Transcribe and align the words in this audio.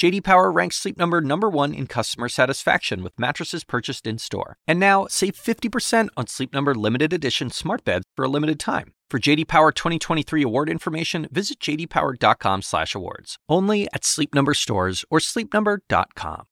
JD 0.00 0.24
Power 0.24 0.50
ranks 0.50 0.76
Sleep 0.76 0.96
Number 0.96 1.20
number 1.20 1.50
1 1.50 1.74
in 1.74 1.86
customer 1.86 2.30
satisfaction 2.30 3.02
with 3.02 3.12
mattresses 3.18 3.64
purchased 3.64 4.06
in-store. 4.06 4.56
And 4.66 4.80
now, 4.80 5.06
save 5.10 5.34
50% 5.34 6.08
on 6.16 6.26
Sleep 6.26 6.54
Number 6.54 6.74
limited 6.74 7.12
edition 7.12 7.50
smart 7.50 7.84
beds 7.84 8.06
for 8.16 8.24
a 8.24 8.28
limited 8.28 8.58
time. 8.58 8.94
For 9.10 9.18
JD 9.18 9.46
Power 9.46 9.72
2023 9.72 10.42
award 10.42 10.70
information, 10.70 11.28
visit 11.30 11.60
jdpower.com/awards. 11.60 13.36
Only 13.46 13.88
at 13.92 14.06
Sleep 14.06 14.34
Number 14.34 14.54
stores 14.54 15.04
or 15.10 15.18
sleepnumber.com. 15.18 16.46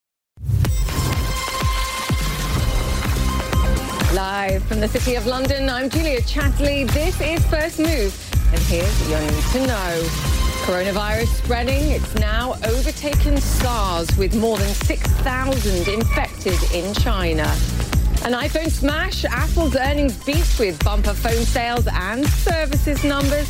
Live 4.13 4.63
from 4.65 4.81
the 4.81 4.89
City 4.89 5.15
of 5.15 5.25
London, 5.25 5.71
I'm 5.71 5.89
Julia 5.89 6.21
Chatterley. 6.21 6.87
This 6.93 7.19
is 7.23 7.47
First 7.47 7.79
Move, 7.79 8.13
and 8.53 8.61
here's 8.65 9.09
your 9.09 9.21
need 9.23 9.45
to 9.53 9.67
know. 9.67 10.38
Coronavirus 10.69 11.29
spreading. 11.29 11.93
It's 11.93 12.15
now 12.17 12.53
overtaken 12.63 13.39
SARS 13.39 14.15
with 14.19 14.37
more 14.37 14.59
than 14.59 14.69
6,000 14.69 15.89
infected 15.89 16.63
in 16.75 16.93
China. 16.93 17.45
An 18.23 18.35
iPhone 18.35 18.71
smash, 18.71 19.25
Apple's 19.25 19.75
earnings 19.77 20.23
beat 20.27 20.45
with 20.59 20.79
bumper 20.85 21.15
phone 21.15 21.47
sales 21.47 21.87
and 21.91 22.27
services 22.27 23.03
numbers. 23.03 23.49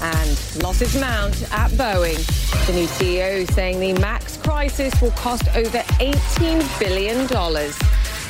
And 0.00 0.62
losses 0.62 0.98
mount 0.98 1.42
at 1.52 1.70
Boeing. 1.72 2.16
The 2.66 2.72
new 2.72 2.86
CEO 2.86 3.46
saying 3.52 3.78
the 3.78 4.00
MAX 4.00 4.38
crisis 4.38 4.98
will 5.02 5.10
cost 5.10 5.46
over 5.54 5.80
$18 6.00 6.80
billion. 6.80 7.28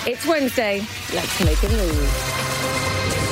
It's 0.08 0.26
Wednesday. 0.26 0.80
Let's 1.12 1.44
make 1.44 1.62
a 1.62 1.68
move. 1.68 3.23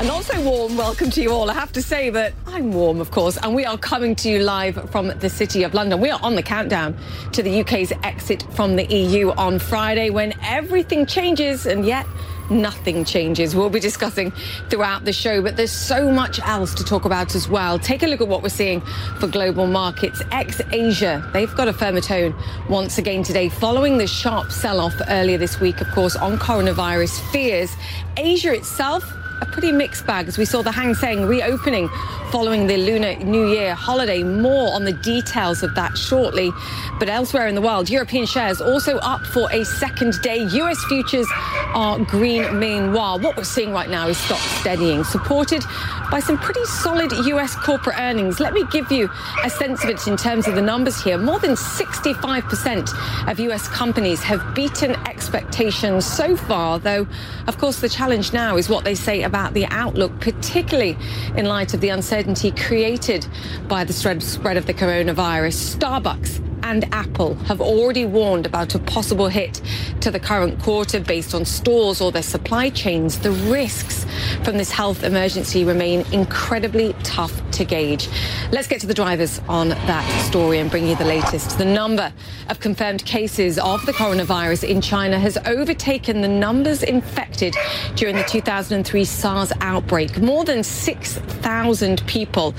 And 0.00 0.08
also 0.08 0.42
warm 0.42 0.78
welcome 0.78 1.10
to 1.10 1.20
you 1.20 1.30
all. 1.30 1.50
I 1.50 1.52
have 1.52 1.72
to 1.72 1.82
say 1.82 2.08
that 2.08 2.32
I'm 2.46 2.72
warm, 2.72 3.02
of 3.02 3.10
course, 3.10 3.36
and 3.36 3.54
we 3.54 3.66
are 3.66 3.76
coming 3.76 4.16
to 4.16 4.30
you 4.30 4.38
live 4.38 4.90
from 4.90 5.08
the 5.08 5.28
City 5.28 5.62
of 5.62 5.74
London. 5.74 6.00
We 6.00 6.08
are 6.08 6.18
on 6.22 6.36
the 6.36 6.42
countdown 6.42 6.96
to 7.32 7.42
the 7.42 7.60
UK's 7.60 7.92
exit 8.02 8.42
from 8.54 8.76
the 8.76 8.86
EU 8.86 9.32
on 9.32 9.58
Friday 9.58 10.08
when 10.08 10.32
everything 10.40 11.04
changes 11.04 11.66
and 11.66 11.84
yet 11.84 12.06
nothing 12.48 13.04
changes. 13.04 13.54
We'll 13.54 13.68
be 13.68 13.78
discussing 13.78 14.32
throughout 14.70 15.04
the 15.04 15.12
show, 15.12 15.42
but 15.42 15.58
there's 15.58 15.70
so 15.70 16.10
much 16.10 16.40
else 16.40 16.74
to 16.76 16.84
talk 16.84 17.04
about 17.04 17.34
as 17.34 17.46
well. 17.46 17.78
Take 17.78 18.02
a 18.02 18.06
look 18.06 18.22
at 18.22 18.28
what 18.28 18.42
we're 18.42 18.48
seeing 18.48 18.80
for 19.18 19.26
global 19.26 19.66
markets. 19.66 20.22
Ex 20.32 20.62
Asia, 20.72 21.28
they've 21.34 21.54
got 21.56 21.68
a 21.68 21.74
firmer 21.74 22.00
tone 22.00 22.34
once 22.70 22.96
again 22.96 23.22
today 23.22 23.50
following 23.50 23.98
the 23.98 24.06
sharp 24.06 24.50
sell 24.50 24.80
off 24.80 24.98
earlier 25.08 25.36
this 25.36 25.60
week, 25.60 25.82
of 25.82 25.88
course, 25.88 26.16
on 26.16 26.38
coronavirus 26.38 27.20
fears. 27.30 27.76
Asia 28.16 28.54
itself, 28.54 29.04
a 29.40 29.46
pretty 29.46 29.72
mixed 29.72 30.06
bag 30.06 30.28
as 30.28 30.38
we 30.38 30.44
saw 30.44 30.62
the 30.62 30.72
Hang 30.72 30.94
Seng 30.94 31.26
reopening 31.26 31.88
following 32.30 32.66
the 32.68 32.76
Lunar 32.76 33.16
New 33.16 33.48
Year 33.48 33.74
holiday. 33.74 34.22
More 34.22 34.72
on 34.72 34.84
the 34.84 34.92
details 34.92 35.62
of 35.62 35.74
that 35.74 35.98
shortly. 35.98 36.52
But 36.98 37.08
elsewhere 37.08 37.48
in 37.48 37.54
the 37.56 37.60
world, 37.60 37.90
European 37.90 38.24
shares 38.24 38.60
also 38.60 38.98
up 38.98 39.26
for 39.26 39.50
a 39.50 39.64
second 39.64 40.20
day. 40.22 40.38
US 40.38 40.84
futures 40.84 41.26
are 41.74 41.98
green 41.98 42.58
meanwhile. 42.58 43.18
What 43.18 43.36
we're 43.36 43.44
seeing 43.44 43.72
right 43.72 43.90
now 43.90 44.06
is 44.08 44.18
stock 44.18 44.38
steadying, 44.38 45.02
supported 45.02 45.64
by 46.10 46.20
some 46.20 46.38
pretty 46.38 46.64
solid 46.64 47.10
US 47.12 47.54
corporate 47.56 47.98
earnings. 47.98 48.38
Let 48.38 48.52
me 48.52 48.64
give 48.70 48.92
you 48.92 49.10
a 49.44 49.50
sense 49.50 49.82
of 49.82 49.90
it 49.90 50.06
in 50.06 50.16
terms 50.16 50.46
of 50.46 50.54
the 50.54 50.62
numbers 50.62 51.02
here. 51.02 51.18
More 51.18 51.38
than 51.38 51.52
65% 51.52 53.28
of 53.28 53.40
US 53.40 53.66
companies 53.68 54.20
have 54.22 54.54
beaten 54.54 54.92
expectations 55.08 56.04
so 56.04 56.36
far, 56.36 56.78
though, 56.78 57.06
of 57.46 57.58
course, 57.58 57.80
the 57.80 57.88
challenge 57.88 58.32
now 58.32 58.56
is 58.56 58.68
what 58.68 58.84
they 58.84 58.94
say 58.94 59.22
about 59.30 59.54
the 59.54 59.64
outlook, 59.66 60.20
particularly 60.20 60.96
in 61.36 61.46
light 61.46 61.72
of 61.72 61.80
the 61.80 61.88
uncertainty 61.90 62.50
created 62.50 63.24
by 63.68 63.84
the 63.84 63.92
spread 63.92 64.56
of 64.56 64.66
the 64.66 64.74
coronavirus. 64.74 65.76
Starbucks 65.76 66.49
and 66.62 66.92
Apple 66.92 67.34
have 67.46 67.60
already 67.60 68.04
warned 68.04 68.46
about 68.46 68.74
a 68.74 68.78
possible 68.78 69.28
hit 69.28 69.60
to 70.00 70.10
the 70.10 70.20
current 70.20 70.58
quarter 70.60 71.00
based 71.00 71.34
on 71.34 71.44
stores 71.44 72.00
or 72.00 72.12
their 72.12 72.22
supply 72.22 72.70
chains. 72.70 73.18
The 73.18 73.32
risks 73.32 74.06
from 74.44 74.56
this 74.56 74.70
health 74.70 75.02
emergency 75.02 75.64
remain 75.64 76.04
incredibly 76.12 76.94
tough 77.02 77.32
to 77.52 77.64
gauge. 77.64 78.08
Let's 78.52 78.68
get 78.68 78.80
to 78.80 78.86
the 78.86 78.94
drivers 78.94 79.40
on 79.48 79.70
that 79.70 80.26
story 80.26 80.58
and 80.58 80.70
bring 80.70 80.86
you 80.86 80.96
the 80.96 81.04
latest. 81.04 81.58
The 81.58 81.64
number 81.64 82.12
of 82.48 82.60
confirmed 82.60 83.04
cases 83.04 83.58
of 83.58 83.84
the 83.86 83.92
coronavirus 83.92 84.68
in 84.68 84.80
China 84.80 85.18
has 85.18 85.36
overtaken 85.46 86.20
the 86.20 86.28
numbers 86.28 86.82
infected 86.82 87.56
during 87.94 88.16
the 88.16 88.24
2003 88.24 89.04
SARS 89.04 89.52
outbreak. 89.60 90.18
More 90.20 90.44
than 90.44 90.62
6,000 90.62 92.06
people 92.06 92.54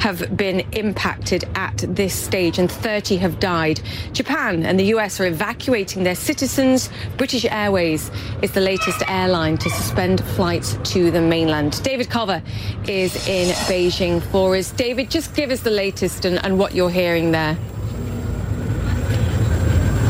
have 0.00 0.36
been 0.36 0.60
impacted 0.72 1.44
at 1.54 1.84
this 1.88 2.14
stage 2.14 2.58
and 2.58 2.70
30 2.70 3.16
have 3.16 3.40
died. 3.40 3.45
Japan 4.12 4.64
and 4.64 4.78
the 4.78 4.86
US 4.96 5.20
are 5.20 5.26
evacuating 5.26 6.02
their 6.02 6.14
citizens. 6.14 6.90
British 7.16 7.44
Airways 7.44 8.10
is 8.42 8.52
the 8.52 8.60
latest 8.60 9.02
airline 9.08 9.56
to 9.58 9.70
suspend 9.70 10.24
flights 10.36 10.78
to 10.92 11.10
the 11.10 11.20
mainland. 11.20 11.82
David 11.82 12.10
Culver 12.10 12.42
is 12.88 13.28
in 13.28 13.54
Beijing 13.68 14.20
for 14.30 14.56
us. 14.56 14.72
David, 14.72 15.10
just 15.10 15.34
give 15.34 15.50
us 15.50 15.60
the 15.60 15.70
latest 15.70 16.24
and, 16.24 16.44
and 16.44 16.58
what 16.58 16.74
you're 16.74 16.90
hearing 16.90 17.30
there. 17.30 17.56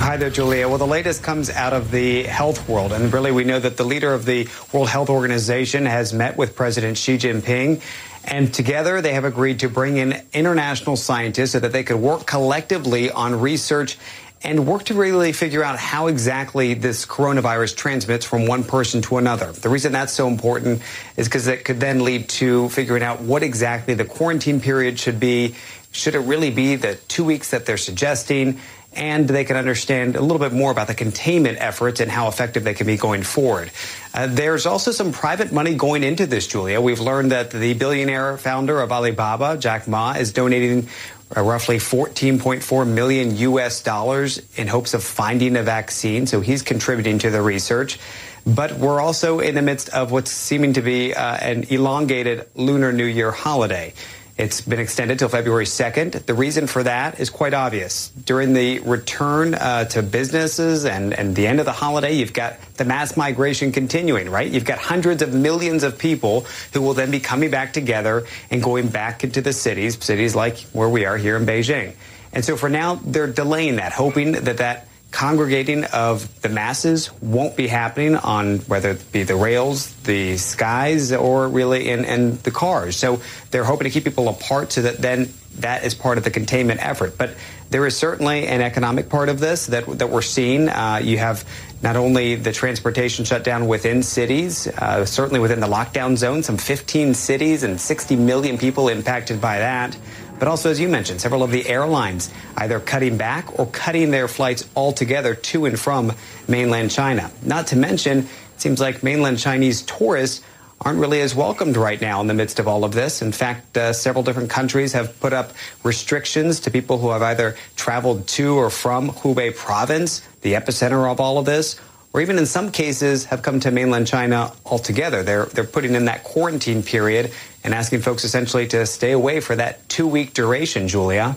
Hi 0.07 0.17
there, 0.17 0.31
Julia. 0.31 0.69
Well, 0.69 0.79
the 0.79 0.87
latest 0.87 1.25
comes 1.25 1.51
out 1.51 1.73
of 1.73 1.91
the 1.91 2.23
health 2.23 2.69
world. 2.69 2.93
And 2.93 3.13
really, 3.13 3.33
we 3.33 3.43
know 3.43 3.59
that 3.59 3.77
the 3.77 3.85
leader 3.85 4.15
of 4.15 4.25
the 4.25 4.49
World 4.73 4.89
Health 4.89 5.11
Organization 5.11 5.85
has 5.85 6.13
met 6.13 6.37
with 6.37 6.55
President 6.55 6.97
Xi 6.97 7.19
Jinping. 7.19 7.83
And 8.27 8.53
together, 8.53 9.01
they 9.01 9.13
have 9.15 9.25
agreed 9.25 9.61
to 9.61 9.69
bring 9.69 9.99
in 9.99 10.21
international 10.33 10.97
scientists 10.97 11.53
so 11.53 11.61
that 11.61 11.73
they 11.73 11.85
could 11.85 11.97
work 11.97 12.27
collectively 12.27 13.11
on 13.11 13.41
research 13.41 13.99
and 14.43 14.67
work 14.67 14.85
to 14.85 14.95
really 14.95 15.33
figure 15.33 15.63
out 15.63 15.79
how 15.79 16.09
exactly 16.09 16.75
this 16.75 17.07
coronavirus 17.07 17.77
transmits 17.77 18.25
from 18.25 18.47
one 18.47 18.65
person 18.65 19.01
to 19.03 19.17
another. 19.19 19.53
The 19.53 19.69
reason 19.69 19.93
that's 19.93 20.13
so 20.13 20.29
important 20.29 20.83
is 21.17 21.27
because 21.27 21.47
it 21.47 21.65
could 21.65 21.81
then 21.81 22.05
lead 22.05 22.29
to 22.31 22.69
figuring 22.71 23.03
out 23.03 23.21
what 23.21 23.43
exactly 23.43 23.95
the 23.95 24.05
quarantine 24.05 24.61
period 24.61 24.99
should 24.99 25.19
be. 25.19 25.55
Should 25.93 26.15
it 26.15 26.21
really 26.21 26.51
be 26.51 26.77
the 26.77 26.97
two 27.09 27.25
weeks 27.25 27.51
that 27.51 27.65
they're 27.65 27.79
suggesting? 27.79 28.61
And 28.97 29.29
they 29.29 29.45
can 29.45 29.57
understand 29.57 30.17
a 30.17 30.21
little 30.21 30.39
bit 30.39 30.53
more 30.53 30.71
about 30.71 30.87
the 30.87 30.95
containment 30.95 31.59
efforts 31.61 32.01
and 32.01 32.11
how 32.11 32.29
effective 32.29 32.65
they 32.65 32.75
can 32.75 32.87
be 32.87 32.97
going 32.97 33.23
forward. 33.23 33.71
Uh, 34.15 34.27
there's 34.27 34.67
also 34.67 34.91
some 34.91 35.13
private 35.13 35.53
money 35.53 35.75
going 35.75 36.03
into 36.03 36.27
this, 36.27 36.47
Julia. 36.47 36.81
We've 36.81 37.01
learned 37.01 37.33
that 37.33 37.51
the 37.51 37.75
billionaire 37.75 38.39
founder 38.39 38.81
of 38.81 38.91
Alibaba, 38.91 39.59
Jack 39.59 39.87
Ma, 39.87 40.13
is 40.13 40.33
donating 40.33 40.89
uh, 41.37 41.43
roughly 41.43 41.77
14.4 41.77 42.89
million 42.89 43.37
US 43.37 43.83
dollars 43.83 44.41
in 44.57 44.69
hopes 44.69 44.95
of 44.95 45.05
finding 45.05 45.57
a 45.57 45.63
vaccine. 45.63 46.27
So 46.27 46.41
he's 46.41 46.63
contributing 46.63 47.19
to 47.19 47.31
the 47.31 47.43
research. 47.43 47.99
But 48.47 48.75
we're 48.75 49.01
also 49.01 49.41
in 49.41 49.57
the 49.57 49.63
midst 49.63 49.89
of 49.89 50.13
what's 50.13 50.31
seeming 50.31 50.75
to 50.75 50.83
be 50.83 51.13
uh, 51.13 51.37
an 51.37 51.65
elongated 51.65 52.49
Lunar 52.55 52.93
New 52.93 53.05
Year 53.05 53.33
holiday. 53.33 53.93
It's 54.39 54.61
been 54.61 54.81
extended 54.81 55.19
till 55.19 55.31
February 55.31 55.65
2nd. 55.65 56.27
The 56.27 56.35
reason 56.35 56.67
for 56.67 56.83
that 56.83 57.19
is 57.21 57.31
quite 57.31 57.55
obvious. 57.55 58.11
During 58.11 58.53
the 58.53 58.81
return 58.81 59.55
uh, 59.55 59.87
to 59.87 60.03
businesses 60.03 60.85
and, 60.85 61.15
and 61.15 61.35
the 61.35 61.47
end 61.47 61.59
of 61.59 61.65
the 61.65 61.73
holiday, 61.73 62.13
you've 62.13 62.35
got 62.35 62.61
the 62.75 62.85
mass 62.85 63.17
migration 63.17 63.73
continuing, 63.73 64.29
right? 64.29 64.51
You've 64.51 64.67
got 64.67 64.79
hundreds 64.79 65.23
of 65.23 65.33
millions 65.33 65.85
of 65.85 65.97
people 65.97 66.43
who 66.75 66.83
will 66.83 66.93
then 66.93 67.11
be 67.11 67.19
coming 67.19 67.51
back 67.51 67.73
together 67.73 68.27
and 68.51 68.63
going 68.63 68.89
back 68.89 69.25
into 69.25 69.41
the 69.41 69.55
cities, 69.55 70.05
cities 70.05 70.35
like 70.35 70.59
where 70.75 70.91
we 70.91 71.07
are 71.07 71.17
here 71.17 71.39
in 71.39 71.47
Beijing. 71.47 71.95
And 72.35 72.45
so 72.45 72.59
for 72.59 72.69
now, 72.69 72.97
they're 72.97 73.27
delaying 73.27 73.77
that, 73.77 73.93
hoping 73.93 74.33
that 74.33 74.59
that 74.59 74.87
congregating 75.11 75.85
of 75.85 76.43
the 76.43 76.49
masses 76.49 77.11
won't 77.23 77.57
be 77.57 77.67
happening 77.67 78.17
on 78.17 78.59
whether 78.61 78.91
it 78.91 79.13
be 79.13 79.23
the 79.23 79.37
rails, 79.37 79.95
the 80.03 80.37
skies, 80.37 81.13
or 81.13 81.49
really 81.49 81.89
in, 81.89 82.05
in 82.05 82.37
the 82.39 82.51
cars. 82.51 82.97
So 82.97 83.21
they're 83.51 83.65
hoping 83.65 83.85
to 83.85 83.91
keep 83.91 84.05
people 84.05 84.29
apart 84.29 84.73
so 84.73 84.83
that 84.83 84.99
then 84.99 85.33
that 85.59 85.85
is 85.85 85.95
part 85.95 86.19
of 86.19 86.25
the 86.25 86.31
containment 86.31 86.85
effort. 86.85 87.17
But 87.17 87.35
there 87.71 87.87
is 87.87 87.97
certainly 87.97 88.47
an 88.47 88.61
economic 88.61 89.09
part 89.09 89.29
of 89.29 89.41
this 89.41 89.67
that, 89.67 89.87
that 89.99 90.11
we're 90.11 90.23
seeing. 90.23 90.69
Uh, 90.69 91.01
you 91.03 91.19
have 91.19 91.45
not 91.83 91.97
only 91.97 92.37
the 92.37 92.53
transportation 92.53 93.25
shutdown 93.25 93.67
within 93.67 94.03
cities, 94.03 94.67
uh, 94.67 95.05
certainly 95.05 95.41
within 95.41 95.61
the 95.61 95.67
lockdown 95.67 96.17
zone, 96.17 96.43
some 96.43 96.57
15 96.57 97.15
cities 97.15 97.63
and 97.63 97.81
60 97.81 98.17
million 98.17 98.59
people 98.59 98.89
impacted 98.89 99.41
by 99.41 99.59
that. 99.59 99.97
But 100.39 100.49
also, 100.49 100.71
as 100.71 100.79
you 100.81 100.89
mentioned, 100.89 101.21
several 101.21 101.43
of 101.43 101.51
the 101.51 101.69
airlines 101.69 102.33
either 102.57 102.81
cutting 102.81 103.17
back 103.17 103.59
or 103.59 103.67
cutting 103.67 104.11
their 104.11 104.29
flights 104.29 104.69
altogether 104.77 105.35
to 105.35 105.67
and 105.67 105.79
from 105.79 106.13
mainland 106.49 106.91
China. 106.91 107.31
Not 107.43 107.69
to 107.69 107.77
mention, 107.77 108.19
it 108.21 108.61
seems 108.61 108.81
like 108.81 109.03
mainland 109.03 109.39
Chinese 109.39 109.83
tourists 109.83 110.43
aren't 110.81 110.99
really 110.99 111.21
as 111.21 111.35
welcomed 111.35 111.77
right 111.77 112.01
now 112.01 112.21
in 112.21 112.27
the 112.27 112.35
midst 112.35 112.59
of 112.59 112.69
all 112.69 112.85
of 112.85 112.93
this. 112.93 113.23
In 113.23 113.33
fact, 113.33 113.79
uh, 113.79 113.93
several 113.93 114.23
different 114.23 114.51
countries 114.51 114.93
have 114.93 115.19
put 115.21 115.33
up 115.33 115.53
restrictions 115.83 116.61
to 116.61 116.71
people 116.71 116.99
who 116.99 117.11
have 117.11 117.23
either 117.23 117.57
traveled 117.77 118.27
to 118.29 118.57
or 118.57 118.69
from 118.69 119.11
Hubei 119.11 119.57
province, 119.57 120.21
the 120.43 120.53
epicenter 120.53 121.11
of 121.11 121.19
all 121.19 121.39
of 121.39 121.47
this, 121.47 121.81
or 122.17 122.23
even 122.23 122.39
in 122.39 122.47
some 122.47 122.73
cases 122.73 123.27
have 123.27 123.43
come 123.43 123.61
to 123.61 123.71
mainland 123.71 124.07
China 124.07 124.51
altogether. 124.65 125.23
They're, 125.23 125.45
they're 125.45 125.65
putting 125.65 125.95
in 125.95 126.07
that 126.07 126.25
quarantine 126.25 126.83
period 126.83 127.31
and 127.63 127.75
asking 127.75 128.01
folks 128.01 128.25
essentially 128.25 128.67
to 128.69 128.87
stay 128.87 129.13
away 129.13 129.41
for 129.41 129.55
that 129.55 129.87
two 129.91 130.07
week 130.07 130.33
duration, 130.33 130.89
Julia. 130.89 131.37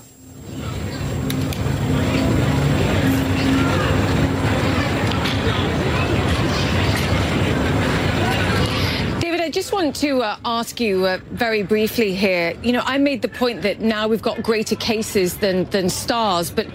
Want 9.84 9.96
to 9.96 10.22
uh, 10.22 10.36
ask 10.44 10.82
you 10.82 11.06
uh, 11.06 11.18
very 11.32 11.64
briefly 11.64 12.14
here. 12.14 12.54
You 12.62 12.74
know, 12.74 12.82
I 12.84 12.98
made 12.98 13.22
the 13.22 13.30
point 13.30 13.62
that 13.62 13.80
now 13.80 14.10
we've 14.10 14.22
got 14.22 14.44
greater 14.44 14.76
cases 14.76 15.38
than, 15.38 15.64
than 15.70 15.90
SARS, 15.90 16.52
but 16.52 16.68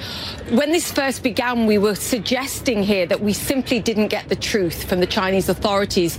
when 0.48 0.72
this 0.72 0.90
first 0.90 1.22
began, 1.22 1.66
we 1.66 1.76
were 1.76 1.96
suggesting 1.96 2.82
here 2.82 3.04
that 3.04 3.20
we 3.20 3.34
simply 3.34 3.78
didn't 3.78 4.08
get 4.08 4.30
the 4.30 4.36
truth 4.36 4.84
from 4.88 5.00
the 5.00 5.06
Chinese 5.06 5.50
authorities 5.50 6.18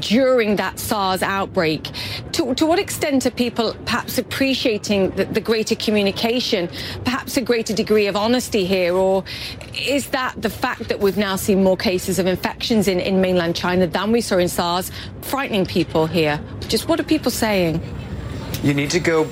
during 0.00 0.56
that 0.56 0.78
SARS 0.78 1.22
outbreak. 1.22 1.90
To, 2.32 2.54
to 2.54 2.66
what 2.66 2.78
extent 2.78 3.26
are 3.26 3.30
people 3.30 3.74
perhaps 3.84 4.18
appreciating 4.18 5.10
the, 5.10 5.24
the, 5.24 5.40
greater 5.40 5.74
communication, 5.74 6.68
perhaps 7.04 7.36
a 7.36 7.40
greater 7.40 7.74
degree 7.74 8.06
of 8.06 8.16
honesty 8.16 8.64
here? 8.64 8.94
Or 8.94 9.24
is 9.74 10.08
that 10.08 10.40
the 10.40 10.50
fact 10.50 10.88
that 10.88 11.00
we've 11.00 11.16
now 11.16 11.36
seen 11.36 11.62
more 11.62 11.76
cases 11.76 12.18
of 12.18 12.26
infections 12.26 12.88
in, 12.88 13.00
in 13.00 13.20
mainland 13.20 13.56
China 13.56 13.86
than 13.86 14.12
we 14.12 14.20
saw 14.20 14.38
in 14.38 14.48
SARS 14.48 14.90
frightening 15.22 15.66
people 15.66 16.06
here? 16.06 16.40
Just 16.68 16.88
what 16.88 17.00
are 17.00 17.04
people 17.04 17.30
saying? 17.30 17.82
You 18.62 18.74
need 18.74 18.90
to 18.90 19.00
go, 19.00 19.28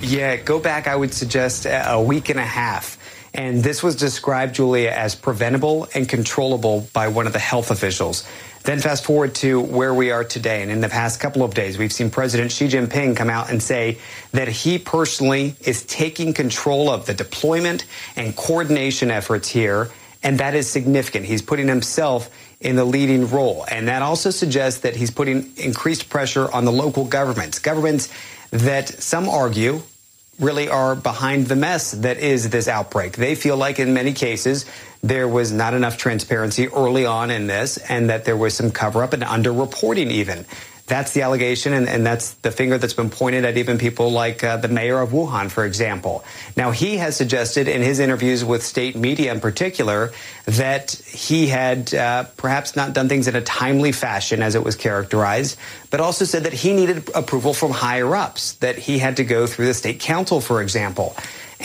yeah, 0.00 0.36
go 0.36 0.58
back, 0.58 0.86
I 0.86 0.96
would 0.96 1.14
suggest, 1.14 1.66
a 1.68 2.00
week 2.00 2.28
and 2.28 2.38
a 2.38 2.44
half. 2.44 2.98
And 3.34 3.62
this 3.62 3.82
was 3.82 3.96
described, 3.96 4.56
Julia, 4.56 4.90
as 4.90 5.14
preventable 5.14 5.88
and 5.94 6.08
controllable 6.08 6.86
by 6.92 7.08
one 7.08 7.26
of 7.26 7.32
the 7.32 7.38
health 7.38 7.70
officials. 7.70 8.28
Then 8.64 8.78
fast 8.78 9.04
forward 9.04 9.34
to 9.36 9.60
where 9.60 9.92
we 9.92 10.10
are 10.10 10.22
today. 10.22 10.62
And 10.62 10.70
in 10.70 10.80
the 10.80 10.88
past 10.88 11.18
couple 11.18 11.42
of 11.42 11.54
days, 11.54 11.78
we've 11.78 11.92
seen 11.92 12.10
President 12.10 12.52
Xi 12.52 12.68
Jinping 12.68 13.16
come 13.16 13.30
out 13.30 13.50
and 13.50 13.60
say 13.62 13.98
that 14.32 14.48
he 14.48 14.78
personally 14.78 15.56
is 15.62 15.84
taking 15.84 16.32
control 16.32 16.88
of 16.90 17.06
the 17.06 17.14
deployment 17.14 17.86
and 18.14 18.36
coordination 18.36 19.10
efforts 19.10 19.48
here. 19.48 19.90
And 20.22 20.38
that 20.38 20.54
is 20.54 20.68
significant. 20.70 21.26
He's 21.26 21.42
putting 21.42 21.66
himself 21.66 22.30
in 22.60 22.76
the 22.76 22.84
leading 22.84 23.28
role. 23.28 23.64
And 23.68 23.88
that 23.88 24.02
also 24.02 24.30
suggests 24.30 24.80
that 24.80 24.94
he's 24.94 25.10
putting 25.10 25.50
increased 25.56 26.08
pressure 26.08 26.52
on 26.52 26.64
the 26.64 26.70
local 26.70 27.04
governments, 27.04 27.58
governments 27.58 28.08
that 28.50 28.88
some 28.88 29.28
argue 29.28 29.82
really 30.38 30.68
are 30.68 30.96
behind 30.96 31.46
the 31.46 31.56
mess 31.56 31.92
that 31.92 32.18
is 32.18 32.50
this 32.50 32.68
outbreak. 32.68 33.16
They 33.16 33.34
feel 33.34 33.56
like 33.56 33.78
in 33.78 33.92
many 33.92 34.12
cases 34.12 34.64
there 35.02 35.28
was 35.28 35.52
not 35.52 35.74
enough 35.74 35.96
transparency 35.98 36.68
early 36.68 37.04
on 37.04 37.30
in 37.30 37.46
this 37.46 37.76
and 37.76 38.08
that 38.10 38.24
there 38.24 38.36
was 38.36 38.54
some 38.54 38.70
cover 38.70 39.02
up 39.02 39.12
and 39.12 39.22
underreporting 39.22 40.10
even. 40.10 40.46
That's 40.86 41.12
the 41.12 41.22
allegation, 41.22 41.72
and, 41.72 41.88
and, 41.88 42.04
that's 42.04 42.34
the 42.34 42.50
finger 42.50 42.76
that's 42.76 42.92
been 42.92 43.08
pointed 43.08 43.44
at 43.44 43.56
even 43.56 43.78
people 43.78 44.10
like 44.10 44.42
uh, 44.42 44.56
the 44.56 44.68
mayor 44.68 45.00
of 45.00 45.10
Wuhan, 45.10 45.48
for 45.48 45.64
example. 45.64 46.24
Now, 46.56 46.72
he 46.72 46.96
has 46.96 47.16
suggested 47.16 47.68
in 47.68 47.82
his 47.82 48.00
interviews 48.00 48.44
with 48.44 48.64
state 48.64 48.96
media 48.96 49.32
in 49.32 49.40
particular 49.40 50.12
that 50.46 50.90
he 50.90 51.46
had 51.46 51.94
uh, 51.94 52.24
perhaps 52.36 52.74
not 52.74 52.94
done 52.94 53.08
things 53.08 53.28
in 53.28 53.36
a 53.36 53.40
timely 53.40 53.92
fashion 53.92 54.42
as 54.42 54.56
it 54.56 54.64
was 54.64 54.74
characterized, 54.74 55.56
but 55.90 56.00
also 56.00 56.24
said 56.24 56.44
that 56.44 56.52
he 56.52 56.72
needed 56.72 57.08
approval 57.14 57.54
from 57.54 57.70
higher 57.70 58.16
ups, 58.16 58.54
that 58.54 58.76
he 58.76 58.98
had 58.98 59.16
to 59.18 59.24
go 59.24 59.46
through 59.46 59.66
the 59.66 59.74
state 59.74 60.00
council, 60.00 60.40
for 60.40 60.60
example. 60.60 61.14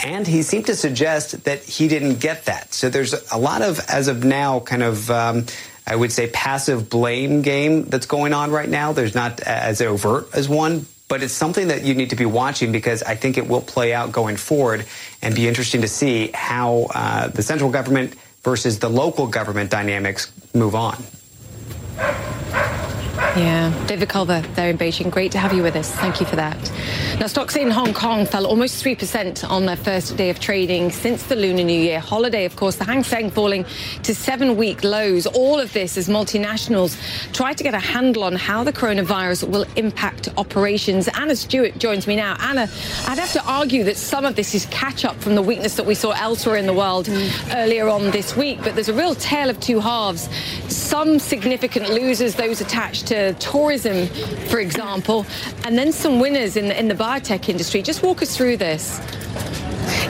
And 0.04 0.26
he 0.26 0.42
seemed 0.42 0.66
to 0.66 0.76
suggest 0.76 1.44
that 1.44 1.64
he 1.64 1.88
didn't 1.88 2.20
get 2.20 2.44
that. 2.44 2.72
So 2.72 2.88
there's 2.88 3.14
a 3.32 3.36
lot 3.36 3.62
of, 3.62 3.80
as 3.88 4.06
of 4.06 4.22
now, 4.22 4.60
kind 4.60 4.84
of 4.84 5.10
um, 5.10 5.46
I 5.88 5.96
would 5.96 6.12
say, 6.12 6.28
passive 6.28 6.90
blame 6.90 7.40
game 7.40 7.84
that's 7.84 8.06
going 8.06 8.34
on 8.34 8.50
right 8.50 8.68
now. 8.68 8.92
There's 8.92 9.14
not 9.14 9.40
as 9.40 9.80
overt 9.80 10.28
as 10.34 10.48
one, 10.48 10.86
but 11.08 11.22
it's 11.22 11.32
something 11.32 11.68
that 11.68 11.82
you 11.82 11.94
need 11.94 12.10
to 12.10 12.16
be 12.16 12.26
watching 12.26 12.72
because 12.72 13.02
I 13.02 13.14
think 13.14 13.38
it 13.38 13.48
will 13.48 13.62
play 13.62 13.94
out 13.94 14.12
going 14.12 14.36
forward 14.36 14.84
and 15.22 15.34
be 15.34 15.48
interesting 15.48 15.80
to 15.80 15.88
see 15.88 16.30
how 16.34 16.88
uh, 16.94 17.28
the 17.28 17.42
central 17.42 17.70
government 17.70 18.14
versus 18.42 18.78
the 18.78 18.90
local 18.90 19.26
government 19.26 19.70
dynamics 19.70 20.30
move 20.54 20.74
on. 20.74 21.02
Yeah, 23.36 23.86
David 23.86 24.08
Culver 24.08 24.40
there 24.54 24.70
in 24.70 24.78
Beijing. 24.78 25.10
Great 25.10 25.32
to 25.32 25.38
have 25.38 25.52
you 25.52 25.62
with 25.62 25.76
us. 25.76 25.92
Thank 25.92 26.18
you 26.18 26.26
for 26.26 26.36
that. 26.36 26.56
Now, 27.20 27.26
stocks 27.26 27.56
in 27.56 27.70
Hong 27.70 27.92
Kong 27.92 28.26
fell 28.26 28.46
almost 28.46 28.82
3% 28.82 29.48
on 29.48 29.66
their 29.66 29.76
first 29.76 30.16
day 30.16 30.30
of 30.30 30.40
trading 30.40 30.90
since 30.90 31.24
the 31.24 31.36
Lunar 31.36 31.62
New 31.62 31.78
Year 31.78 32.00
holiday. 32.00 32.44
Of 32.44 32.56
course, 32.56 32.76
the 32.76 32.84
Hang 32.84 33.04
Seng 33.04 33.30
falling 33.30 33.64
to 34.02 34.14
seven 34.14 34.56
week 34.56 34.82
lows. 34.82 35.26
All 35.26 35.60
of 35.60 35.72
this 35.72 35.96
as 35.96 36.08
multinationals 36.08 36.96
try 37.32 37.52
to 37.52 37.62
get 37.62 37.74
a 37.74 37.78
handle 37.78 38.24
on 38.24 38.34
how 38.34 38.64
the 38.64 38.72
coronavirus 38.72 39.48
will 39.48 39.66
impact 39.76 40.28
operations. 40.36 41.08
Anna 41.08 41.36
Stewart 41.36 41.78
joins 41.78 42.06
me 42.06 42.16
now. 42.16 42.36
Anna, 42.40 42.62
I'd 43.06 43.18
have 43.18 43.32
to 43.32 43.44
argue 43.44 43.84
that 43.84 43.96
some 43.96 44.24
of 44.24 44.36
this 44.36 44.54
is 44.54 44.66
catch 44.66 45.04
up 45.04 45.16
from 45.16 45.34
the 45.34 45.42
weakness 45.42 45.76
that 45.76 45.86
we 45.86 45.94
saw 45.94 46.12
elsewhere 46.12 46.56
in 46.56 46.66
the 46.66 46.74
world 46.74 47.06
mm. 47.06 47.56
earlier 47.56 47.88
on 47.88 48.10
this 48.10 48.36
week, 48.36 48.58
but 48.62 48.74
there's 48.74 48.88
a 48.88 48.94
real 48.94 49.14
tale 49.14 49.50
of 49.50 49.60
two 49.60 49.80
halves. 49.80 50.28
Some 50.68 51.18
significant 51.18 51.90
losers, 51.90 52.34
those 52.34 52.60
attached 52.60 53.06
to 53.08 53.17
tourism, 53.38 54.06
for 54.48 54.60
example, 54.60 55.26
and 55.64 55.76
then 55.76 55.92
some 55.92 56.20
winners 56.20 56.56
in 56.56 56.68
the, 56.68 56.78
in 56.78 56.88
the 56.88 56.94
biotech 56.94 57.48
industry. 57.48 57.82
Just 57.82 58.02
walk 58.02 58.22
us 58.22 58.36
through 58.36 58.56
this. 58.56 59.00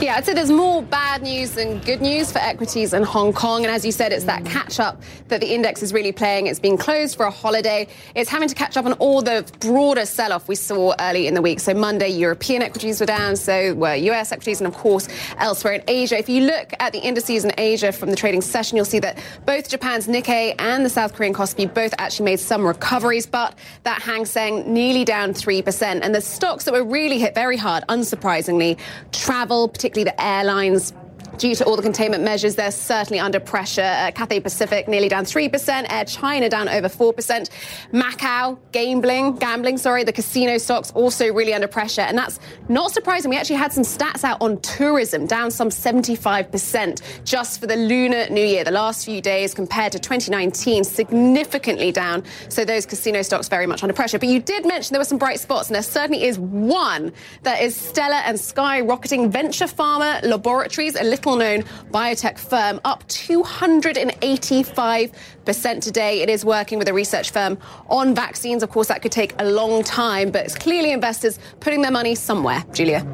Yeah, 0.00 0.14
I'd 0.16 0.24
say 0.24 0.32
there's 0.32 0.50
more 0.50 0.82
bad 0.82 1.22
news 1.22 1.52
than 1.52 1.80
good 1.80 2.00
news 2.00 2.30
for 2.30 2.38
equities 2.38 2.92
in 2.92 3.02
Hong 3.02 3.32
Kong. 3.32 3.64
And 3.64 3.74
as 3.74 3.84
you 3.84 3.92
said, 3.92 4.12
it's 4.12 4.24
that 4.24 4.44
catch 4.44 4.78
up 4.78 5.02
that 5.28 5.40
the 5.40 5.52
index 5.52 5.82
is 5.82 5.92
really 5.92 6.12
playing. 6.12 6.46
It's 6.46 6.60
been 6.60 6.76
closed 6.76 7.16
for 7.16 7.26
a 7.26 7.30
holiday. 7.30 7.88
It's 8.14 8.30
having 8.30 8.48
to 8.48 8.54
catch 8.54 8.76
up 8.76 8.86
on 8.86 8.94
all 8.94 9.22
the 9.22 9.44
broader 9.60 10.06
sell 10.06 10.32
off 10.32 10.48
we 10.48 10.54
saw 10.54 10.94
early 11.00 11.26
in 11.26 11.34
the 11.34 11.42
week. 11.42 11.60
So 11.60 11.74
Monday, 11.74 12.08
European 12.08 12.62
equities 12.62 13.00
were 13.00 13.06
down, 13.06 13.36
so 13.36 13.74
were 13.74 13.94
US 13.94 14.32
equities, 14.32 14.60
and 14.60 14.66
of 14.66 14.74
course, 14.74 15.08
elsewhere 15.38 15.74
in 15.74 15.82
Asia. 15.88 16.18
If 16.18 16.28
you 16.28 16.42
look 16.42 16.72
at 16.80 16.92
the 16.92 17.00
indices 17.00 17.44
in 17.44 17.52
Asia 17.58 17.92
from 17.92 18.10
the 18.10 18.16
trading 18.16 18.40
session, 18.40 18.76
you'll 18.76 18.84
see 18.84 19.00
that 19.00 19.18
both 19.46 19.68
Japan's 19.68 20.06
Nikkei 20.06 20.54
and 20.58 20.84
the 20.84 20.90
South 20.90 21.14
Korean 21.14 21.34
Kospi 21.34 21.72
both 21.72 21.94
actually 21.98 22.24
made 22.24 22.40
some 22.40 22.66
recoveries, 22.66 23.26
but 23.26 23.54
that 23.84 24.00
Hang 24.02 24.24
Seng 24.24 24.72
nearly 24.72 25.04
down 25.04 25.34
3%. 25.34 26.00
And 26.02 26.14
the 26.14 26.20
stocks 26.20 26.64
that 26.64 26.72
were 26.72 26.84
really 26.84 27.18
hit 27.18 27.34
very 27.34 27.56
hard, 27.56 27.84
unsurprisingly, 27.88 28.78
travel, 29.12 29.67
particularly 29.68 30.04
the 30.04 30.22
airlines 30.22 30.92
Due 31.38 31.54
to 31.54 31.64
all 31.64 31.76
the 31.76 31.82
containment 31.82 32.24
measures, 32.24 32.56
they're 32.56 32.72
certainly 32.72 33.20
under 33.20 33.38
pressure. 33.38 33.80
Uh, 33.82 34.10
Cathay 34.10 34.40
Pacific 34.40 34.88
nearly 34.88 35.08
down 35.08 35.24
3%, 35.24 35.86
Air 35.88 36.04
China 36.04 36.48
down 36.48 36.68
over 36.68 36.88
4%. 36.88 37.48
Macau, 37.92 38.58
gambling, 38.72 39.36
gambling, 39.36 39.78
sorry, 39.78 40.02
the 40.02 40.12
casino 40.12 40.58
stocks 40.58 40.90
also 40.92 41.32
really 41.32 41.54
under 41.54 41.68
pressure. 41.68 42.00
And 42.00 42.18
that's 42.18 42.40
not 42.68 42.90
surprising. 42.90 43.30
We 43.30 43.36
actually 43.36 43.54
had 43.54 43.72
some 43.72 43.84
stats 43.84 44.24
out 44.24 44.42
on 44.42 44.60
tourism, 44.62 45.26
down 45.26 45.52
some 45.52 45.68
75% 45.68 47.02
just 47.24 47.60
for 47.60 47.68
the 47.68 47.76
Lunar 47.76 48.28
New 48.30 48.44
Year. 48.44 48.64
The 48.64 48.72
last 48.72 49.04
few 49.04 49.20
days 49.20 49.54
compared 49.54 49.92
to 49.92 50.00
2019, 50.00 50.82
significantly 50.82 51.92
down. 51.92 52.24
So 52.48 52.64
those 52.64 52.84
casino 52.84 53.22
stocks 53.22 53.48
very 53.48 53.66
much 53.66 53.84
under 53.84 53.94
pressure. 53.94 54.18
But 54.18 54.28
you 54.28 54.40
did 54.40 54.66
mention 54.66 54.92
there 54.92 55.00
were 55.00 55.04
some 55.04 55.18
bright 55.18 55.38
spots, 55.38 55.68
and 55.68 55.76
there 55.76 55.82
certainly 55.84 56.24
is 56.24 56.36
one 56.36 57.12
that 57.44 57.62
is 57.62 57.76
stellar 57.76 58.22
and 58.26 58.36
skyrocketing. 58.36 59.30
Venture 59.30 59.66
Pharma 59.66 60.20
Laboratories, 60.24 60.96
a 60.96 61.04
little 61.04 61.27
known 61.36 61.62
biotech 61.90 62.38
firm, 62.38 62.80
up 62.84 63.06
285% 63.08 65.80
today. 65.80 66.22
It 66.22 66.28
is 66.28 66.44
working 66.44 66.78
with 66.78 66.88
a 66.88 66.92
research 66.92 67.30
firm 67.30 67.58
on 67.88 68.14
vaccines. 68.14 68.62
Of 68.62 68.70
course, 68.70 68.88
that 68.88 69.00
could 69.02 69.12
take 69.12 69.34
a 69.38 69.44
long 69.44 69.82
time, 69.82 70.30
but 70.30 70.44
it's 70.44 70.54
clearly 70.54 70.92
investors 70.92 71.38
putting 71.60 71.80
their 71.82 71.92
money 71.92 72.14
somewhere. 72.14 72.64
Julia. 72.72 73.06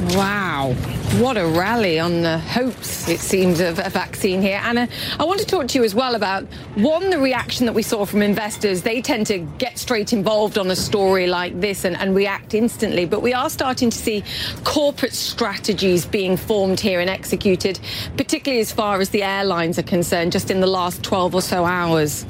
Wow. 0.00 0.72
What 1.18 1.36
a 1.36 1.44
rally 1.44 1.98
on 1.98 2.22
the 2.22 2.38
hopes, 2.38 3.06
it 3.06 3.20
seems, 3.20 3.60
of 3.60 3.78
a 3.78 3.90
vaccine 3.90 4.40
here. 4.40 4.58
Anna, 4.64 4.88
I 5.18 5.24
want 5.24 5.40
to 5.40 5.44
talk 5.46 5.68
to 5.68 5.78
you 5.78 5.84
as 5.84 5.94
well 5.94 6.14
about 6.14 6.44
one, 6.76 7.10
the 7.10 7.18
reaction 7.18 7.66
that 7.66 7.74
we 7.74 7.82
saw 7.82 8.06
from 8.06 8.22
investors. 8.22 8.80
They 8.80 9.02
tend 9.02 9.26
to 9.26 9.38
get 9.58 9.76
straight 9.76 10.14
involved 10.14 10.56
on 10.56 10.70
a 10.70 10.76
story 10.76 11.26
like 11.26 11.60
this 11.60 11.84
and, 11.84 11.98
and 11.98 12.14
react 12.14 12.54
instantly. 12.54 13.04
But 13.04 13.20
we 13.20 13.34
are 13.34 13.50
starting 13.50 13.90
to 13.90 13.98
see 13.98 14.24
corporate 14.64 15.12
strategies 15.12 16.06
being 16.06 16.38
formed 16.38 16.80
here 16.80 17.00
and 17.00 17.10
executed, 17.10 17.78
particularly 18.16 18.60
as 18.60 18.72
far 18.72 19.00
as 19.00 19.10
the 19.10 19.22
airlines 19.22 19.78
are 19.78 19.82
concerned, 19.82 20.32
just 20.32 20.50
in 20.50 20.60
the 20.60 20.66
last 20.66 21.02
12 21.02 21.34
or 21.34 21.42
so 21.42 21.66
hours. 21.66 22.24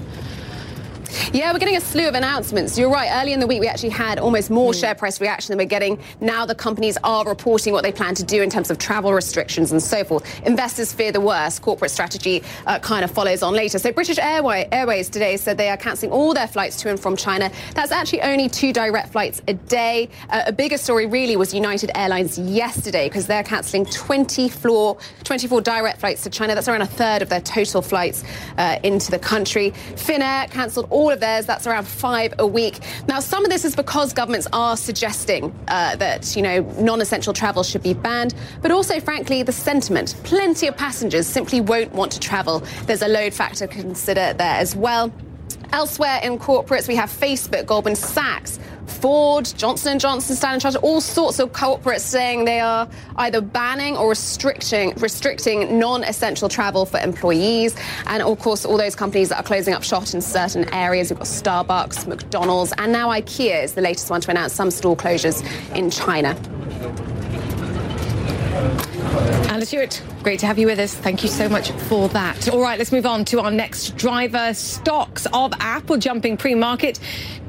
Yeah, 1.33 1.53
we're 1.53 1.59
getting 1.59 1.77
a 1.77 1.81
slew 1.81 2.09
of 2.09 2.15
announcements. 2.15 2.79
You're 2.79 2.91
right. 2.91 3.11
Early 3.21 3.33
in 3.33 3.41
the 3.41 3.47
week, 3.47 3.61
we 3.61 3.69
actually 3.69 3.91
had 3.91 4.19
almost 4.19 4.51
more 4.51 4.73
mm. 4.73 4.81
share 4.81 4.95
price 4.95 5.21
reaction 5.21 5.53
than 5.53 5.59
we're 5.59 5.69
getting 5.69 5.99
now. 6.21 6.47
The 6.47 6.55
companies 6.55 6.97
are 7.05 7.25
reporting 7.25 7.73
what 7.73 7.83
they 7.83 7.93
plan 7.93 8.15
to 8.17 8.25
do 8.25 8.43
in 8.43 8.51
terms 8.51 8.71
of 8.71 8.79
travel 8.79 9.13
restrictions 9.13 9.73
and 9.73 9.83
so 9.83 10.05
forth. 10.05 10.25
Investors 10.45 10.93
fear 10.93 11.13
the 11.13 11.21
worst. 11.21 11.63
Corporate 11.63 11.91
strategy 11.91 12.43
uh, 12.67 12.79
kind 12.79 13.05
of 13.05 13.11
follows 13.11 13.43
on 13.43 13.55
later. 13.55 13.79
So 13.79 13.93
British 13.93 14.19
Airway, 14.19 14.69
Airways 14.71 15.09
today 15.09 15.37
said 15.37 15.57
they 15.57 15.69
are 15.69 15.77
cancelling 15.77 16.13
all 16.13 16.35
their 16.35 16.49
flights 16.49 16.77
to 16.83 16.91
and 16.91 17.01
from 17.01 17.17
China. 17.17 17.51
That's 17.75 17.93
actually 17.93 18.23
only 18.23 18.49
two 18.49 18.73
direct 18.73 19.11
flights 19.11 19.43
a 19.49 19.55
day. 19.55 20.09
Uh, 20.29 20.43
a 20.47 20.53
bigger 20.53 20.79
story 20.79 21.07
really 21.07 21.37
was 21.37 21.55
United 21.55 21.91
Airlines 21.95 22.39
yesterday 22.39 23.09
because 23.09 23.27
they're 23.27 23.43
cancelling 23.43 23.87
24, 23.87 24.97
24 25.25 25.61
direct 25.61 26.01
flights 26.01 26.23
to 26.23 26.31
China. 26.31 26.55
That's 26.55 26.69
around 26.69 26.83
a 26.83 26.87
third 26.87 27.23
of 27.23 27.29
their 27.29 27.41
total 27.41 27.83
flights 27.83 28.25
uh, 28.59 28.79
into 28.83 29.11
the 29.11 29.19
country. 29.19 29.73
Finnair 29.95 30.51
cancelled 30.51 30.87
all 30.91 31.00
of 31.09 31.21
theirs. 31.21 31.47
That's 31.47 31.67
around 31.67 31.87
five 31.87 32.35
a 32.39 32.47
week. 32.47 32.81
Now, 33.09 33.21
some 33.21 33.45
of 33.45 33.51
this 33.51 33.65
is 33.65 33.75
because 33.75 34.13
governments 34.13 34.47
are 34.53 34.77
suggesting 34.77 35.55
uh, 35.69 35.97
that, 35.97 36.37
you 36.37 36.43
know, 36.43 36.61
non-essential 36.79 37.33
travel 37.33 37.63
should 37.63 37.83
be 37.83 37.95
banned, 37.95 38.35
but 38.61 38.71
also, 38.71 39.01
frankly, 39.01 39.43
the 39.43 39.53
sentiment. 39.53 40.17
Plenty 40.25 40.67
of 40.67 40.77
passengers 40.77 41.27
simply 41.27 41.61
won't 41.61 41.93
want 41.93 42.13
to 42.13 42.21
travel. 42.21 42.63
There's 42.87 43.03
a 43.03 43.09
load 43.09 43.33
factor 43.33 43.67
to 43.67 43.73
consider 43.73 44.35
there 44.35 44.57
as 44.57 44.75
well. 44.75 45.13
Elsewhere 45.73 46.19
in 46.25 46.37
corporates, 46.39 46.89
we 46.89 46.97
have 46.97 47.09
Facebook, 47.09 47.65
Goldman 47.67 47.95
Sachs, 47.95 48.59
Ford, 48.91 49.53
Johnson 49.57 49.99
& 49.99 50.01
Johnson, 50.01 50.37
Standard 50.37 50.61
Chartered, 50.61 50.83
all 50.83 51.01
sorts 51.01 51.39
of 51.39 51.53
corporates 51.53 52.01
saying 52.01 52.45
they 52.45 52.61
are 52.61 52.89
either 53.17 53.41
banning 53.41 53.97
or 53.97 54.11
restricting 54.11 54.93
restricting 54.97 55.79
non-essential 55.79 56.49
travel 56.49 56.85
for 56.85 56.99
employees. 56.99 57.77
And 58.07 58.23
of 58.23 58.39
course, 58.39 58.65
all 58.65 58.77
those 58.77 58.97
companies 58.97 59.29
that 59.29 59.39
are 59.39 59.45
closing 59.45 59.73
up 59.73 59.83
shop 59.83 60.01
in 60.15 60.21
certain 60.21 60.73
areas. 60.73 61.11
We've 61.11 61.19
got 61.19 61.27
Starbucks, 61.27 62.07
McDonald's, 62.07 62.73
and 62.79 62.91
now 62.91 63.09
IKEA 63.11 63.63
is 63.63 63.75
the 63.75 63.83
latest 63.83 64.09
one 64.11 64.21
to 64.23 64.31
announce 64.31 64.55
some 64.55 64.71
store 64.71 64.97
closures 64.97 65.45
in 65.77 65.91
China. 65.91 66.37
Anna 69.51 69.67
Stewart, 69.67 70.03
great 70.23 70.39
to 70.41 70.47
have 70.47 70.59
you 70.59 70.67
with 70.67 70.79
us. 70.79 70.95
Thank 70.95 71.23
you 71.23 71.29
so 71.29 71.49
much 71.49 71.71
for 71.73 72.09
that. 72.09 72.49
All 72.49 72.61
right, 72.61 72.79
let's 72.79 72.93
move 72.93 73.07
on 73.07 73.25
to 73.27 73.41
our 73.41 73.51
next 73.51 73.97
driver. 73.97 74.53
Stocks 74.53 75.27
of 75.33 75.53
Apple 75.61 75.97
jumping 75.97 76.37
pre-market 76.37 77.01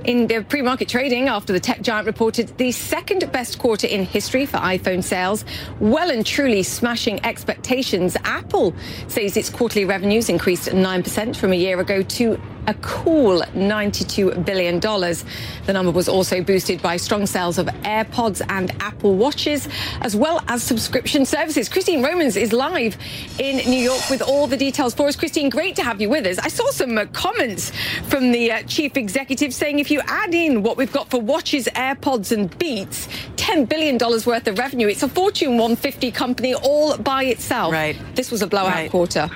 in 0.06 0.28
the 0.28 0.44
pre-market 0.44 0.90
trading 0.90 1.28
after 1.28 1.54
the 1.54 1.60
tech 1.60 1.82
giant 1.82 2.08
reported 2.08 2.48
the 2.58 2.72
second 2.72 3.32
best 3.32 3.60
quarter 3.60 3.88
in 3.88 4.04
history 4.04 4.46
for 4.46 4.58
iPhone 4.58 5.04
sales, 5.04 5.46
well 5.80 6.10
and 6.10 6.26
truly 6.26 6.64
smashing 6.64 7.24
expectations. 7.26 8.18
Apple 8.24 8.74
says 9.08 9.38
its 9.38 9.50
quarterly 9.50 9.86
revenues 9.86 10.30
increased 10.30 10.70
9% 10.70 11.36
from 11.36 11.52
a 11.52 11.56
year 11.56 11.80
ago 11.80 12.02
to 12.02 12.40
a 12.68 12.74
cool 12.76 13.42
$92 13.42 14.46
billion. 14.46 14.80
The 14.80 15.74
number 15.74 15.92
was 15.92 16.08
also 16.08 16.44
boosted 16.44 16.82
by 16.82 16.98
strong 16.98 17.26
sales 17.26 17.58
of 17.58 17.68
AirPods 17.68 18.42
and 18.50 18.72
Apple 18.82 19.16
Watches, 19.16 19.68
as 20.02 20.16
well 20.16 20.44
as 20.48 20.62
subscription 20.64 21.26
services. 21.26 21.70
Christine 21.70 22.04
Romans 22.04 22.38
is 22.38 22.54
live 22.70 22.96
in 23.40 23.58
New 23.68 23.84
York 23.92 24.08
with 24.12 24.22
all 24.22 24.46
the 24.46 24.56
details 24.56 24.94
for 24.94 25.08
us. 25.08 25.16
Christine, 25.16 25.50
great 25.50 25.76
to 25.78 25.84
have 25.84 26.00
you 26.00 26.10
with 26.10 26.28
us. 26.28 26.38
I 26.38 26.48
saw 26.48 26.70
some 26.70 26.96
uh, 26.96 27.06
comments 27.06 27.72
from 28.08 28.32
the 28.32 28.52
uh, 28.52 28.62
chief 28.64 28.98
executive 28.98 29.52
saying 29.52 29.80
if 29.80 29.90
you 29.90 30.00
add 30.06 30.36
in 30.36 30.62
what 30.62 30.78
we've 30.78 30.92
got 30.92 31.10
for 31.10 31.20
watches, 31.20 31.66
AirPods, 31.74 32.32
and 32.32 32.56
Beats, 32.60 33.08
$10 33.38 33.68
billion 33.68 33.98
worth 33.98 34.48
of 34.48 34.60
revenue. 34.60 34.88
It's 34.88 35.02
a 35.02 35.10
Fortune 35.10 35.58
150 35.58 36.12
company 36.12 36.54
all 36.54 36.98
by 36.98 37.24
itself. 37.24 37.74
Right. 37.74 37.98
This 38.14 38.30
was 38.30 38.44
a 38.44 38.48
blowout 38.48 38.76
right. 38.76 38.92
quarter. 38.92 39.28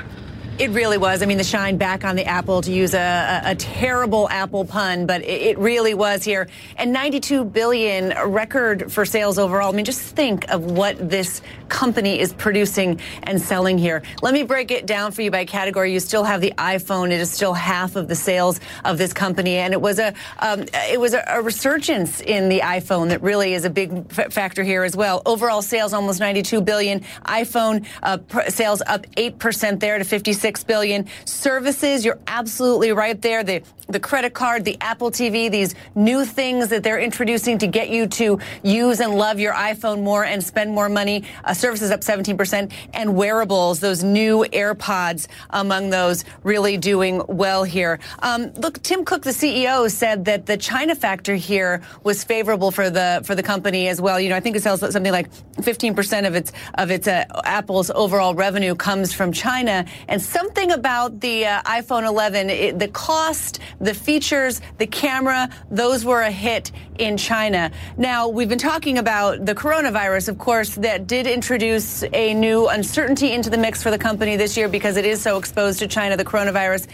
It 0.57 0.69
really 0.69 0.97
was. 0.97 1.21
I 1.21 1.25
mean, 1.25 1.37
the 1.37 1.43
shine 1.43 1.75
back 1.75 2.05
on 2.05 2.15
the 2.15 2.23
apple, 2.23 2.61
to 2.61 2.71
use 2.71 2.93
a, 2.93 3.41
a, 3.43 3.51
a 3.51 3.55
terrible 3.55 4.29
apple 4.29 4.63
pun, 4.63 5.05
but 5.05 5.21
it, 5.21 5.41
it, 5.41 5.57
really 5.57 5.93
was 5.93 6.23
here. 6.23 6.47
And 6.77 6.93
92 6.93 7.43
billion 7.43 8.13
record 8.31 8.89
for 8.89 9.03
sales 9.03 9.37
overall. 9.37 9.73
I 9.73 9.75
mean, 9.75 9.83
just 9.83 9.99
think 10.15 10.49
of 10.49 10.63
what 10.63 11.09
this 11.09 11.41
company 11.67 12.21
is 12.21 12.31
producing 12.31 13.01
and 13.23 13.41
selling 13.41 13.77
here. 13.77 14.01
Let 14.21 14.33
me 14.33 14.43
break 14.43 14.71
it 14.71 14.85
down 14.85 15.11
for 15.11 15.23
you 15.23 15.29
by 15.29 15.43
category. 15.43 15.91
You 15.91 15.99
still 15.99 16.23
have 16.23 16.39
the 16.39 16.53
iPhone. 16.57 17.07
It 17.11 17.19
is 17.19 17.31
still 17.31 17.53
half 17.53 17.97
of 17.97 18.07
the 18.07 18.15
sales 18.15 18.61
of 18.85 18.97
this 18.97 19.11
company, 19.11 19.57
and 19.57 19.73
it 19.73 19.81
was 19.81 19.99
a 19.99 20.13
um, 20.39 20.63
it 20.71 21.01
was 21.01 21.13
a, 21.13 21.23
a, 21.27 21.41
resurgence 21.41 22.21
in 22.21 22.47
the 22.47 22.59
iPhone 22.61 23.09
that 23.09 23.21
really 23.21 23.55
is 23.55 23.65
a 23.65 23.69
big 23.69 24.05
f- 24.17 24.31
factor 24.31 24.63
here 24.63 24.83
as 24.83 24.95
well. 24.95 25.21
Overall 25.25 25.61
sales 25.61 25.91
almost 25.91 26.21
92 26.21 26.61
billion. 26.61 27.01
iPhone 27.25 27.85
uh, 28.03 28.17
pr- 28.19 28.49
sales 28.49 28.81
up 28.87 29.05
eight 29.17 29.37
percent 29.37 29.81
there 29.81 29.97
to 29.97 30.05
56 30.05 30.44
six 30.45 30.63
billion. 30.63 31.07
Services, 31.25 32.05
you're 32.05 32.19
absolutely 32.27 32.91
right 32.91 33.19
there. 33.19 33.43
The 33.43 33.63
the 33.87 33.99
credit 33.99 34.33
card, 34.33 34.65
the 34.65 34.77
Apple 34.81 35.11
TV, 35.11 35.49
these 35.49 35.75
new 35.93 36.25
things 36.25 36.69
that 36.69 36.83
they're 36.83 36.99
introducing 36.99 37.57
to 37.59 37.67
get 37.67 37.89
you 37.89 38.07
to 38.07 38.39
use 38.63 38.99
and 38.99 39.15
love 39.15 39.39
your 39.39 39.53
iPhone 39.53 40.03
more 40.03 40.25
and 40.25 40.43
spend 40.43 40.71
more 40.71 40.89
money. 40.89 41.23
Uh, 41.43 41.53
services 41.53 41.91
up 41.91 42.01
17%. 42.01 42.71
And 42.93 43.15
wearables, 43.15 43.79
those 43.79 44.03
new 44.03 44.45
AirPods 44.45 45.27
among 45.51 45.89
those 45.89 46.25
really 46.43 46.77
doing 46.77 47.21
well 47.27 47.63
here. 47.63 47.99
Um, 48.19 48.51
look, 48.53 48.81
Tim 48.81 49.05
Cook, 49.05 49.23
the 49.23 49.31
CEO, 49.31 49.89
said 49.89 50.25
that 50.25 50.45
the 50.45 50.57
China 50.57 50.95
factor 50.95 51.35
here 51.35 51.81
was 52.03 52.23
favorable 52.23 52.71
for 52.71 52.89
the 52.89 53.21
for 53.23 53.35
the 53.35 53.43
company 53.43 53.87
as 53.87 54.01
well. 54.01 54.19
You 54.19 54.29
know, 54.29 54.35
I 54.35 54.39
think 54.39 54.55
it 54.55 54.63
sells 54.63 54.79
something 54.79 55.11
like 55.11 55.31
15% 55.57 56.27
of 56.27 56.35
its 56.35 56.51
of 56.75 56.91
its 56.91 57.07
uh, 57.07 57.25
Apple's 57.43 57.91
overall 57.91 58.35
revenue 58.35 58.75
comes 58.75 59.13
from 59.13 59.31
China. 59.31 59.85
And 60.07 60.21
something 60.21 60.71
about 60.71 61.19
the 61.19 61.45
uh, 61.45 61.61
iPhone 61.63 62.05
11, 62.07 62.49
it, 62.49 62.79
the 62.79 62.87
cost, 62.87 63.59
the 63.79 63.93
features, 63.93 64.61
the 64.77 64.87
camera, 64.87 65.49
those 65.69 66.05
were 66.05 66.21
a 66.21 66.31
hit 66.31 66.71
in 66.97 67.17
China. 67.17 67.71
Now, 67.97 68.27
we've 68.27 68.49
been 68.49 68.57
talking 68.57 68.97
about 68.97 69.45
the 69.45 69.55
coronavirus, 69.55 70.29
of 70.29 70.37
course, 70.37 70.75
that 70.75 71.07
did 71.07 71.27
introduce 71.27 72.03
a 72.13 72.33
new 72.33 72.67
uncertainty 72.67 73.31
into 73.33 73.49
the 73.49 73.57
mix 73.57 73.83
for 73.83 73.91
the 73.91 73.97
company 73.97 74.35
this 74.35 74.55
year 74.55 74.67
because 74.69 74.97
it 74.97 75.05
is 75.05 75.21
so 75.21 75.37
exposed 75.37 75.79
to 75.79 75.87
China, 75.87 76.15
the 76.17 76.25
coronavirus. 76.25 76.87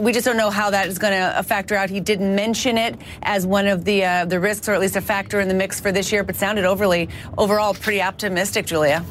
We 0.00 0.12
just 0.12 0.24
don't 0.24 0.36
know 0.36 0.50
how 0.50 0.70
that 0.70 0.88
is 0.88 0.98
going 0.98 1.12
to 1.12 1.42
factor 1.42 1.74
out. 1.74 1.90
He 1.90 2.00
didn't 2.00 2.34
mention 2.34 2.78
it 2.78 2.96
as 3.22 3.46
one 3.46 3.66
of 3.66 3.84
the 3.84 4.04
uh, 4.04 4.24
the 4.24 4.38
risks, 4.38 4.68
or 4.68 4.72
at 4.72 4.80
least 4.80 4.96
a 4.96 5.00
factor 5.00 5.40
in 5.40 5.48
the 5.48 5.54
mix 5.54 5.80
for 5.80 5.92
this 5.92 6.12
year, 6.12 6.22
but 6.22 6.36
sounded 6.36 6.64
overly 6.64 7.08
overall 7.38 7.74
pretty 7.74 8.02
optimistic, 8.02 8.66
Julia. 8.66 9.04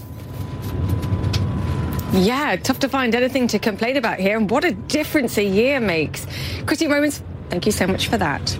Yeah, 2.12 2.56
tough 2.56 2.80
to 2.80 2.90
find 2.90 3.14
anything 3.14 3.48
to 3.50 3.60
complain 3.60 3.96
about 3.96 4.20
here. 4.20 4.38
And 4.38 4.50
what 4.50 4.66
a 4.66 4.72
difference 4.72 5.38
a 5.38 5.44
year 5.44 5.80
makes. 5.80 6.26
Christine 6.66 6.90
Romans, 6.90 7.22
thank 7.50 7.66
you 7.66 7.72
so 7.72 7.86
much 7.86 8.08
for 8.08 8.18
that. 8.18 8.60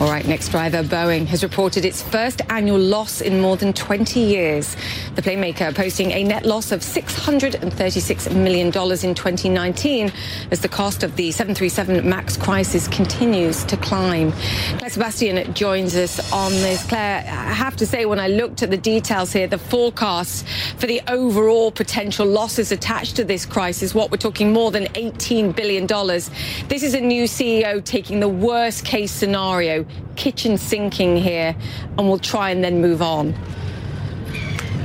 All 0.00 0.08
right, 0.08 0.26
next 0.26 0.48
driver, 0.48 0.82
Boeing, 0.82 1.26
has 1.26 1.44
reported 1.44 1.84
its 1.84 2.02
first 2.02 2.40
annual 2.48 2.78
loss 2.78 3.20
in 3.20 3.40
more 3.40 3.56
than 3.56 3.72
20 3.72 4.18
years. 4.18 4.74
The 5.14 5.22
playmaker 5.22 5.72
posting 5.74 6.10
a 6.10 6.24
net 6.24 6.44
loss 6.44 6.72
of 6.72 6.80
$636 6.80 8.34
million 8.34 8.66
in 8.66 8.72
2019 9.14 10.12
as 10.50 10.60
the 10.60 10.68
cost 10.68 11.04
of 11.04 11.14
the 11.14 11.30
737 11.30 12.08
MAX 12.08 12.36
crisis 12.36 12.88
continues 12.88 13.62
to 13.64 13.76
climb. 13.76 14.32
Claire 14.78 14.90
Sebastian 14.90 15.54
joins 15.54 15.94
us 15.94 16.32
on 16.32 16.50
this. 16.50 16.84
Claire, 16.88 17.20
I 17.28 17.52
have 17.52 17.76
to 17.76 17.86
say, 17.86 18.04
when 18.04 18.18
I 18.18 18.26
looked 18.26 18.62
at 18.62 18.70
the 18.70 18.76
details 18.76 19.32
here, 19.32 19.46
the 19.46 19.58
forecasts 19.58 20.44
for 20.78 20.86
the 20.86 21.00
overall 21.08 21.70
potential 21.70 22.26
losses 22.26 22.72
attached 22.72 23.14
to 23.16 23.24
this 23.24 23.46
crisis, 23.46 23.94
what 23.94 24.10
we're 24.10 24.16
talking 24.16 24.52
more 24.52 24.70
than 24.70 24.86
$18 24.94 25.54
billion. 25.54 25.86
This 25.86 26.82
is 26.82 26.94
a 26.94 27.00
new 27.00 27.24
CEO 27.24 27.84
taking 27.84 28.18
the 28.18 28.28
worst 28.28 28.84
case 28.84 29.12
scenario 29.12 29.51
scenario, 29.52 29.84
kitchen 30.16 30.56
sinking 30.56 31.14
here, 31.14 31.54
and 31.98 32.08
we'll 32.08 32.18
try 32.18 32.48
and 32.48 32.64
then 32.64 32.80
move 32.80 33.02
on. 33.02 33.34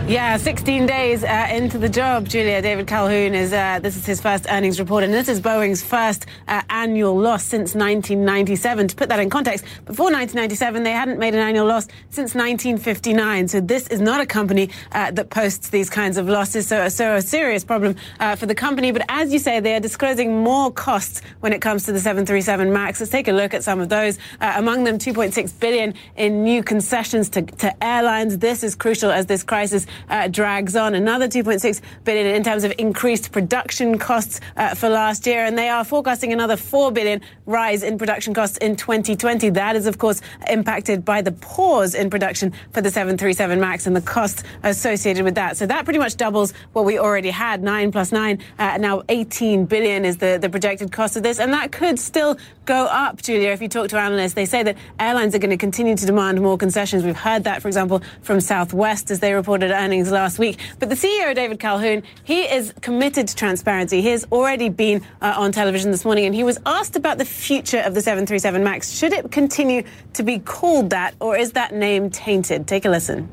Yeah, 0.08 0.38
16 0.38 0.86
days 0.86 1.26
uh, 1.26 1.50
into 1.52 1.78
the 1.78 1.90
job, 1.90 2.30
Julia. 2.30 2.62
David 2.62 2.88
Calhoun 2.88 3.36
is, 3.36 3.52
uh, 3.52 3.80
this 3.84 3.98
is 3.98 4.06
his 4.06 4.22
first 4.22 4.46
earnings 4.50 4.80
report, 4.80 5.04
and 5.04 5.14
this 5.14 5.28
is 5.28 5.42
Boeing's 5.42 5.84
first 5.84 6.28
uh, 6.48 6.62
annual 6.70 7.14
loss 7.14 7.44
since 7.44 7.76
1997. 7.76 8.88
To 8.88 8.96
put 8.96 9.10
that 9.10 9.20
in 9.20 9.30
context, 9.30 9.66
before 9.84 10.06
1997, 10.06 10.84
they 10.84 10.94
hadn't 10.94 11.20
made 11.20 11.34
an 11.34 11.42
annual 11.42 11.68
loss 11.68 11.90
since 12.10 12.34
1959. 12.34 13.50
So 13.50 13.60
this 13.60 13.90
is 13.90 14.00
not 14.00 14.22
a 14.22 14.26
company 14.26 14.70
uh, 14.94 15.12
that 15.12 15.30
posts 15.30 15.72
these 15.72 15.90
kinds 15.90 16.16
of 16.16 16.30
losses. 16.30 16.68
So, 16.68 16.88
so 16.88 17.16
a 17.16 17.22
serious 17.22 17.66
problem 17.66 17.98
uh, 18.22 18.38
for 18.38 18.46
the 18.46 18.56
company. 18.56 18.94
But 18.94 19.04
as 19.10 19.34
you 19.34 19.40
say, 19.40 19.60
they 19.60 19.76
are 19.76 19.82
disclosing 19.82 20.42
more 20.42 20.72
costs 20.72 21.22
when 21.42 21.52
it 21.52 21.60
comes 21.60 21.84
to 21.84 21.92
the 21.92 22.00
737 22.00 22.72
MAX. 22.72 23.02
Let's 23.02 23.12
take 23.12 23.28
a 23.28 23.34
look 23.34 23.54
at 23.54 23.62
some 23.62 23.82
of 23.82 23.90
those. 23.90 24.20
Uh, 24.40 24.54
among 24.56 24.86
them, 24.86 25.00
2.6 25.00 25.60
billion 25.60 25.94
in 26.16 26.46
new 26.46 26.64
concessions 26.64 27.28
to, 27.32 27.42
to 27.42 27.84
airlines. 27.84 28.38
This 28.38 28.64
is 28.64 28.74
crucial 28.74 29.12
as 29.12 29.26
this 29.26 29.44
crisis 29.44 29.86
uh, 30.10 30.28
drags 30.28 30.76
on. 30.76 30.96
Another 30.96 31.28
2.6 31.28 31.82
billion 32.04 32.28
in 32.28 32.44
terms 32.44 32.64
of 32.64 32.74
increased 32.78 33.32
production 33.32 33.98
costs 33.98 34.40
uh, 34.56 34.76
for 34.76 34.90
last 34.90 35.26
year, 35.28 35.46
and 35.46 35.58
they 35.58 35.70
are 35.70 35.84
forecasting 35.84 36.34
another 36.34 36.58
4 36.58 36.92
billion 36.92 37.22
rise 37.46 37.84
in 37.84 37.98
production 37.98 38.34
costs 38.34 38.58
in 38.58 38.76
2020. 38.76 39.50
That 39.52 39.76
is, 39.76 39.86
of 39.86 39.98
course, 39.98 40.22
impacted 40.50 41.06
by 41.06 41.22
the 41.22 41.32
pause 41.32 41.96
in 41.96 42.10
production 42.10 42.54
for 42.72 42.82
the 42.82 42.90
737 42.90 43.60
MAX 43.60 43.88
and 43.88 43.96
the 43.96 44.02
costs 44.02 44.44
associated 44.64 45.24
with 45.24 45.36
that. 45.36 45.58
So 45.58 45.66
that 45.66 45.86
pretty 45.86 46.00
much 46.00 46.18
doubles 46.18 46.54
what 46.74 46.86
we 46.86 47.00
already 47.00 47.30
had. 47.30 47.64
Nine 47.64 47.92
plus 47.92 48.12
nine, 48.12 48.40
uh, 48.60 48.78
now 48.78 49.04
18 49.10 49.66
billion 49.66 50.06
is 50.06 50.18
the, 50.18 50.38
the 50.42 50.50
projected 50.50 50.92
cost 50.92 51.18
of 51.18 51.24
this, 51.24 51.40
and 51.40 51.54
that 51.54 51.72
could 51.72 52.00
still 52.00 52.38
go 52.66 52.86
up, 52.86 53.22
Julia. 53.22 53.50
If 53.50 53.62
you 53.62 53.70
talk 53.70 53.90
to 53.90 53.98
analysts, 53.98 54.34
they 54.34 54.46
say 54.46 54.62
that 54.64 54.78
airlines 55.00 55.34
are 55.34 55.40
going 55.40 55.52
to 55.52 55.58
continue 55.58 55.96
to 55.96 56.06
demand 56.06 56.42
more 56.42 56.58
concessions. 56.58 57.04
We've 57.04 57.16
heard 57.16 57.46
that, 57.46 57.62
for 57.62 57.68
example, 57.68 58.02
from 58.22 58.42
Southwest 58.42 59.10
as 59.10 59.20
they 59.20 59.34
reported 59.34 59.72
earnings 59.88 60.12
last 60.12 60.38
week. 60.38 60.60
But 60.80 60.90
the 60.90 60.96
CEO, 60.96 61.34
David 61.34 61.62
Calhoun, 61.62 62.04
he 62.26 62.42
is 62.42 62.74
committed 62.82 63.30
to 63.30 63.36
transparency. 63.36 64.02
He 64.02 64.10
has 64.10 64.28
already 64.34 64.68
been 64.68 65.02
uh, 65.22 65.36
on 65.38 65.54
television 65.54 65.92
this 65.92 66.04
morning 66.04 66.26
and 66.26 66.36
he 66.36 66.44
was 66.44 66.60
asked 66.66 66.98
about 66.98 67.18
the 67.18 67.24
future 67.24 67.80
of 67.80 67.94
the 67.94 68.02
737 68.02 68.62
MAX. 68.62 68.92
Should 68.92 69.14
it 69.14 69.32
continue 69.32 69.84
to 70.12 70.24
be 70.24 70.40
called 70.40 70.90
that 70.90 71.16
or 71.22 71.38
is 71.38 71.54
that 71.54 71.74
name 71.74 72.10
tainted? 72.10 72.68
Take 72.68 72.84
a 72.84 72.90
listen. 72.90 73.30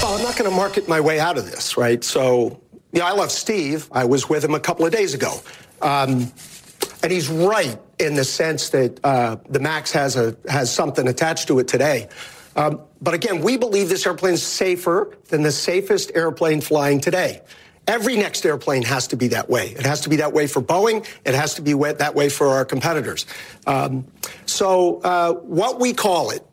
Well, 0.00 0.14
I'm 0.14 0.22
not 0.22 0.36
going 0.36 0.48
to 0.48 0.56
market 0.56 0.88
my 0.88 1.00
way 1.00 1.18
out 1.18 1.36
of 1.36 1.50
this, 1.50 1.76
right? 1.76 2.04
So, 2.04 2.60
yeah, 2.92 3.06
I 3.06 3.12
love 3.12 3.32
Steve. 3.32 3.88
I 3.90 4.04
was 4.04 4.28
with 4.28 4.44
him 4.44 4.54
a 4.54 4.60
couple 4.60 4.86
of 4.86 4.92
days 4.92 5.14
ago. 5.14 5.40
Um, 5.82 6.30
and 7.02 7.10
he's 7.10 7.28
right 7.28 7.76
in 7.98 8.14
the 8.14 8.24
sense 8.24 8.68
that 8.70 9.00
uh, 9.04 9.36
the 9.48 9.58
Max 9.58 9.90
has 9.92 10.14
a 10.14 10.36
has 10.48 10.72
something 10.72 11.08
attached 11.08 11.48
to 11.48 11.58
it 11.58 11.66
today. 11.66 12.08
Um, 12.56 12.80
but 13.00 13.14
again, 13.14 13.40
we 13.40 13.56
believe 13.56 13.88
this 13.88 14.06
airplane 14.06 14.34
is 14.34 14.42
safer 14.42 15.16
than 15.28 15.42
the 15.42 15.52
safest 15.52 16.12
airplane 16.14 16.60
flying 16.60 17.00
today. 17.00 17.42
Every 17.86 18.16
next 18.16 18.46
airplane 18.46 18.82
has 18.82 19.06
to 19.08 19.16
be 19.16 19.28
that 19.28 19.50
way. 19.50 19.70
It 19.70 19.84
has 19.84 20.00
to 20.02 20.08
be 20.08 20.16
that 20.16 20.32
way 20.32 20.46
for 20.46 20.62
Boeing. 20.62 21.06
It 21.26 21.34
has 21.34 21.54
to 21.54 21.62
be 21.62 21.74
that 21.74 22.14
way 22.14 22.30
for 22.30 22.48
our 22.48 22.64
competitors. 22.64 23.26
Um, 23.66 24.06
so, 24.46 25.00
uh, 25.02 25.34
what 25.34 25.80
we 25.80 25.92
call 25.92 26.30
it, 26.30 26.46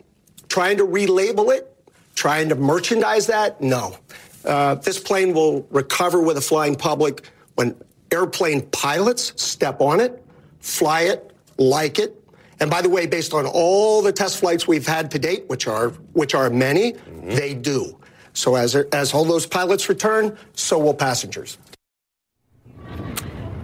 trying 0.50 0.78
to 0.78 0.86
relabel 0.86 1.56
it, 1.56 1.74
trying 2.16 2.50
to 2.50 2.56
merchandise 2.56 3.28
that, 3.28 3.62
no. 3.62 3.98
Uh, 4.44 4.76
this 4.76 5.00
plane 5.00 5.34
will 5.34 5.66
recover 5.70 6.20
with 6.20 6.38
a 6.38 6.42
flying 6.42 6.76
public 6.76 7.30
when 7.56 7.76
airplane 8.12 8.62
pilots 8.72 9.32
step 9.42 9.80
on 9.80 10.02
it, 10.02 10.24
fly 10.60 11.02
it, 11.02 11.32
like 11.58 12.00
it. 12.00 12.21
And 12.62 12.70
by 12.70 12.82
the 12.82 12.90
way, 12.90 13.08
based 13.08 13.34
on 13.34 13.48
all 13.48 14.04
the 14.04 14.12
test 14.12 14.38
flights 14.38 14.68
we've 14.68 14.86
had 14.88 15.10
to 15.12 15.20
date, 15.20 15.50
which 15.50 15.68
are 15.68 15.90
which 16.14 16.36
are 16.36 16.50
many, 16.52 16.94
mm-hmm. 16.94 17.30
they 17.32 17.56
do. 17.56 17.98
So 18.34 18.56
as 18.56 18.76
as 18.76 19.14
all 19.14 19.26
those 19.26 19.48
pilots 19.48 19.90
return, 19.90 20.38
so 20.54 20.78
will 20.78 20.94
passengers. 20.94 21.58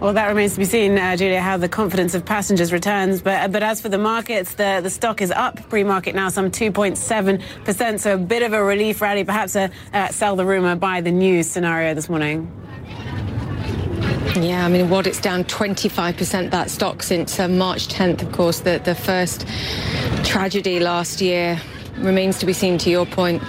Well, 0.00 0.12
that 0.12 0.28
remains 0.28 0.52
to 0.52 0.60
be 0.60 0.64
seen, 0.64 0.96
uh, 0.96 1.16
Julia, 1.16 1.40
how 1.40 1.56
the 1.56 1.68
confidence 1.68 2.14
of 2.14 2.24
passengers 2.24 2.72
returns. 2.72 3.22
But 3.22 3.52
but 3.52 3.62
as 3.62 3.80
for 3.80 3.88
the 3.88 3.98
markets, 3.98 4.54
the, 4.54 4.80
the 4.82 4.90
stock 4.90 5.22
is 5.22 5.30
up 5.30 5.68
pre-market 5.68 6.14
now 6.14 6.28
some 6.28 6.50
2.7%. 6.50 8.00
So 8.00 8.14
a 8.14 8.18
bit 8.18 8.42
of 8.42 8.52
a 8.52 8.62
relief 8.62 9.00
rally, 9.00 9.24
perhaps 9.24 9.54
a 9.54 9.70
uh, 9.92 10.08
sell 10.08 10.34
the 10.34 10.44
rumor, 10.44 10.74
buy 10.74 11.00
the 11.00 11.12
news 11.12 11.48
scenario 11.48 11.94
this 11.94 12.08
morning. 12.08 12.52
Yeah, 14.36 14.64
I 14.64 14.68
mean, 14.68 14.88
what 14.88 15.06
it's 15.06 15.20
down 15.20 15.44
25% 15.44 16.50
that 16.50 16.70
stock 16.70 17.02
since 17.02 17.40
uh, 17.40 17.48
March 17.48 17.88
10th, 17.88 18.22
of 18.22 18.30
course, 18.32 18.60
the, 18.60 18.78
the 18.78 18.94
first 18.94 19.46
tragedy 20.24 20.78
last 20.78 21.20
year 21.20 21.60
remains 21.96 22.38
to 22.38 22.46
be 22.46 22.52
seen 22.52 22.78
to 22.78 22.90
your 22.90 23.06
point. 23.06 23.42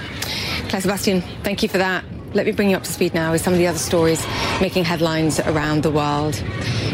Claire 0.69 0.81
Sebastian, 0.81 1.21
thank 1.43 1.61
you 1.61 1.69
for 1.69 1.77
that. 1.77 2.03
Let 2.35 2.45
me 2.45 2.51
bring 2.51 2.69
you 2.69 2.77
up 2.77 2.83
to 2.83 2.91
speed 2.91 3.15
now 3.15 3.31
with 3.31 3.41
some 3.41 3.53
of 3.53 3.59
the 3.59 3.65
other 3.65 3.79
stories 3.79 4.23
making 4.61 4.83
headlines 4.83 5.39
around 5.39 5.81
the 5.81 5.89
world. 5.89 6.35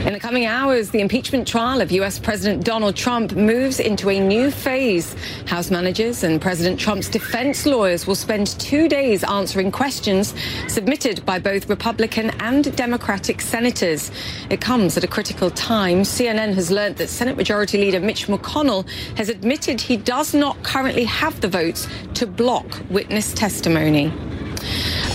In 0.06 0.14
the 0.14 0.20
coming 0.20 0.46
hours, 0.46 0.92
the 0.92 1.02
impeachment 1.02 1.46
trial 1.46 1.82
of 1.82 1.92
U.S. 1.92 2.20
President 2.20 2.64
Donald 2.64 2.96
Trump 2.96 3.34
moves 3.34 3.82
into 3.82 4.10
a 4.10 4.18
new 4.18 4.50
phase. 4.50 5.14
House 5.46 5.70
managers 5.70 6.24
and 6.24 6.42
President 6.42 6.80
Trump's 6.80 7.10
defense 7.10 7.66
lawyers 7.66 8.08
will 8.08 8.16
spend 8.16 8.58
two 8.60 8.88
days 8.88 9.26
answering 9.26 9.72
questions 9.74 10.34
submitted 10.70 11.26
by 11.26 11.38
both 11.38 11.68
Republican 11.68 12.30
and 12.40 12.74
Democratic 12.78 13.42
senators. 13.42 14.12
It 14.50 14.62
comes 14.62 14.96
at 14.96 15.04
a 15.04 15.08
critical 15.08 15.50
time. 15.50 16.04
CNN 16.04 16.54
has 16.54 16.72
learned 16.72 16.96
that 16.96 17.10
Senate 17.10 17.36
Majority 17.36 17.78
Leader 17.80 18.00
Mitch 18.00 18.28
McConnell 18.28 18.88
has 19.18 19.28
admitted 19.28 19.82
he 19.82 19.98
does 19.98 20.34
not 20.34 20.64
currently 20.64 21.04
have 21.04 21.42
the 21.42 21.50
votes 21.50 21.90
to 22.14 22.26
block 22.26 22.80
witness 22.90 23.34
testimony. 23.34 24.14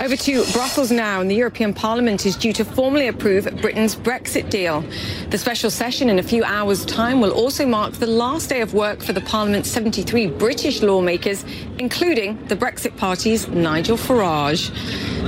Over 0.03 0.17
to 0.17 0.45
Brussels 0.53 0.91
now, 0.91 1.21
and 1.21 1.31
the 1.31 1.35
European 1.35 1.75
Parliament 1.75 2.25
is 2.25 2.37
due 2.37 2.53
to 2.55 2.65
formally 2.65 3.09
approve 3.09 3.45
Britain's 3.61 3.95
Brexit 3.95 4.49
deal. 4.49 4.83
The 5.29 5.39
special 5.39 5.71
session 5.71 6.09
in 6.09 6.19
a 6.19 6.23
few 6.23 6.43
hours' 6.45 6.85
time 6.87 7.21
will 7.21 7.33
also 7.33 7.67
mark 7.67 7.93
the 7.95 8.07
last 8.07 8.49
day 8.49 8.63
of 8.63 8.73
work 8.73 9.03
for 9.03 9.13
the 9.13 9.21
Parliament's 9.21 9.71
73 9.71 10.27
British 10.29 10.83
lawmakers, 10.83 11.45
including 11.79 12.43
the 12.47 12.57
Brexit 12.57 12.97
Party's 12.97 13.47
Nigel 13.49 13.97
Farage. 13.97 14.71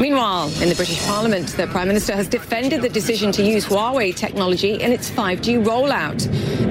Meanwhile, 0.01 0.47
in 0.63 0.69
the 0.69 0.75
British 0.75 1.05
Parliament, 1.07 1.49
the 1.49 1.67
Prime 1.67 1.89
Minister 1.89 2.15
has 2.15 2.27
defended 2.27 2.81
the 2.83 2.89
decision 2.89 3.31
to 3.33 3.43
use 3.43 3.67
Huawei 3.67 4.17
technology 4.17 4.81
in 4.81 4.91
its 4.91 5.11
5G 5.11 5.65
rollout. 5.65 6.23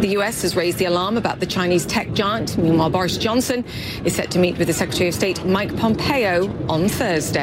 The 0.01 0.09
US 0.19 0.41
has 0.41 0.55
raised 0.55 0.79
the 0.79 0.85
alarm 0.85 1.17
about 1.17 1.39
the 1.39 1.45
Chinese 1.45 1.85
tech 1.85 2.13
giant. 2.13 2.57
Meanwhile, 2.57 2.89
Boris 2.89 3.17
Johnson 3.17 3.63
is 4.03 4.15
set 4.15 4.31
to 4.31 4.39
meet 4.39 4.57
with 4.57 4.67
the 4.67 4.73
Secretary 4.73 5.09
of 5.09 5.13
State 5.13 5.45
Mike 5.45 5.75
Pompeo 5.77 6.49
on 6.67 6.89
Thursday. 6.89 7.40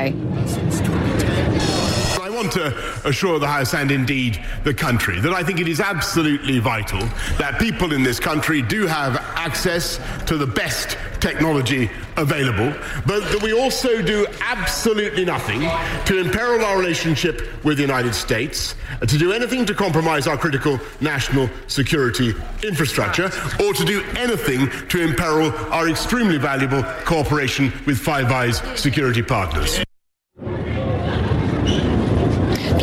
I 2.29 2.31
want 2.31 2.53
to 2.53 2.73
assure 3.05 3.39
the 3.41 3.49
House 3.49 3.75
and 3.75 3.91
indeed 3.91 4.39
the 4.63 4.73
country 4.73 5.19
that 5.21 5.33
I 5.33 5.43
think 5.43 5.61
it 5.61 5.67
is 5.67 5.81
absolutely 5.81 6.61
vital 6.61 7.01
that 7.39 7.59
people 7.59 7.93
in 7.93 8.05
this 8.05 8.21
country 8.21 8.63
do 8.63 8.87
have 8.87 9.17
access 9.35 9.99
to 10.27 10.37
the 10.37 10.47
best 10.47 10.97
technology 11.21 11.91
available, 12.17 12.73
but 13.07 13.21
that 13.33 13.43
we 13.43 13.53
also 13.53 14.01
do 14.03 14.25
absolutely 14.41 15.25
nothing 15.25 15.63
to 16.05 16.21
imperil 16.21 16.65
our 16.65 16.79
relationship 16.79 17.65
with 17.65 17.79
the 17.79 17.83
United 17.83 18.15
States, 18.15 18.77
to 19.01 19.19
do 19.19 19.33
anything 19.33 19.67
to 19.67 19.75
compromise 19.75 20.29
our 20.29 20.37
critical 20.37 20.79
national 21.01 21.51
security 21.67 22.35
infrastructure, 22.63 23.31
or 23.65 23.73
to 23.75 23.85
do 23.85 24.05
anything 24.17 24.71
to 24.89 25.03
imperil 25.03 25.53
our 25.73 25.89
extremely 25.89 26.39
valuable 26.39 26.85
cooperation 27.05 27.73
with 27.85 27.99
Five 27.99 28.31
Eyes 28.31 28.63
security 28.81 29.23
partners. 29.23 29.83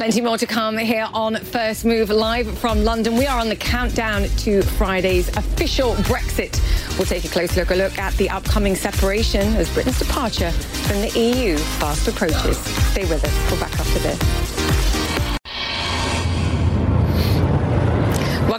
Plenty 0.06 0.22
more 0.22 0.38
to 0.38 0.46
come 0.46 0.78
here 0.78 1.10
on 1.16 1.36
First 1.36 1.84
Move 1.84 2.12
live 2.12 2.60
from 2.60 2.84
London. 2.84 3.18
We 3.18 3.26
are 3.26 3.40
on 3.40 3.50
the 3.50 3.56
countdown 3.56 4.22
to 4.22 4.62
Friday's 4.62 5.30
official 5.30 5.96
Brexit. 5.96 6.62
We'll 7.00 7.08
take 7.08 7.26
a 7.26 7.28
close 7.28 7.58
look, 7.58 7.72
a 7.72 7.74
look 7.74 7.98
at 7.98 8.14
the 8.18 8.30
upcoming 8.30 8.76
separation 8.76 9.56
as 9.56 9.68
Britain's 9.74 9.98
departure 9.98 10.52
from 10.52 11.02
the 11.02 11.10
EU 11.20 11.58
fast 11.58 12.08
approaches. 12.08 12.60
Stay 12.92 13.06
with 13.06 13.24
us. 13.24 13.52
We're 13.52 13.60
back 13.60 13.74
after 13.80 13.98
this. 13.98 14.65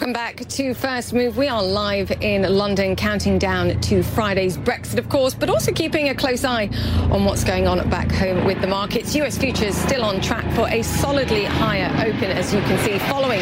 Welcome 0.06 0.22
back 0.22 0.48
to 0.50 0.72
First 0.72 1.14
Move. 1.14 1.36
We 1.36 1.48
are 1.48 1.60
live 1.60 2.12
in 2.20 2.42
London, 2.42 2.94
counting 2.94 3.40
down 3.40 3.80
to 3.80 4.04
Friday's 4.04 4.56
Brexit, 4.56 4.98
of 4.98 5.08
course, 5.08 5.34
but 5.34 5.50
also 5.50 5.72
keeping 5.72 6.10
a 6.10 6.14
close 6.14 6.44
eye 6.44 6.70
on 7.10 7.24
what's 7.24 7.42
going 7.42 7.66
on 7.66 7.90
back 7.90 8.12
home 8.12 8.44
with 8.44 8.60
the 8.60 8.68
markets. 8.68 9.16
US 9.16 9.36
futures 9.36 9.74
still 9.74 10.04
on 10.04 10.20
track 10.20 10.44
for 10.54 10.68
a 10.68 10.82
solidly 10.82 11.44
higher 11.44 11.90
open, 12.06 12.30
as 12.30 12.54
you 12.54 12.60
can 12.60 12.78
see, 12.84 13.00
following 13.10 13.40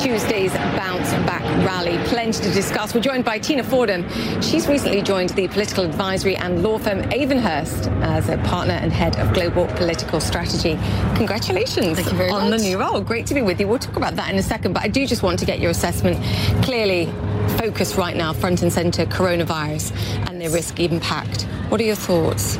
Tuesday's 0.00 0.54
bounce 0.78 1.10
back 1.26 1.42
rally. 1.66 1.98
Plenty 2.06 2.42
to 2.42 2.50
discuss. 2.52 2.94
We're 2.94 3.02
joined 3.02 3.26
by 3.26 3.38
Tina 3.38 3.62
Fordham. 3.62 4.08
She's 4.40 4.66
recently 4.66 5.02
joined 5.02 5.28
the 5.30 5.46
political 5.48 5.84
advisory 5.84 6.36
and 6.36 6.62
law 6.62 6.78
firm 6.78 7.02
Avonhurst 7.10 7.86
as 8.00 8.30
a 8.30 8.38
partner 8.38 8.74
and 8.80 8.90
head 8.90 9.18
of 9.18 9.34
global 9.34 9.66
political 9.76 10.20
strategy. 10.20 10.78
Congratulations 11.16 11.98
on 12.08 12.48
much. 12.48 12.60
the 12.60 12.64
new 12.64 12.80
role. 12.80 13.02
Great 13.02 13.26
to 13.26 13.34
be 13.34 13.42
with 13.42 13.60
you. 13.60 13.68
We'll 13.68 13.78
talk 13.78 13.96
about 13.96 14.16
that 14.16 14.32
in 14.32 14.38
a 14.38 14.42
second, 14.42 14.72
but 14.72 14.82
I 14.82 14.88
do 14.88 15.06
just 15.06 15.22
want 15.22 15.38
to 15.40 15.44
get 15.44 15.58
your 15.60 15.70
assessment 15.70 15.97
clearly 16.62 17.06
focused 17.58 17.96
right 17.96 18.16
now 18.16 18.32
front 18.32 18.62
and 18.62 18.72
centre 18.72 19.06
coronavirus 19.06 19.92
and 20.28 20.40
the 20.40 20.48
risk 20.48 20.80
impact. 20.80 21.42
What 21.68 21.80
are 21.80 21.84
your 21.84 21.96
thoughts? 21.96 22.56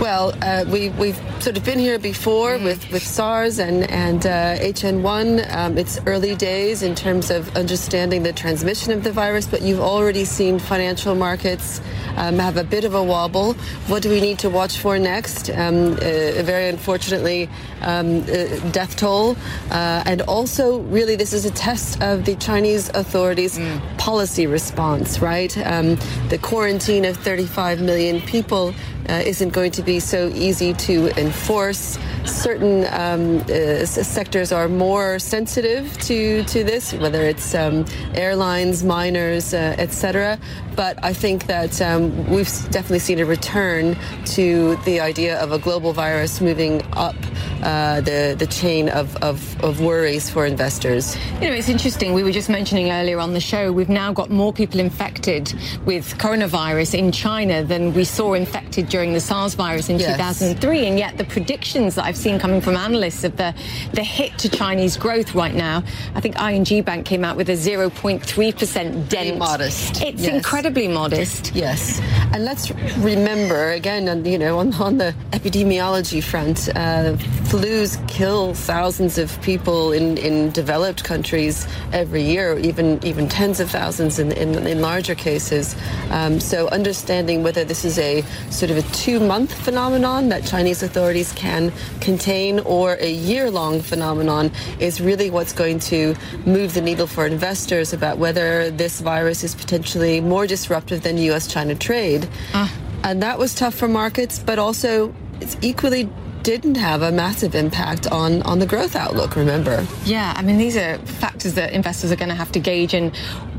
Well, 0.00 0.32
uh, 0.42 0.64
we, 0.68 0.90
we've 0.90 1.20
sort 1.42 1.56
of 1.56 1.64
been 1.64 1.78
here 1.78 1.98
before 1.98 2.58
mm. 2.58 2.64
with, 2.64 2.90
with 2.90 3.02
SARS 3.02 3.58
and, 3.58 3.88
and 3.90 4.26
uh, 4.26 4.56
HN1. 4.58 5.54
Um, 5.54 5.78
it's 5.78 6.00
early 6.06 6.34
days 6.34 6.82
in 6.82 6.94
terms 6.94 7.30
of 7.30 7.56
understanding 7.56 8.22
the 8.22 8.32
transmission 8.32 8.92
of 8.92 9.04
the 9.04 9.12
virus, 9.12 9.46
but 9.46 9.62
you've 9.62 9.80
already 9.80 10.24
seen 10.24 10.58
financial 10.58 11.14
markets 11.14 11.80
um, 12.16 12.38
have 12.38 12.56
a 12.56 12.64
bit 12.64 12.84
of 12.84 12.94
a 12.94 13.02
wobble. 13.02 13.54
What 13.86 14.02
do 14.02 14.10
we 14.10 14.20
need 14.20 14.38
to 14.40 14.50
watch 14.50 14.78
for 14.78 14.98
next? 14.98 15.50
Um, 15.50 15.92
uh, 15.92 15.98
very 16.42 16.68
unfortunately, 16.68 17.48
um, 17.82 18.22
uh, 18.22 18.24
death 18.70 18.96
toll. 18.96 19.36
Uh, 19.70 20.02
and 20.06 20.22
also, 20.22 20.80
really, 20.80 21.14
this 21.14 21.32
is 21.32 21.44
a 21.44 21.50
test 21.50 22.02
of 22.02 22.24
the 22.24 22.34
Chinese 22.36 22.88
authorities' 22.90 23.58
mm. 23.58 23.98
policy 23.98 24.46
response, 24.46 25.20
right? 25.20 25.56
Um, 25.66 25.96
the 26.28 26.38
quarantine 26.38 27.04
of 27.04 27.16
35 27.16 27.80
million 27.80 28.20
people 28.22 28.74
uh, 29.08 29.22
isn't 29.24 29.50
going 29.50 29.70
to 29.72 29.82
be 29.82 30.00
so 30.00 30.28
easy 30.34 30.74
to 30.74 31.06
enforce. 31.28 31.98
Certain 32.24 32.86
um, 33.04 33.38
uh, 33.40 33.84
sectors 33.86 34.50
are 34.52 34.68
more 34.68 35.18
sensitive 35.18 35.84
to, 36.08 36.42
to 36.44 36.64
this, 36.64 36.92
whether 36.94 37.22
it's 37.22 37.54
um, 37.54 37.84
airlines, 38.14 38.82
miners, 38.82 39.52
uh, 39.52 39.76
etc. 39.78 40.38
But 40.74 40.94
I 41.04 41.12
think 41.12 41.46
that 41.46 41.82
um, 41.82 42.02
we've 42.30 42.52
definitely 42.70 43.00
seen 43.00 43.18
a 43.18 43.26
return 43.26 43.96
to 44.36 44.76
the 44.84 45.00
idea 45.00 45.38
of 45.44 45.52
a 45.52 45.58
global 45.58 45.92
virus 45.92 46.40
moving 46.40 46.82
up 46.92 47.16
uh, 47.62 48.00
the 48.00 48.36
the 48.38 48.46
chain 48.46 48.88
of, 48.88 49.16
of, 49.16 49.62
of 49.62 49.80
worries 49.80 50.30
for 50.30 50.46
investors. 50.46 51.16
You 51.40 51.48
know, 51.48 51.54
it's 51.54 51.68
interesting. 51.68 52.12
We 52.12 52.22
were 52.22 52.32
just 52.32 52.48
mentioning 52.48 52.90
earlier 52.90 53.18
on 53.18 53.34
the 53.34 53.40
show, 53.40 53.72
we've 53.72 53.88
now 53.88 54.12
got 54.12 54.30
more 54.30 54.52
people 54.52 54.80
infected 54.80 55.52
with 55.84 56.16
coronavirus 56.18 56.98
in 56.98 57.12
China 57.12 57.64
than 57.64 57.92
we 57.94 58.04
saw 58.04 58.34
infected 58.34 58.88
during 58.88 59.12
the 59.12 59.20
SARS 59.20 59.54
virus 59.54 59.88
in 59.88 59.98
yes. 59.98 60.16
2003. 60.16 60.86
And 60.86 60.98
yet 60.98 61.18
the 61.18 61.24
predictions 61.24 61.94
that 61.96 62.04
I've 62.04 62.16
seen 62.16 62.38
coming 62.38 62.60
from 62.60 62.76
analysts 62.76 63.24
of 63.24 63.36
the, 63.36 63.54
the 63.92 64.02
hit 64.02 64.38
to 64.38 64.48
Chinese 64.48 64.96
growth 64.96 65.34
right 65.34 65.54
now, 65.54 65.82
I 66.14 66.20
think 66.20 66.40
ING 66.40 66.82
Bank 66.82 67.06
came 67.06 67.24
out 67.24 67.36
with 67.36 67.48
a 67.50 67.54
0.3% 67.54 69.08
dent. 69.08 69.38
modest. 69.38 70.02
It's 70.02 70.22
yes. 70.22 70.34
incredibly 70.34 70.88
modest. 70.88 71.54
Yes. 71.54 72.00
And 72.32 72.44
let's 72.44 72.70
remember, 72.98 73.70
again, 73.70 74.24
you 74.24 74.38
know, 74.38 74.58
on, 74.58 74.72
on 74.74 74.98
the 74.98 75.14
epidemiology 75.30 76.22
front, 76.22 76.68
uh, 76.76 77.16
flus 77.48 77.96
kill 78.08 78.52
thousands 78.52 79.16
of 79.16 79.40
people 79.40 79.92
in, 79.92 80.18
in 80.18 80.50
developed 80.50 81.02
countries 81.02 81.66
every 81.94 82.22
year, 82.22 82.58
even 82.58 83.02
even 83.02 83.26
tens 83.26 83.58
of 83.58 83.70
thousands 83.70 84.18
in, 84.18 84.32
in, 84.32 84.66
in 84.66 84.82
larger 84.82 85.14
cases. 85.14 85.74
Um, 86.10 86.40
so 86.40 86.68
understanding 86.68 87.42
whether 87.42 87.64
this 87.64 87.86
is 87.86 87.98
a 87.98 88.22
sort 88.50 88.70
of 88.70 88.76
a 88.76 88.82
two-month 88.92 89.54
phenomenon 89.54 90.28
that 90.28 90.44
Chinese 90.44 90.82
authorities 90.82 91.32
can 91.32 91.72
contain 92.00 92.60
or 92.60 92.98
a 93.00 93.10
year-long 93.10 93.80
phenomenon 93.80 94.50
is 94.78 95.00
really 95.00 95.30
what's 95.30 95.54
going 95.54 95.78
to 95.78 96.14
move 96.44 96.74
the 96.74 96.82
needle 96.82 97.06
for 97.06 97.26
investors 97.26 97.94
about 97.94 98.18
whether 98.18 98.70
this 98.70 99.00
virus 99.00 99.42
is 99.42 99.54
potentially 99.54 100.20
more 100.20 100.46
disruptive 100.46 101.02
than 101.02 101.16
U.S.-China 101.16 101.78
trade. 101.78 102.28
Uh. 102.52 102.68
And 103.04 103.22
that 103.22 103.38
was 103.38 103.54
tough 103.54 103.74
for 103.74 103.88
markets, 103.88 104.38
but 104.38 104.58
also 104.58 105.14
it's 105.40 105.56
equally 105.62 106.10
didn't 106.48 106.76
have 106.76 107.02
a 107.02 107.12
massive 107.12 107.54
impact 107.54 108.06
on, 108.06 108.40
on 108.44 108.58
the 108.58 108.64
growth 108.64 108.96
outlook, 108.96 109.36
remember? 109.36 109.86
Yeah, 110.06 110.32
I 110.34 110.40
mean, 110.40 110.56
these 110.56 110.78
are 110.78 110.96
factors 111.20 111.52
that 111.54 111.74
investors 111.74 112.10
are 112.10 112.16
going 112.16 112.30
to 112.30 112.34
have 112.34 112.50
to 112.52 112.58
gauge 112.58 112.94
and 112.94 113.14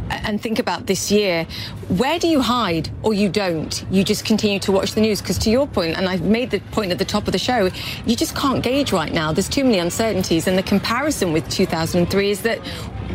and 0.10 0.42
think 0.42 0.58
about 0.58 0.88
this 0.88 1.12
year, 1.12 1.46
where 1.88 2.18
do 2.18 2.28
you 2.28 2.42
hide 2.42 2.90
or 3.04 3.14
you 3.14 3.30
don't? 3.30 3.86
You 3.92 4.04
just 4.04 4.26
continue 4.26 4.58
to 4.62 4.72
watch 4.72 4.94
the 4.94 5.02
news 5.02 5.22
because 5.22 5.38
to 5.38 5.52
your 5.52 5.68
point, 5.68 5.98
and 5.98 6.10
I 6.10 6.18
made 6.18 6.50
the 6.50 6.62
point 6.72 6.92
at 6.92 6.98
the 6.98 7.06
top 7.06 7.28
of 7.28 7.32
the 7.32 7.38
show, 7.38 7.70
you 8.08 8.16
just 8.16 8.36
can't 8.36 8.64
gauge 8.64 8.92
right 8.92 9.14
now. 9.14 9.32
There's 9.34 9.48
too 9.48 9.64
many 9.64 9.78
uncertainties, 9.78 10.48
and 10.48 10.58
the 10.58 10.64
comparison 10.64 11.32
with 11.32 11.48
2003 11.48 12.32
is 12.32 12.42
that 12.42 12.60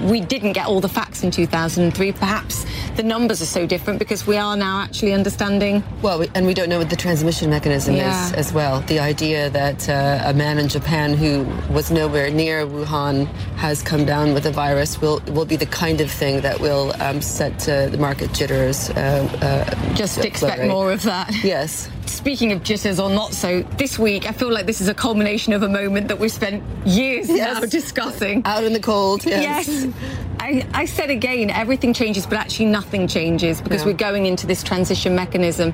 we 0.02 0.20
didn't 0.20 0.52
get 0.52 0.66
all 0.66 0.80
the 0.80 0.88
facts 0.88 1.22
in 1.22 1.30
2003. 1.30 2.12
Perhaps 2.12 2.66
the 2.96 3.02
numbers 3.02 3.40
are 3.42 3.46
so 3.46 3.66
different 3.66 3.98
because 3.98 4.26
we 4.26 4.36
are 4.36 4.56
now 4.56 4.80
actually 4.80 5.12
understanding. 5.12 5.82
Well, 6.02 6.20
we, 6.20 6.28
and 6.34 6.46
we 6.46 6.54
don't 6.54 6.68
know 6.68 6.78
what 6.78 6.90
the 6.90 6.96
transmission 6.96 7.50
mechanism 7.50 7.96
yeah. 7.96 8.26
is 8.26 8.32
as 8.32 8.52
well. 8.52 8.80
The 8.82 9.00
idea 9.00 9.50
that 9.50 9.88
uh, 9.88 10.22
a 10.24 10.34
man 10.34 10.58
in 10.58 10.68
Japan 10.68 11.14
who 11.14 11.44
was 11.72 11.90
nowhere 11.90 12.30
near 12.30 12.66
Wuhan 12.66 13.26
has 13.56 13.82
come 13.82 14.04
down 14.04 14.34
with 14.34 14.46
a 14.46 14.50
virus 14.50 15.00
will 15.00 15.20
will 15.28 15.44
be 15.44 15.56
the 15.56 15.66
kind 15.66 16.00
of 16.00 16.10
thing 16.10 16.40
that 16.42 16.60
will 16.60 16.94
um, 17.00 17.20
set 17.20 17.68
uh, 17.68 17.88
the 17.88 17.98
market 17.98 18.32
jitters. 18.32 18.90
Uh, 18.90 18.94
uh 19.42 19.94
Just 19.94 20.24
expect 20.24 20.64
more 20.64 20.92
of 20.92 21.02
that. 21.02 21.32
Yes. 21.44 21.88
Speaking 22.06 22.52
of 22.52 22.62
jitters 22.62 22.98
or 23.00 23.10
not 23.10 23.32
so, 23.32 23.62
this 23.76 23.98
week 23.98 24.28
I 24.28 24.32
feel 24.32 24.52
like 24.52 24.66
this 24.66 24.80
is 24.80 24.88
a 24.88 24.94
culmination 24.94 25.52
of 25.52 25.62
a 25.62 25.68
moment 25.68 26.08
that 26.08 26.18
we've 26.18 26.32
spent 26.32 26.62
years 26.86 27.28
yes. 27.28 27.60
now 27.60 27.66
discussing. 27.66 28.42
Out 28.44 28.64
in 28.64 28.72
the 28.72 28.80
cold. 28.80 29.24
Yes. 29.24 29.68
yes. 29.68 29.92
I, 30.40 30.66
I, 30.74 30.84
said 30.84 31.10
again, 31.10 31.50
everything 31.50 31.94
changes, 31.94 32.26
but 32.26 32.38
actually 32.38 32.66
nothing 32.66 33.08
changes 33.08 33.60
because 33.60 33.80
yeah. 33.80 33.86
we're 33.86 33.92
going 33.94 34.26
into 34.26 34.46
this 34.46 34.62
transition 34.62 35.14
mechanism. 35.14 35.72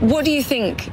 What 0.00 0.24
do 0.24 0.32
you 0.32 0.42
think 0.42 0.88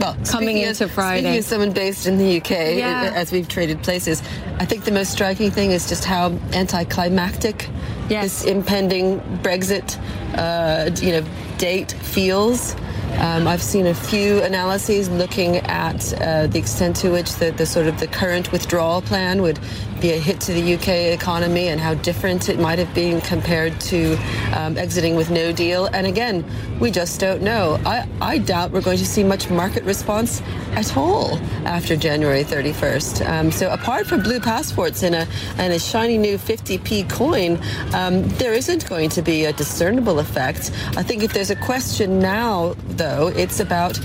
well, 0.00 0.16
coming 0.26 0.58
into 0.58 0.84
of, 0.84 0.92
Friday. 0.92 1.22
Speaking 1.22 1.38
of 1.38 1.44
someone 1.44 1.72
based 1.72 2.06
in 2.06 2.18
the 2.18 2.38
UK, 2.38 2.50
yeah. 2.50 3.12
as 3.14 3.32
we've 3.32 3.48
traded 3.48 3.82
places, 3.82 4.22
I 4.58 4.64
think 4.64 4.84
the 4.84 4.92
most 4.92 5.12
striking 5.12 5.50
thing 5.50 5.72
is 5.72 5.88
just 5.88 6.04
how 6.04 6.30
anticlimactic 6.52 7.68
yes. 8.08 8.42
this 8.42 8.44
impending 8.44 9.20
Brexit, 9.42 9.98
uh, 10.36 10.90
you 11.04 11.20
know, 11.20 11.28
date 11.58 11.92
feels. 11.92 12.74
Um, 13.16 13.48
I've 13.48 13.62
seen 13.62 13.86
a 13.86 13.94
few 13.94 14.40
analyses 14.42 15.08
looking 15.08 15.56
at 15.56 16.12
uh, 16.20 16.46
the 16.46 16.58
extent 16.58 16.96
to 16.96 17.10
which 17.10 17.34
the, 17.36 17.50
the, 17.50 17.66
sort 17.66 17.86
of 17.86 17.98
the 17.98 18.06
current 18.06 18.52
withdrawal 18.52 19.02
plan 19.02 19.42
would 19.42 19.58
be 20.00 20.12
a 20.12 20.18
hit 20.18 20.40
to 20.42 20.52
the 20.52 20.74
UK 20.74 20.88
economy 21.14 21.68
and 21.68 21.80
how 21.80 21.94
different 21.94 22.48
it 22.48 22.58
might 22.58 22.78
have 22.78 22.92
been 22.94 23.20
compared 23.20 23.80
to 23.80 24.16
um, 24.54 24.76
exiting 24.78 25.16
with 25.16 25.30
no 25.30 25.52
deal. 25.52 25.86
And 25.86 26.06
again, 26.06 26.44
we 26.80 26.90
just 26.90 27.20
don't 27.20 27.42
know. 27.42 27.80
I, 27.84 28.08
I 28.20 28.38
doubt 28.38 28.70
we're 28.70 28.80
going 28.80 28.98
to 28.98 29.06
see 29.06 29.24
much 29.24 29.50
market 29.50 29.84
response 29.84 30.42
at 30.72 30.96
all 30.96 31.38
after 31.66 31.96
January 31.96 32.44
31st. 32.44 33.28
Um, 33.28 33.50
so 33.50 33.70
apart 33.70 34.06
from 34.06 34.22
blue 34.22 34.40
passports 34.40 35.02
and 35.02 35.14
a, 35.14 35.26
and 35.56 35.72
a 35.72 35.78
shiny 35.78 36.18
new 36.18 36.38
50p 36.38 37.10
coin, 37.10 37.58
um, 37.94 38.28
there 38.38 38.54
isn't 38.54 38.88
going 38.88 39.10
to 39.10 39.22
be 39.22 39.44
a 39.44 39.52
discernible 39.52 40.18
effect. 40.18 40.70
I 40.96 41.02
think 41.02 41.22
if 41.22 41.32
there's 41.32 41.50
a 41.50 41.56
question 41.56 42.18
now, 42.18 42.74
though, 42.90 43.28
it's 43.28 43.60
about 43.60 43.98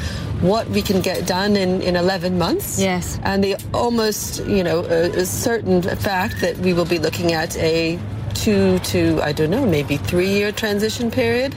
what 0.43 0.67
we 0.69 0.82
can 0.82 0.99
get 1.01 1.25
done 1.25 1.56
in, 1.56 1.82
in 1.82 1.95
11 1.95 2.38
months. 2.38 2.79
Yes. 2.79 3.17
And 3.23 3.41
the 3.41 3.56
almost, 3.73 4.45
you 4.45 4.63
know, 4.63 4.82
a, 4.82 5.25
certain 5.25 5.82
fact 5.82 6.41
that 6.41 6.58
we 6.58 6.73
will 6.73 6.86
be 6.86 6.99
looking 6.99 7.32
at 7.32 7.58
a 7.58 7.97
two 8.34 8.77
to, 8.79 9.21
I 9.23 9.32
don't 9.32 9.49
know, 9.49 9.65
maybe 9.65 9.95
three 9.95 10.27
year 10.27 10.51
transition 10.51 11.10
period. 11.10 11.56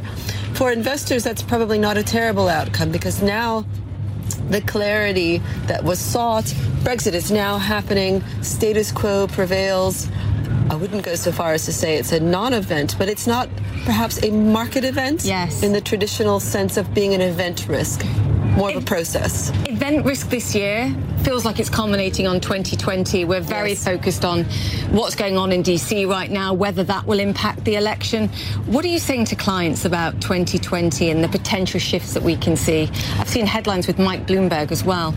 For 0.54 0.70
investors, 0.70 1.24
that's 1.24 1.42
probably 1.42 1.78
not 1.78 1.96
a 1.96 2.02
terrible 2.02 2.48
outcome 2.48 2.92
because 2.92 3.20
now 3.22 3.66
the 4.50 4.60
clarity 4.60 5.38
that 5.66 5.82
was 5.82 5.98
sought, 5.98 6.44
Brexit 6.84 7.12
is 7.12 7.32
now 7.32 7.58
happening, 7.58 8.22
status 8.40 8.92
quo 8.92 9.26
prevails. 9.26 10.08
I 10.70 10.76
wouldn't 10.76 11.02
go 11.02 11.16
so 11.16 11.32
far 11.32 11.54
as 11.54 11.64
to 11.64 11.72
say 11.72 11.96
it's 11.96 12.12
a 12.12 12.20
non-event, 12.20 12.96
but 12.98 13.08
it's 13.08 13.26
not 13.26 13.48
perhaps 13.84 14.22
a 14.22 14.30
market 14.30 14.84
event 14.84 15.24
yes. 15.24 15.64
in 15.64 15.72
the 15.72 15.80
traditional 15.80 16.38
sense 16.38 16.76
of 16.76 16.94
being 16.94 17.14
an 17.14 17.20
event 17.20 17.66
risk 17.68 18.04
more 18.56 18.70
of 18.70 18.76
a 18.76 18.80
process. 18.80 19.50
Event 19.66 20.04
risk 20.04 20.30
this 20.30 20.54
year 20.54 20.94
feels 21.22 21.44
like 21.44 21.58
it's 21.58 21.68
culminating 21.68 22.26
on 22.26 22.40
2020. 22.40 23.24
We're 23.24 23.40
very 23.40 23.70
yes. 23.70 23.84
focused 23.84 24.24
on 24.24 24.44
what's 24.90 25.14
going 25.14 25.36
on 25.36 25.52
in 25.52 25.62
DC 25.62 26.08
right 26.08 26.30
now, 26.30 26.54
whether 26.54 26.84
that 26.84 27.06
will 27.06 27.20
impact 27.20 27.64
the 27.64 27.74
election. 27.76 28.28
What 28.66 28.84
are 28.84 28.88
you 28.88 28.98
saying 28.98 29.26
to 29.26 29.36
clients 29.36 29.84
about 29.84 30.20
2020 30.20 31.10
and 31.10 31.22
the 31.22 31.28
potential 31.28 31.80
shifts 31.80 32.14
that 32.14 32.22
we 32.22 32.36
can 32.36 32.56
see? 32.56 32.88
I've 33.18 33.28
seen 33.28 33.46
headlines 33.46 33.86
with 33.86 33.98
Mike 33.98 34.26
Bloomberg 34.26 34.70
as 34.70 34.84
well. 34.84 35.14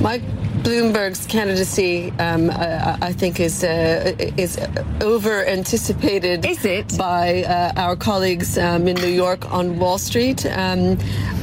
Mike 0.00 0.22
Bloomberg's 0.62 1.26
candidacy, 1.26 2.12
um, 2.20 2.48
I, 2.48 2.96
I, 3.02 3.12
think, 3.12 3.40
is 3.40 3.64
uh, 3.64 4.14
is 4.36 4.60
over 5.00 5.44
anticipated. 5.44 6.46
Is 6.46 6.64
it 6.64 6.96
by 6.96 7.42
uh, 7.42 7.72
our 7.76 7.96
colleagues 7.96 8.56
um, 8.58 8.86
in 8.86 8.94
New 8.96 9.08
York 9.08 9.50
on 9.52 9.76
Wall 9.80 9.98
Street? 9.98 10.46
Um, 10.46 10.98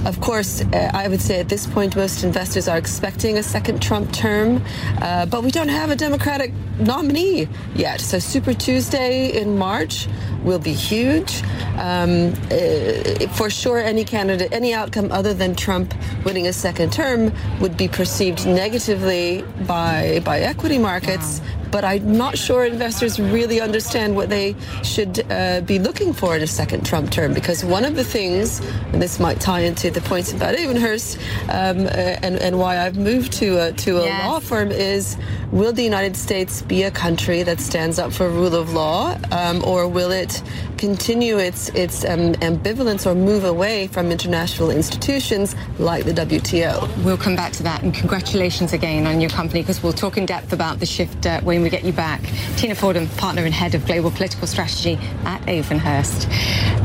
of 0.06 0.20
course, 0.22 0.62
uh, 0.62 0.92
I 0.94 1.08
would 1.08 1.22
say 1.22 1.40
at 1.40 1.50
this 1.50 1.66
point, 1.68 1.96
most 1.96 2.24
investors 2.24 2.68
are 2.68 2.78
expecting 2.78 3.38
a 3.38 3.44
second 3.44 3.82
Trump 3.82 4.12
term, 4.12 4.64
uh, 5.02 5.26
but 5.26 5.44
we 5.44 5.52
don't 5.52 5.70
have 5.70 5.90
a 5.92 5.96
Democratic 5.96 6.54
nominee 6.80 7.48
yet. 7.76 8.00
So 8.02 8.20
Super 8.20 8.54
Tuesday 8.54 9.40
in 9.40 9.58
March 9.58 10.08
will 10.44 10.60
be 10.60 10.74
huge. 10.74 11.44
Um, 11.78 12.34
uh, 12.52 13.28
for 13.34 13.50
sure, 13.50 13.80
any 13.80 14.04
candidate, 14.04 14.54
any 14.54 14.74
outcome 14.74 15.12
other 15.12 15.34
than 15.34 15.56
Trump 15.56 15.94
winning 16.24 16.48
a 16.48 16.54
second 16.54 16.92
term 16.94 17.32
would 17.60 17.76
be 17.76 17.88
perceived 17.88 18.46
negatively 18.46 19.44
by 19.68 20.22
by 20.24 20.40
equity 20.40 20.78
markets. 20.78 21.40
Wow 21.40 21.59
but 21.71 21.84
I'm 21.84 22.17
not 22.17 22.38
sure 22.38 22.65
investors 22.65 23.19
really 23.19 23.62
understand 23.62 24.15
what 24.15 24.29
they 24.29 24.55
should 24.84 25.25
uh, 25.32 25.62
be 25.62 25.79
looking 25.79 26.13
for 26.13 26.36
in 26.36 26.41
a 26.41 26.47
second 26.47 26.86
Trump 26.86 27.12
term 27.12 27.34
because 27.34 27.63
one 27.63 27.86
of 27.86 27.95
the 27.95 28.03
things, 28.03 28.60
and 28.91 29.01
this 29.01 29.19
might 29.19 29.39
tie 29.39 29.62
into 29.62 29.91
the 29.91 30.01
points 30.01 30.34
about 30.34 30.55
Avonhurst 30.55 31.17
um, 31.49 31.86
uh, 31.86 31.89
and, 31.89 32.38
and 32.38 32.58
why 32.60 32.79
I've 32.79 32.97
moved 32.97 33.34
to 33.34 33.67
a, 33.67 33.71
to 33.73 33.97
a 33.97 34.05
yes. 34.05 34.25
law 34.25 34.39
firm 34.39 34.71
is 34.71 35.17
will 35.51 35.73
the 35.73 35.84
United 35.84 36.15
States 36.15 36.62
be 36.62 36.84
a 36.84 36.91
country 36.91 37.43
that 37.43 37.60
stands 37.60 37.99
up 37.99 38.13
for 38.13 38.29
rule 38.29 38.55
of 38.55 38.73
law 38.73 39.17
um, 39.32 39.63
or 39.65 39.88
will 39.88 40.12
it 40.12 40.41
continue 40.80 41.38
its 41.38 41.68
its 41.70 42.06
um, 42.06 42.34
ambivalence 42.36 43.06
or 43.06 43.13
move 43.13 43.44
away 43.44 43.88
from 43.88 44.12
international 44.12 44.72
institutions 44.72 45.54
like 45.78 46.06
the 46.06 46.13
WTO. 46.13 47.04
We'll 47.04 47.18
come 47.18 47.36
back 47.36 47.52
to 47.54 47.63
that, 47.63 47.84
and 47.84 47.94
congratulations 47.94 48.72
again 48.72 49.06
on 49.06 49.20
your 49.20 49.30
company 49.30 49.62
because 49.62 49.84
we'll 49.84 49.94
talk 49.94 50.18
in 50.18 50.26
depth 50.26 50.54
about 50.54 50.80
the 50.80 50.86
shift 50.86 51.26
uh, 51.26 51.42
when 51.42 51.62
we 51.62 51.70
get 51.70 51.84
you 51.84 51.92
back. 51.92 52.22
Tina 52.56 52.76
Fordham, 52.76 53.08
partner 53.18 53.44
and 53.44 53.54
head 53.54 53.76
of 53.76 53.86
global 53.86 54.10
political 54.10 54.48
strategy 54.48 54.98
at 55.26 55.42
Avonhurst. 55.42 56.28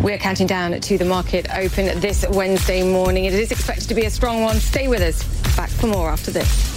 We're 0.02 0.18
counting 0.18 0.48
down 0.48 0.80
to 0.80 0.98
the 0.98 1.04
market 1.04 1.46
open 1.57 2.00
this 2.00 2.26
Wednesday 2.28 2.83
morning. 2.83 3.26
It 3.26 3.35
is 3.35 3.52
expected 3.52 3.88
to 3.88 3.94
be 3.94 4.07
a 4.07 4.11
strong 4.11 4.42
one. 4.42 4.57
Stay 4.57 4.88
with 4.88 5.02
us. 5.02 5.22
Back 5.57 5.70
for 5.70 5.87
more 5.87 6.11
after 6.11 6.33
this. 6.33 6.73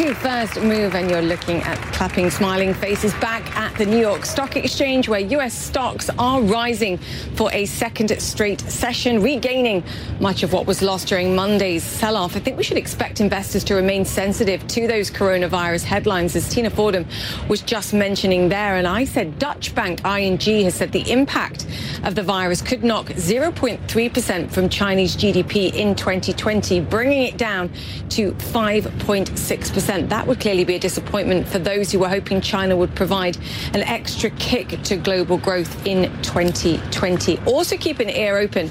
To 0.00 0.14
First 0.14 0.62
Move, 0.62 0.94
and 0.94 1.10
you're 1.10 1.20
looking 1.20 1.58
at 1.58 1.76
clapping, 1.92 2.30
smiling 2.30 2.72
faces 2.72 3.12
back 3.14 3.54
at 3.54 3.76
the 3.76 3.84
New 3.84 3.98
York 3.98 4.24
Stock 4.24 4.56
Exchange, 4.56 5.10
where 5.10 5.20
U.S. 5.20 5.52
stocks 5.52 6.08
are 6.18 6.40
rising 6.40 6.96
for 7.34 7.52
a 7.52 7.66
second 7.66 8.10
straight 8.18 8.62
session, 8.62 9.20
regaining 9.20 9.84
much 10.18 10.42
of 10.42 10.54
what 10.54 10.66
was 10.66 10.80
lost 10.80 11.08
during 11.08 11.34
Monday's 11.34 11.82
sell 11.82 12.16
off. 12.16 12.34
I 12.34 12.40
think 12.40 12.56
we 12.56 12.62
should 12.62 12.78
expect 12.78 13.20
investors 13.20 13.62
to 13.64 13.74
remain 13.74 14.06
sensitive 14.06 14.66
to 14.68 14.86
those 14.86 15.10
coronavirus 15.10 15.84
headlines, 15.84 16.34
as 16.34 16.48
Tina 16.48 16.70
Fordham 16.70 17.06
was 17.48 17.60
just 17.60 17.92
mentioning 17.92 18.48
there. 18.48 18.76
And 18.76 18.86
I 18.86 19.04
said 19.04 19.38
Dutch 19.38 19.74
Bank 19.74 20.02
ING 20.06 20.64
has 20.64 20.76
said 20.76 20.92
the 20.92 21.10
impact 21.10 21.66
of 22.04 22.14
the 22.14 22.22
virus 22.22 22.62
could 22.62 22.82
knock 22.84 23.08
0.3% 23.08 24.50
from 24.50 24.70
Chinese 24.70 25.14
GDP 25.14 25.74
in 25.74 25.94
2020, 25.94 26.80
bringing 26.80 27.24
it 27.24 27.36
down 27.36 27.70
to 28.08 28.32
5.6% 28.32 29.89
percent 29.90 30.08
That 30.10 30.26
would 30.26 30.40
clearly 30.40 30.64
be 30.64 30.76
a 30.76 30.78
disappointment 30.78 31.48
for 31.48 31.58
those 31.58 31.90
who 31.90 31.98
were 31.98 32.08
hoping 32.08 32.40
China 32.40 32.76
would 32.76 32.94
provide 32.94 33.36
an 33.74 33.82
extra 33.82 34.30
kick 34.30 34.80
to 34.84 34.96
global 34.96 35.36
growth 35.36 35.84
in 35.86 36.04
2020. 36.22 37.38
Also 37.40 37.76
keep 37.76 37.98
an 37.98 38.08
ear 38.08 38.38
open 38.38 38.70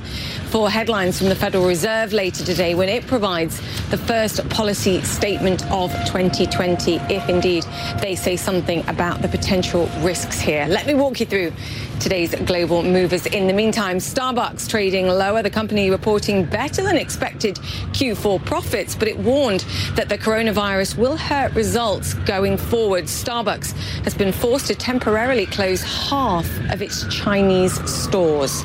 for 0.49 0.67
headlines 0.67 1.19
from 1.19 1.29
the 1.29 1.35
Federal 1.35 1.67
Reserve 1.67 2.12
later 2.12 2.43
today 2.43 2.73
when 2.73 2.89
it 2.89 3.05
provides 3.05 3.59
the 3.91 3.97
first 3.97 4.47
policy 4.49 4.99
statement 5.01 5.63
of 5.71 5.91
2020, 6.07 6.95
if 6.95 7.29
indeed 7.29 7.63
they 8.01 8.15
say 8.15 8.35
something 8.35 8.88
about 8.89 9.21
the 9.21 9.27
potential 9.27 9.88
risks 9.99 10.39
here. 10.39 10.65
Let 10.67 10.88
me 10.88 10.95
walk 10.95 11.19
you 11.19 11.27
through 11.27 11.53
today's 11.99 12.33
global 12.33 12.81
movers. 12.81 13.27
In 13.27 13.45
the 13.45 13.53
meantime, 13.53 13.97
Starbucks 13.97 14.67
trading 14.67 15.07
lower, 15.07 15.43
the 15.43 15.51
company 15.51 15.91
reporting 15.91 16.45
better 16.45 16.81
than 16.81 16.97
expected 16.97 17.57
Q4 17.91 18.43
profits, 18.43 18.95
but 18.95 19.07
it 19.07 19.19
warned 19.19 19.62
that 19.95 20.09
the 20.09 20.17
coronavirus 20.17 20.97
will 20.97 21.15
hurt 21.15 21.53
results 21.53 22.15
going 22.25 22.57
forward. 22.57 23.03
Starbucks 23.03 23.73
has 24.03 24.15
been 24.15 24.31
forced 24.31 24.67
to 24.67 24.75
temporarily 24.75 25.45
close 25.45 25.83
half 26.09 26.47
of 26.71 26.81
its 26.81 27.05
Chinese 27.13 27.79
stores. 27.88 28.63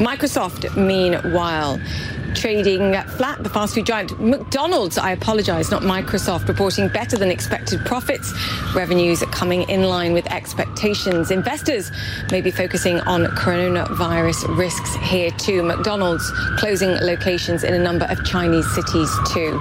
Microsoft, 0.00 0.74
meanwhile, 0.76 1.78
trading 2.34 2.92
flat. 3.16 3.42
The 3.42 3.48
fast 3.48 3.74
food 3.74 3.86
giant 3.86 4.20
McDonald's, 4.20 4.98
I 4.98 5.12
apologize, 5.12 5.70
not 5.70 5.82
Microsoft, 5.82 6.48
reporting 6.48 6.88
better 6.88 7.16
than 7.16 7.30
expected 7.30 7.84
profits. 7.84 8.32
Revenues 8.74 9.22
coming 9.32 9.68
in 9.68 9.84
line 9.84 10.12
with 10.12 10.26
expectations. 10.26 11.30
Investors 11.30 11.90
may 12.30 12.40
be 12.40 12.50
focusing 12.50 13.00
on 13.00 13.26
coronavirus 13.36 14.56
risks 14.56 14.94
here 14.96 15.30
too. 15.32 15.62
McDonald's 15.62 16.30
closing 16.58 16.90
locations 16.90 17.64
in 17.64 17.74
a 17.74 17.78
number 17.78 18.06
of 18.06 18.24
Chinese 18.24 18.68
cities 18.74 19.10
too. 19.32 19.58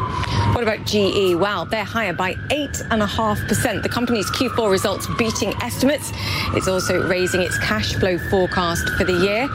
What 0.53 0.63
about 0.63 0.85
GE? 0.85 1.35
Well, 1.35 1.65
they're 1.65 1.83
higher 1.83 2.13
by 2.13 2.33
8.5%. 2.49 3.83
The 3.83 3.89
company's 3.89 4.29
Q4 4.31 4.69
results 4.69 5.07
beating 5.17 5.53
estimates. 5.61 6.11
It's 6.55 6.67
also 6.67 7.07
raising 7.07 7.41
its 7.41 7.57
cash 7.59 7.93
flow 7.95 8.17
forecast 8.29 8.89
for 8.89 9.03
the 9.03 9.13
year. 9.13 9.47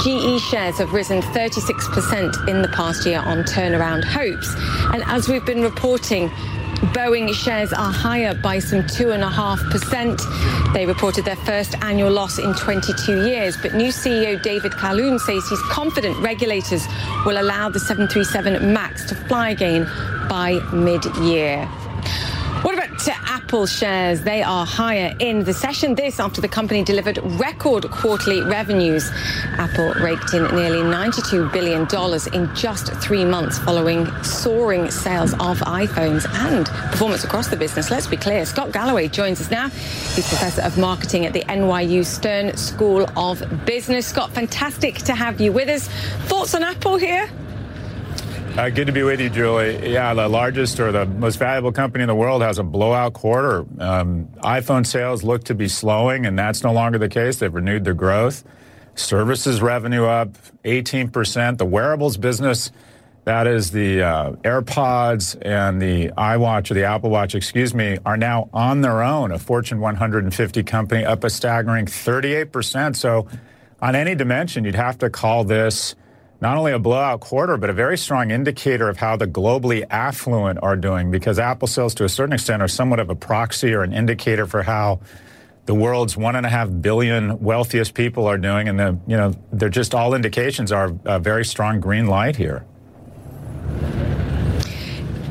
GE 0.00 0.40
shares 0.40 0.78
have 0.78 0.92
risen 0.92 1.20
36% 1.20 2.48
in 2.48 2.59
the 2.62 2.68
past 2.68 3.06
year 3.06 3.20
on 3.20 3.44
turnaround 3.44 4.04
hopes. 4.04 4.54
And 4.92 5.02
as 5.06 5.28
we've 5.28 5.44
been 5.44 5.62
reporting, 5.62 6.30
Boeing 6.94 7.32
shares 7.34 7.72
are 7.74 7.92
higher 7.92 8.34
by 8.34 8.58
some 8.58 8.82
2.5%. 8.82 10.72
They 10.72 10.86
reported 10.86 11.26
their 11.26 11.36
first 11.36 11.74
annual 11.82 12.10
loss 12.10 12.38
in 12.38 12.54
22 12.54 13.26
years. 13.26 13.56
But 13.56 13.74
new 13.74 13.88
CEO 13.88 14.42
David 14.42 14.72
Calhoun 14.72 15.18
says 15.18 15.46
he's 15.48 15.62
confident 15.64 16.16
regulators 16.18 16.86
will 17.26 17.38
allow 17.40 17.68
the 17.68 17.80
737 17.80 18.72
MAX 18.72 19.04
to 19.10 19.14
fly 19.14 19.50
again 19.50 19.84
by 20.28 20.58
mid 20.72 21.04
year. 21.16 21.68
What 22.62 22.74
about 22.74 23.08
Apple 23.26 23.64
shares? 23.64 24.20
They 24.20 24.42
are 24.42 24.66
higher 24.66 25.16
in 25.18 25.44
the 25.44 25.54
session. 25.54 25.94
This 25.94 26.20
after 26.20 26.42
the 26.42 26.48
company 26.48 26.84
delivered 26.84 27.18
record 27.40 27.90
quarterly 27.90 28.42
revenues. 28.42 29.10
Apple 29.56 29.94
raked 29.94 30.34
in 30.34 30.42
nearly 30.54 30.82
$92 30.82 31.50
billion 31.54 31.88
in 32.34 32.54
just 32.54 32.92
three 33.02 33.24
months 33.24 33.58
following 33.58 34.06
soaring 34.22 34.90
sales 34.90 35.32
of 35.34 35.58
iPhones 35.60 36.28
and 36.34 36.66
performance 36.90 37.24
across 37.24 37.48
the 37.48 37.56
business. 37.56 37.90
Let's 37.90 38.06
be 38.06 38.18
clear. 38.18 38.44
Scott 38.44 38.72
Galloway 38.72 39.08
joins 39.08 39.40
us 39.40 39.50
now. 39.50 39.70
He's 39.70 40.28
professor 40.28 40.60
of 40.60 40.76
marketing 40.76 41.24
at 41.24 41.32
the 41.32 41.44
NYU 41.44 42.04
Stern 42.04 42.54
School 42.58 43.06
of 43.16 43.42
Business. 43.64 44.06
Scott, 44.06 44.32
fantastic 44.32 44.96
to 44.96 45.14
have 45.14 45.40
you 45.40 45.50
with 45.50 45.70
us. 45.70 45.88
Thoughts 46.28 46.54
on 46.54 46.62
Apple 46.62 46.98
here? 46.98 47.30
Uh, 48.56 48.68
good 48.68 48.88
to 48.88 48.92
be 48.92 49.04
with 49.04 49.20
you, 49.20 49.30
Julie. 49.30 49.92
Yeah, 49.92 50.12
the 50.12 50.28
largest 50.28 50.80
or 50.80 50.90
the 50.90 51.06
most 51.06 51.36
valuable 51.36 51.70
company 51.70 52.02
in 52.02 52.08
the 52.08 52.14
world 52.16 52.42
has 52.42 52.58
a 52.58 52.64
blowout 52.64 53.12
quarter. 53.12 53.64
Um, 53.78 54.26
iPhone 54.42 54.84
sales 54.84 55.22
look 55.22 55.44
to 55.44 55.54
be 55.54 55.68
slowing, 55.68 56.26
and 56.26 56.36
that's 56.36 56.64
no 56.64 56.72
longer 56.72 56.98
the 56.98 57.08
case. 57.08 57.38
They've 57.38 57.54
renewed 57.54 57.84
their 57.84 57.94
growth. 57.94 58.42
Services 58.96 59.62
revenue 59.62 60.04
up 60.04 60.36
18%. 60.64 61.58
The 61.58 61.64
wearables 61.64 62.16
business, 62.16 62.72
that 63.24 63.46
is 63.46 63.70
the 63.70 64.02
uh, 64.02 64.32
AirPods 64.42 65.38
and 65.40 65.80
the 65.80 66.08
iWatch 66.08 66.72
or 66.72 66.74
the 66.74 66.84
Apple 66.84 67.08
Watch, 67.08 67.36
excuse 67.36 67.72
me, 67.72 67.98
are 68.04 68.16
now 68.16 68.50
on 68.52 68.80
their 68.80 69.00
own. 69.00 69.30
A 69.30 69.38
Fortune 69.38 69.78
150 69.78 70.62
company 70.64 71.04
up 71.04 71.22
a 71.22 71.30
staggering 71.30 71.86
38%. 71.86 72.96
So, 72.96 73.28
on 73.80 73.94
any 73.94 74.16
dimension, 74.16 74.64
you'd 74.64 74.74
have 74.74 74.98
to 74.98 75.08
call 75.08 75.44
this 75.44 75.94
not 76.40 76.56
only 76.56 76.72
a 76.72 76.78
blowout 76.78 77.20
quarter, 77.20 77.56
but 77.56 77.68
a 77.68 77.72
very 77.72 77.98
strong 77.98 78.30
indicator 78.30 78.88
of 78.88 78.96
how 78.96 79.16
the 79.16 79.26
globally 79.26 79.84
affluent 79.90 80.58
are 80.62 80.76
doing 80.76 81.10
because 81.10 81.38
Apple 81.38 81.68
sales 81.68 81.94
to 81.96 82.04
a 82.04 82.08
certain 82.08 82.32
extent 82.32 82.62
are 82.62 82.68
somewhat 82.68 82.98
of 82.98 83.10
a 83.10 83.14
proxy 83.14 83.74
or 83.74 83.82
an 83.82 83.92
indicator 83.92 84.46
for 84.46 84.62
how 84.62 85.00
the 85.66 85.74
world's 85.74 86.16
one 86.16 86.36
and 86.36 86.46
a 86.46 86.48
half 86.48 86.68
billion 86.80 87.38
wealthiest 87.40 87.94
people 87.94 88.26
are 88.26 88.38
doing. 88.38 88.68
And 88.68 88.78
the, 88.78 88.98
you 89.06 89.16
know, 89.16 89.34
they're 89.52 89.68
just 89.68 89.94
all 89.94 90.14
indications 90.14 90.72
are 90.72 90.92
a 91.04 91.18
very 91.18 91.44
strong 91.44 91.80
green 91.80 92.06
light 92.06 92.36
here. 92.36 92.64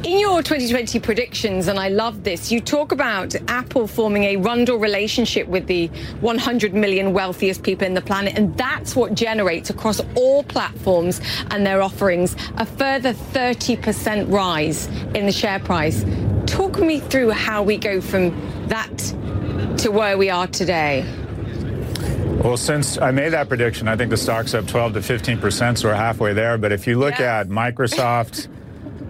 In 0.05 0.17
your 0.17 0.41
2020 0.41 0.97
predictions, 1.01 1.67
and 1.67 1.77
I 1.77 1.89
love 1.89 2.23
this, 2.23 2.53
you 2.53 2.61
talk 2.61 2.93
about 2.93 3.35
Apple 3.49 3.85
forming 3.85 4.23
a 4.23 4.37
bundle 4.37 4.77
relationship 4.77 5.45
with 5.49 5.67
the 5.67 5.87
100 6.21 6.73
million 6.73 7.11
wealthiest 7.11 7.63
people 7.63 7.85
in 7.85 7.95
the 7.95 8.01
planet, 8.01 8.37
and 8.37 8.55
that's 8.57 8.95
what 8.95 9.13
generates 9.13 9.69
across 9.69 9.99
all 10.15 10.41
platforms 10.43 11.19
and 11.51 11.65
their 11.65 11.81
offerings 11.81 12.37
a 12.55 12.65
further 12.65 13.11
30% 13.11 14.31
rise 14.31 14.87
in 15.15 15.25
the 15.25 15.33
share 15.33 15.59
price. 15.59 16.05
Talk 16.45 16.79
me 16.79 17.01
through 17.01 17.31
how 17.31 17.61
we 17.61 17.75
go 17.75 17.99
from 17.99 18.29
that 18.69 18.97
to 19.79 19.91
where 19.91 20.17
we 20.17 20.29
are 20.29 20.47
today. 20.47 21.03
Well, 22.41 22.55
since 22.55 22.97
I 22.97 23.11
made 23.11 23.33
that 23.33 23.49
prediction, 23.49 23.89
I 23.89 23.97
think 23.97 24.11
the 24.11 24.17
stock's 24.17 24.53
up 24.53 24.65
12 24.65 24.93
to 24.93 25.01
15 25.01 25.39
percent, 25.39 25.79
so 25.79 25.89
we're 25.89 25.95
halfway 25.95 26.31
there. 26.31 26.57
But 26.57 26.71
if 26.71 26.87
you 26.87 26.97
look 26.97 27.19
yes. 27.19 27.21
at 27.21 27.49
Microsoft, 27.49 28.47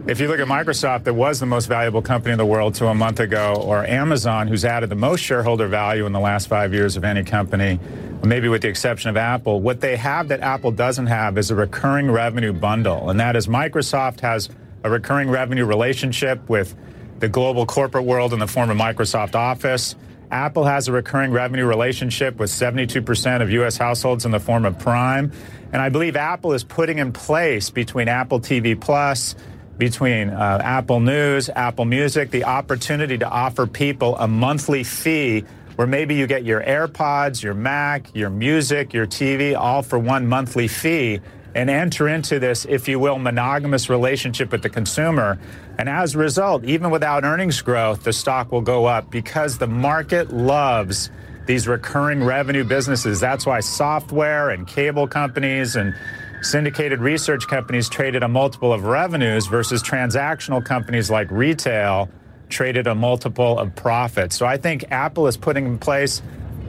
if 0.07 0.19
you 0.19 0.27
look 0.27 0.39
at 0.39 0.47
Microsoft, 0.47 1.03
that 1.03 1.13
was 1.13 1.39
the 1.39 1.45
most 1.45 1.67
valuable 1.67 2.01
company 2.01 2.31
in 2.31 2.37
the 2.37 2.45
world 2.45 2.75
to 2.75 2.87
a 2.87 2.95
month 2.95 3.19
ago, 3.19 3.55
or 3.55 3.85
Amazon, 3.85 4.47
who's 4.47 4.65
added 4.65 4.89
the 4.89 4.95
most 4.95 5.21
shareholder 5.21 5.67
value 5.67 6.05
in 6.05 6.13
the 6.13 6.19
last 6.19 6.47
five 6.47 6.73
years 6.73 6.97
of 6.97 7.03
any 7.03 7.23
company, 7.23 7.79
maybe 8.23 8.47
with 8.49 8.61
the 8.61 8.67
exception 8.67 9.09
of 9.09 9.17
Apple, 9.17 9.61
what 9.61 9.81
they 9.81 9.95
have 9.95 10.29
that 10.29 10.41
Apple 10.41 10.71
doesn't 10.71 11.07
have 11.07 11.37
is 11.37 11.51
a 11.51 11.55
recurring 11.55 12.09
revenue 12.09 12.53
bundle. 12.53 13.09
And 13.09 13.19
that 13.19 13.35
is 13.35 13.47
Microsoft 13.47 14.21
has 14.21 14.49
a 14.83 14.89
recurring 14.89 15.29
revenue 15.29 15.65
relationship 15.65 16.47
with 16.49 16.75
the 17.19 17.27
global 17.27 17.65
corporate 17.65 18.05
world 18.05 18.33
in 18.33 18.39
the 18.39 18.47
form 18.47 18.69
of 18.69 18.77
Microsoft 18.77 19.35
Office. 19.35 19.95
Apple 20.31 20.63
has 20.63 20.87
a 20.87 20.91
recurring 20.91 21.31
revenue 21.31 21.65
relationship 21.65 22.37
with 22.37 22.49
72% 22.49 23.41
of 23.41 23.49
U.S. 23.51 23.77
households 23.77 24.25
in 24.25 24.31
the 24.31 24.39
form 24.39 24.63
of 24.63 24.77
Prime. 24.79 25.31
And 25.73 25.81
I 25.81 25.89
believe 25.89 26.15
Apple 26.15 26.53
is 26.53 26.63
putting 26.63 26.99
in 26.99 27.11
place 27.11 27.69
between 27.69 28.07
Apple 28.07 28.39
TV 28.39 28.79
Plus 28.79 29.35
between 29.79 30.29
uh, 30.29 30.61
Apple 30.63 30.99
News, 30.99 31.49
Apple 31.49 31.85
Music, 31.85 32.29
the 32.29 32.43
opportunity 32.43 33.17
to 33.17 33.27
offer 33.27 33.65
people 33.65 34.15
a 34.17 34.27
monthly 34.27 34.83
fee 34.83 35.45
where 35.77 35.87
maybe 35.87 36.13
you 36.13 36.27
get 36.27 36.43
your 36.43 36.61
AirPods, 36.61 37.41
your 37.41 37.53
Mac, 37.53 38.13
your 38.13 38.29
music, 38.29 38.93
your 38.93 39.07
TV, 39.07 39.57
all 39.57 39.81
for 39.81 39.97
one 39.97 40.27
monthly 40.27 40.67
fee 40.67 41.21
and 41.55 41.69
enter 41.69 42.07
into 42.07 42.39
this, 42.39 42.65
if 42.65 42.87
you 42.87 42.99
will, 42.99 43.17
monogamous 43.17 43.89
relationship 43.89 44.51
with 44.51 44.61
the 44.61 44.69
consumer. 44.69 45.39
And 45.77 45.89
as 45.89 46.13
a 46.13 46.17
result, 46.17 46.65
even 46.65 46.91
without 46.91 47.23
earnings 47.23 47.61
growth, 47.61 48.03
the 48.03 48.13
stock 48.13 48.51
will 48.51 48.61
go 48.61 48.85
up 48.85 49.09
because 49.09 49.57
the 49.57 49.67
market 49.67 50.31
loves 50.31 51.09
these 51.45 51.67
recurring 51.67 52.23
revenue 52.23 52.63
businesses. 52.63 53.19
That's 53.19 53.45
why 53.45 53.61
software 53.61 54.49
and 54.49 54.67
cable 54.67 55.07
companies 55.07 55.75
and 55.75 55.95
syndicated 56.41 56.99
research 56.99 57.47
companies 57.47 57.89
traded 57.89 58.23
a 58.23 58.27
multiple 58.27 58.71
of 58.71 58.83
revenues 58.83 59.47
versus 59.47 59.83
transactional 59.83 60.63
companies 60.63 61.09
like 61.09 61.29
retail 61.31 62.09
traded 62.49 62.87
a 62.87 62.95
multiple 62.95 63.59
of 63.59 63.75
profits. 63.75 64.35
So 64.35 64.45
I 64.45 64.57
think 64.57 64.85
Apple 64.91 65.27
is 65.27 65.37
putting 65.37 65.65
in 65.65 65.77
place 65.77 66.21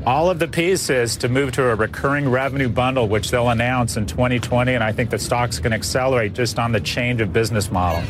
all 0.06 0.30
of 0.30 0.38
the 0.38 0.48
pieces 0.48 1.16
to 1.18 1.28
move 1.28 1.52
to 1.52 1.68
a 1.68 1.74
recurring 1.74 2.28
revenue 2.28 2.68
bundle, 2.68 3.09
which 3.09 3.30
they'll 3.30 3.50
announce 3.50 3.96
in 3.96 4.06
2020. 4.06 4.74
And 4.74 4.85
I 4.85 4.92
think 4.92 5.11
the 5.11 5.18
stock's 5.18 5.59
to 5.59 5.72
accelerate 5.72 6.33
just 6.33 6.59
on 6.59 6.72
the 6.72 6.80
change 6.80 7.20
of 7.20 7.33
business 7.33 7.70
model. 7.70 8.02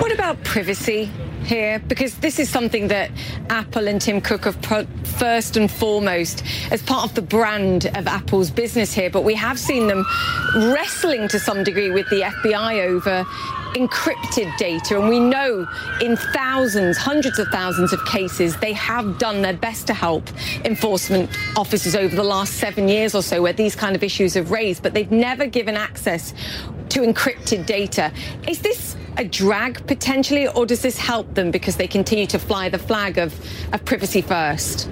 What 0.00 0.12
about 0.12 0.42
privacy? 0.44 1.10
Here 1.42 1.80
because 1.88 2.14
this 2.16 2.38
is 2.38 2.48
something 2.48 2.88
that 2.88 3.10
Apple 3.48 3.88
and 3.88 4.00
Tim 4.00 4.20
Cook 4.20 4.44
have 4.44 4.60
put 4.62 4.86
first 5.04 5.56
and 5.56 5.70
foremost 5.70 6.42
as 6.70 6.82
part 6.82 7.08
of 7.08 7.14
the 7.14 7.22
brand 7.22 7.86
of 7.96 8.06
Apple's 8.06 8.50
business 8.50 8.92
here. 8.92 9.10
But 9.10 9.24
we 9.24 9.34
have 9.34 9.58
seen 9.58 9.86
them 9.86 10.04
wrestling 10.54 11.28
to 11.28 11.38
some 11.38 11.64
degree 11.64 11.90
with 11.90 12.08
the 12.10 12.22
FBI 12.22 12.86
over 12.86 13.24
encrypted 13.74 14.56
data. 14.56 14.98
And 14.98 15.08
we 15.08 15.20
know 15.20 15.66
in 16.00 16.16
thousands, 16.16 16.96
hundreds 16.96 17.38
of 17.38 17.48
thousands 17.48 17.92
of 17.92 18.04
cases, 18.04 18.56
they 18.56 18.72
have 18.72 19.18
done 19.18 19.42
their 19.42 19.54
best 19.54 19.86
to 19.88 19.94
help 19.94 20.28
enforcement 20.64 21.30
officers 21.56 21.94
over 21.94 22.14
the 22.14 22.24
last 22.24 22.54
seven 22.54 22.88
years 22.88 23.14
or 23.14 23.22
so 23.22 23.42
where 23.42 23.52
these 23.52 23.76
kind 23.76 23.94
of 23.94 24.02
issues 24.02 24.34
have 24.34 24.50
raised, 24.50 24.82
but 24.82 24.94
they've 24.94 25.12
never 25.12 25.46
given 25.46 25.76
access 25.76 26.34
to 26.88 27.00
encrypted 27.00 27.66
data. 27.66 28.12
Is 28.48 28.60
this 28.60 28.96
a 29.16 29.24
drag 29.24 29.86
potentially, 29.86 30.48
or 30.48 30.66
does 30.66 30.82
this 30.82 30.98
help 30.98 31.29
them 31.34 31.50
because 31.50 31.76
they 31.76 31.88
continue 31.88 32.26
to 32.28 32.38
fly 32.38 32.68
the 32.68 32.78
flag 32.78 33.18
of, 33.18 33.34
of 33.72 33.84
privacy 33.84 34.22
first? 34.22 34.88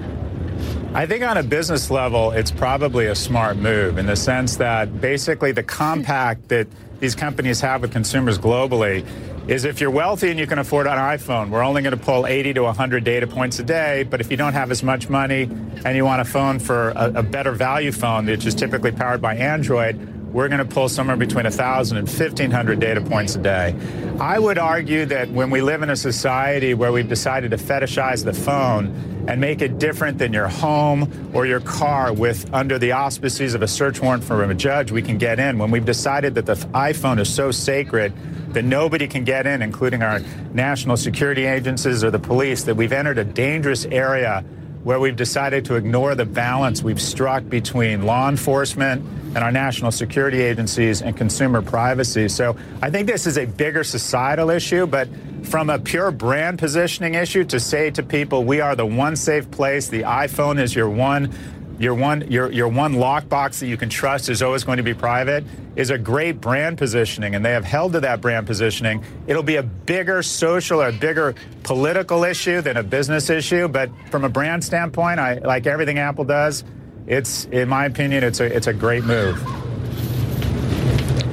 I 0.93 1.05
think 1.05 1.23
on 1.23 1.37
a 1.37 1.43
business 1.43 1.91
level, 1.91 2.31
it's 2.31 2.49
probably 2.49 3.05
a 3.05 3.15
smart 3.15 3.57
move 3.57 3.97
in 3.97 4.07
the 4.07 4.15
sense 4.15 4.57
that 4.57 4.99
basically 4.99 5.51
the 5.51 5.61
compact 5.61 6.49
that 6.49 6.67
these 6.99 7.15
companies 7.15 7.61
have 7.61 7.81
with 7.81 7.91
consumers 7.91 8.39
globally 8.39 9.05
is 9.47 9.65
if 9.65 9.81
you're 9.81 9.91
wealthy 9.91 10.29
and 10.29 10.39
you 10.39 10.45
can 10.45 10.59
afford 10.59 10.87
an 10.87 10.97
iPhone, 10.97 11.49
we're 11.49 11.63
only 11.63 11.81
going 11.81 11.97
to 11.97 12.03
pull 12.03 12.27
80 12.27 12.53
to 12.53 12.63
100 12.63 13.03
data 13.03 13.25
points 13.25 13.57
a 13.59 13.63
day. 13.63 14.03
But 14.03 14.21
if 14.21 14.29
you 14.29 14.37
don't 14.37 14.53
have 14.53 14.69
as 14.69 14.83
much 14.83 15.09
money 15.09 15.43
and 15.85 15.95
you 15.95 16.05
want 16.05 16.21
a 16.21 16.25
phone 16.25 16.59
for 16.59 16.89
a, 16.89 17.11
a 17.15 17.23
better 17.23 17.51
value 17.51 17.91
phone, 17.91 18.25
which 18.25 18.45
is 18.45 18.53
typically 18.53 18.91
powered 18.91 19.21
by 19.21 19.35
Android, 19.35 20.18
we're 20.31 20.47
going 20.47 20.59
to 20.59 20.65
pull 20.65 20.89
somewhere 20.89 21.17
between 21.17 21.45
1,000 21.45 21.97
and 21.97 22.07
1,500 22.07 22.79
data 22.79 23.01
points 23.01 23.35
a 23.35 23.39
day. 23.39 23.75
I 24.19 24.37
would 24.37 24.57
argue 24.57 25.05
that 25.05 25.29
when 25.31 25.49
we 25.49 25.61
live 25.61 25.81
in 25.81 25.89
a 25.89 25.95
society 25.95 26.73
where 26.73 26.91
we've 26.91 27.09
decided 27.09 27.51
to 27.51 27.57
fetishize 27.57 28.23
the 28.23 28.33
phone 28.33 29.25
and 29.27 29.39
make 29.39 29.61
it 29.61 29.79
different 29.79 30.17
than 30.17 30.33
your 30.33 30.47
home 30.47 31.31
or 31.33 31.45
your 31.45 31.59
car 31.59 32.13
with 32.13 32.51
under 32.53 32.77
the 32.79 32.91
auspices 32.91 33.53
of 33.53 33.61
a 33.61 33.67
search 33.67 34.01
warrant 34.01 34.23
from 34.23 34.49
a 34.49 34.55
judge, 34.55 34.91
we 34.91 35.01
can 35.01 35.17
get 35.17 35.39
in. 35.39 35.57
When 35.57 35.71
we've 35.71 35.85
decided 35.85 36.35
that 36.35 36.45
the 36.45 36.55
iPhone 36.55 37.19
is 37.19 37.33
so 37.33 37.51
sacred 37.51 38.13
that 38.53 38.63
nobody 38.63 39.07
can 39.07 39.23
get 39.23 39.45
in, 39.45 39.61
including 39.61 40.01
our 40.01 40.19
national 40.53 40.97
security 40.97 41.45
agencies 41.45 42.03
or 42.03 42.11
the 42.11 42.19
police, 42.19 42.63
that 42.63 42.75
we've 42.75 42.93
entered 42.93 43.17
a 43.17 43.23
dangerous 43.23 43.85
area 43.85 44.43
where 44.89 44.99
we've 44.99 45.15
decided 45.15 45.65
to 45.65 45.75
ignore 45.75 46.15
the 46.15 46.25
balance 46.25 46.81
we've 46.81 46.99
struck 46.99 47.47
between 47.47 48.07
law 48.07 48.27
enforcement 48.27 49.05
and 49.35 49.37
our 49.37 49.51
national 49.51 49.91
security 49.91 50.41
agencies 50.41 51.03
and 51.03 51.15
consumer 51.15 51.61
privacy. 51.61 52.27
So 52.27 52.57
I 52.81 52.89
think 52.89 53.05
this 53.05 53.27
is 53.27 53.37
a 53.37 53.45
bigger 53.45 53.83
societal 53.83 54.49
issue, 54.49 54.87
but 54.87 55.07
from 55.43 55.69
a 55.69 55.77
pure 55.77 56.09
brand 56.09 56.57
positioning 56.57 57.13
issue 57.13 57.43
to 57.43 57.59
say 57.59 57.91
to 57.91 58.01
people, 58.01 58.45
we 58.45 58.61
are 58.61 58.75
the 58.75 58.83
one 58.83 59.15
safe 59.15 59.51
place, 59.51 59.89
the 59.89 60.01
iPhone 60.01 60.59
is 60.59 60.73
your 60.73 60.89
one 60.89 61.31
your 61.79 61.95
one 61.95 62.29
your 62.29 62.51
your 62.51 62.67
one 62.67 62.93
lockbox 62.93 63.59
that 63.59 63.67
you 63.67 63.77
can 63.77 63.89
trust 63.89 64.29
is 64.29 64.41
always 64.41 64.63
going 64.63 64.77
to 64.77 64.83
be 64.83 64.93
private 64.93 65.45
is 65.75 65.89
a 65.89 65.97
great 65.97 66.41
brand 66.41 66.77
positioning 66.77 67.35
and 67.35 67.43
they 67.43 67.51
have 67.51 67.63
held 67.63 67.93
to 67.93 68.01
that 68.01 68.19
brand 68.19 68.45
positioning. 68.45 69.03
It'll 69.27 69.43
be 69.43 69.55
a 69.55 69.63
bigger 69.63 70.21
social 70.21 70.81
or 70.81 70.91
bigger 70.91 71.35
political 71.63 72.25
issue 72.25 72.61
than 72.61 72.77
a 72.77 72.83
business 72.83 73.29
issue 73.29 73.67
but 73.69 73.89
from 74.11 74.25
a 74.25 74.29
brand 74.29 74.63
standpoint 74.63 75.19
i 75.19 75.35
like 75.35 75.67
everything 75.67 75.99
apple 75.99 76.25
does 76.25 76.63
it's 77.07 77.45
in 77.45 77.69
my 77.69 77.85
opinion 77.85 78.23
it's 78.23 78.39
a 78.39 78.45
it's 78.45 78.67
a 78.67 78.73
great 78.73 79.03
move. 79.03 79.41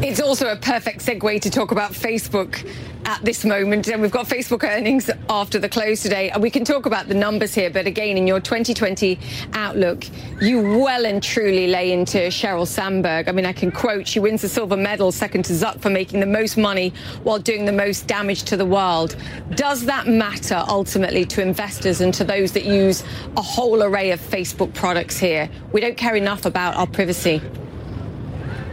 It's 0.02 0.20
also 0.20 0.52
a 0.52 0.56
perfect 0.56 1.00
segue 1.00 1.40
to 1.40 1.50
talk 1.50 1.72
about 1.72 1.92
Facebook 1.92 2.66
at 3.06 3.24
this 3.24 3.44
moment. 3.44 3.88
And 3.88 4.02
we've 4.02 4.10
got 4.10 4.26
Facebook 4.26 4.64
earnings 4.64 5.08
after 5.30 5.58
the 5.58 5.68
close 5.68 6.02
today. 6.02 6.30
And 6.30 6.42
we 6.42 6.50
can 6.50 6.64
talk 6.64 6.86
about 6.86 7.08
the 7.08 7.14
numbers 7.14 7.54
here. 7.54 7.70
But 7.70 7.86
again, 7.86 8.18
in 8.18 8.26
your 8.26 8.40
2020 8.40 9.18
outlook, 9.54 10.04
you 10.42 10.60
well 10.60 11.06
and 11.06 11.22
truly 11.22 11.68
lay 11.68 11.92
into 11.92 12.18
Sheryl 12.18 12.66
Sandberg. 12.66 13.28
I 13.28 13.32
mean, 13.32 13.46
I 13.46 13.52
can 13.52 13.70
quote, 13.70 14.06
she 14.06 14.18
wins 14.18 14.42
the 14.42 14.48
silver 14.48 14.76
medal, 14.76 15.12
second 15.12 15.44
to 15.44 15.52
Zuck 15.52 15.80
for 15.80 15.88
making 15.88 16.20
the 16.20 16.26
most 16.26 16.56
money 16.56 16.92
while 17.22 17.38
doing 17.38 17.64
the 17.64 17.72
most 17.72 18.06
damage 18.06 18.42
to 18.44 18.56
the 18.56 18.66
world. 18.66 19.16
Does 19.54 19.84
that 19.84 20.08
matter 20.08 20.64
ultimately 20.68 21.24
to 21.26 21.40
investors 21.40 22.00
and 22.00 22.12
to 22.14 22.24
those 22.24 22.52
that 22.52 22.64
use 22.64 23.04
a 23.36 23.42
whole 23.42 23.82
array 23.84 24.10
of 24.10 24.20
Facebook 24.20 24.74
products 24.74 25.16
here? 25.16 25.48
We 25.72 25.80
don't 25.80 25.96
care 25.96 26.16
enough 26.16 26.44
about 26.44 26.74
our 26.76 26.86
privacy. 26.86 27.40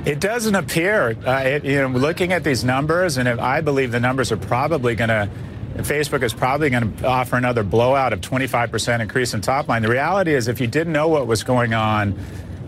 It 0.06 0.20
doesn't 0.20 0.56
appear. 0.56 1.16
Uh, 1.26 1.32
it, 1.46 1.64
you 1.66 1.80
know, 1.80 1.88
looking 1.88 2.34
at 2.34 2.44
these 2.44 2.64
numbers, 2.64 3.18
and 3.18 3.28
I 3.30 3.62
believe 3.62 3.92
the 3.92 4.02
numbers 4.02 4.32
are 4.32 4.38
probably 4.38 4.96
going 4.96 5.10
to. 5.10 5.30
Facebook 5.78 6.22
is 6.22 6.34
probably 6.34 6.70
going 6.70 6.98
to 6.98 7.08
offer 7.08 7.36
another 7.36 7.64
blowout 7.64 8.14
of 8.14 8.22
25% 8.22 9.00
increase 9.00 9.34
in 9.34 9.42
top 9.42 9.68
line. 9.68 9.82
The 9.82 9.90
reality 9.90 10.36
is, 10.36 10.48
if 10.48 10.62
you 10.62 10.68
didn't 10.68 10.94
know 10.94 11.08
what 11.08 11.26
was 11.26 11.42
going 11.44 11.74
on 11.74 12.16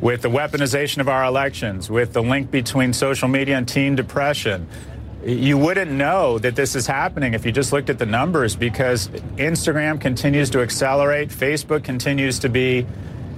with 0.02 0.24
the 0.24 0.28
weaponization 0.28 1.00
of 1.00 1.08
our 1.08 1.24
elections, 1.24 1.88
with 1.88 2.14
the 2.14 2.24
link 2.24 2.50
between 2.50 2.94
social 2.94 3.28
media 3.28 3.58
and 3.58 3.68
teen 3.68 3.96
depression, 3.96 4.68
you 5.24 5.58
wouldn't 5.58 5.92
know 5.92 6.40
that 6.40 6.56
this 6.56 6.76
is 6.76 6.88
happening 6.88 7.34
if 7.34 7.46
you 7.46 7.52
just 7.52 7.74
looked 7.74 7.90
at 7.90 8.00
the 8.00 8.06
numbers 8.06 8.56
because 8.56 9.08
Instagram 9.38 10.00
continues 10.00 10.50
to 10.52 10.62
accelerate, 10.62 11.30
Facebook 11.30 11.84
continues 11.84 12.40
to 12.40 12.50
be 12.50 12.88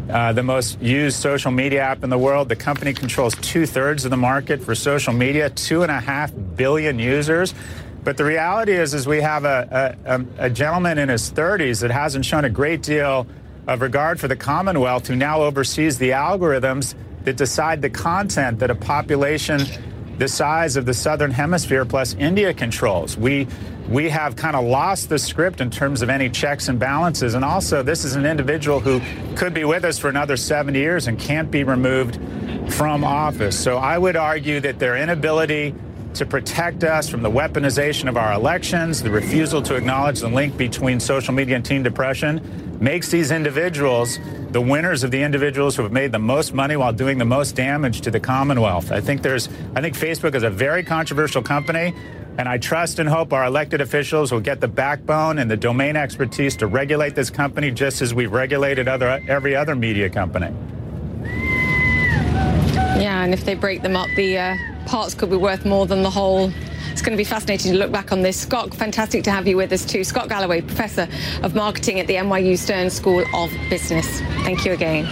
uh, 0.10 0.34
the 0.34 0.44
most 0.44 0.82
used 0.82 1.18
social 1.18 1.52
media 1.52 1.82
app 1.82 2.04
in 2.04 2.10
the 2.10 2.18
world. 2.18 2.50
The 2.50 2.56
company 2.56 2.94
controls 2.94 3.36
two 3.36 3.66
thirds 3.66 4.06
of 4.06 4.12
the 4.12 4.18
market 4.18 4.62
for 4.62 4.76
social 4.76 5.14
media, 5.14 5.50
two 5.50 5.84
and 5.84 5.92
a 5.92 6.00
half 6.00 6.32
billion 6.56 7.00
users. 7.00 7.54
But 8.04 8.16
the 8.16 8.24
reality 8.24 8.72
is, 8.72 8.94
is 8.94 9.06
we 9.06 9.20
have 9.22 9.44
a, 9.44 9.98
a, 10.06 10.46
a 10.46 10.50
gentleman 10.50 10.98
in 10.98 11.10
his 11.10 11.30
30s 11.30 11.82
that 11.82 11.92
hasn't 11.92 12.26
shown 12.26 12.46
a 12.46 12.50
great 12.50 12.82
deal 12.82 13.28
of 13.68 13.82
regard 13.82 14.20
for 14.20 14.30
the 14.30 14.36
Commonwealth, 14.36 15.08
who 15.08 15.16
now 15.16 15.42
oversees 15.42 15.98
the 15.98 16.12
algorithms 16.12 16.96
that 17.26 17.36
decide 17.36 17.82
the 17.82 17.90
content 17.90 18.60
that 18.60 18.72
a 18.72 18.76
population 18.76 19.60
the 20.18 20.28
size 20.28 20.78
of 20.78 20.86
the 20.86 20.94
southern 20.94 21.32
hemisphere 21.32 21.86
plus 21.86 22.16
India 22.16 22.54
controls. 22.54 23.18
We 23.18 23.48
we 23.90 24.10
have 24.10 24.36
kind 24.36 24.56
of 24.56 24.66
lost 24.66 25.08
the 25.08 25.18
script 25.18 25.62
in 25.62 25.70
terms 25.70 26.02
of 26.02 26.10
any 26.10 26.30
checks 26.30 26.68
and 26.68 26.78
balances. 26.78 27.36
And 27.36 27.46
also, 27.46 27.82
this 27.82 28.04
is 28.04 28.16
an 28.16 28.26
individual 28.26 28.82
who 28.82 29.02
could 29.38 29.54
be 29.54 29.64
with 29.64 29.86
us 29.86 29.98
for 29.98 30.10
another 30.10 30.36
70 30.36 30.78
years 30.78 31.08
and 31.08 31.18
can't 31.18 31.50
be 31.50 31.64
removed 31.64 32.20
from 32.74 33.06
office. 33.06 33.58
So 33.58 33.78
I 33.78 33.98
would 33.98 34.18
argue 34.18 34.60
that 34.60 34.78
their 34.78 34.98
inability 34.98 35.74
to 36.16 36.26
protect 36.26 36.84
us 36.84 37.08
from 37.08 37.22
the 37.22 37.32
weaponization 37.32 38.10
of 38.10 38.18
our 38.18 38.34
elections, 38.34 39.02
the 39.02 39.12
refusal 39.12 39.62
to 39.62 39.76
acknowledge 39.76 40.20
the 40.20 40.28
link 40.28 40.58
between 40.58 41.00
social 41.00 41.34
media 41.34 41.56
and 41.56 41.64
teen 41.64 41.84
depression, 41.84 42.78
makes 42.82 43.10
these 43.10 43.32
individuals 43.32 44.20
the 44.58 44.62
winners 44.62 45.04
of 45.04 45.12
the 45.12 45.22
individuals 45.22 45.76
who 45.76 45.84
have 45.84 45.92
made 45.92 46.12
the 46.12 46.18
most 46.18 46.52
money 46.52 46.76
while 46.76 46.92
doing 46.92 47.20
the 47.20 47.26
most 47.26 47.56
damage 47.56 48.02
to 48.02 48.10
the 48.10 48.20
Commonwealth. 48.20 48.92
I 48.92 49.00
think 49.00 49.22
there's 49.22 49.50
I 49.76 49.82
think 49.82 49.96
Facebook 49.96 50.34
is 50.34 50.42
a 50.42 50.50
very 50.50 50.82
controversial 50.82 51.44
company. 51.44 51.94
And 52.40 52.50
I 52.50 52.58
trust 52.58 52.98
and 52.98 53.08
hope 53.08 53.34
our 53.34 53.46
elected 53.46 53.82
officials 53.82 54.32
will 54.32 54.40
get 54.40 54.60
the 54.60 54.68
backbone 54.68 55.38
and 55.38 55.50
the 55.50 55.58
domain 55.58 55.96
expertise 55.96 56.56
to 56.56 56.66
regulate 56.66 57.14
this 57.14 57.30
company 57.30 57.70
just 57.70 58.02
as 58.02 58.16
we've 58.16 58.32
regulated 58.32 58.88
other 58.88 59.22
every 59.28 59.56
other 59.56 59.76
media 59.76 60.10
company. 60.10 60.52
Yeah, 62.98 63.24
and 63.24 63.36
if 63.36 63.46
they 63.46 63.54
break 63.54 63.84
them 63.84 63.96
up, 63.96 64.10
the 64.16 64.40
uh, 64.40 64.56
parts 64.88 65.14
could 65.14 65.30
be 65.30 65.38
worth 65.38 65.66
more 65.66 65.86
than 65.86 66.02
the 66.02 66.10
whole. 66.10 66.52
It's 66.92 67.02
going 67.02 67.12
to 67.12 67.18
be 67.18 67.24
fascinating 67.24 67.72
to 67.72 67.78
look 67.78 67.92
back 67.92 68.12
on 68.12 68.22
this. 68.22 68.40
Scott, 68.40 68.74
fantastic 68.74 69.24
to 69.26 69.32
have 69.32 69.48
you 69.48 69.58
with 69.58 69.72
us 69.72 69.86
too. 69.86 70.04
Scott 70.04 70.30
Galloway, 70.30 70.62
Professor 70.62 71.08
of 71.44 71.56
Marketing 71.56 72.00
at 72.00 72.08
the 72.08 72.16
NYU 72.16 72.58
Stern 72.58 72.90
School 72.90 73.24
of 73.36 73.52
Business. 73.70 74.22
Thank 74.44 74.66
you 74.66 74.74
again. 74.74 75.06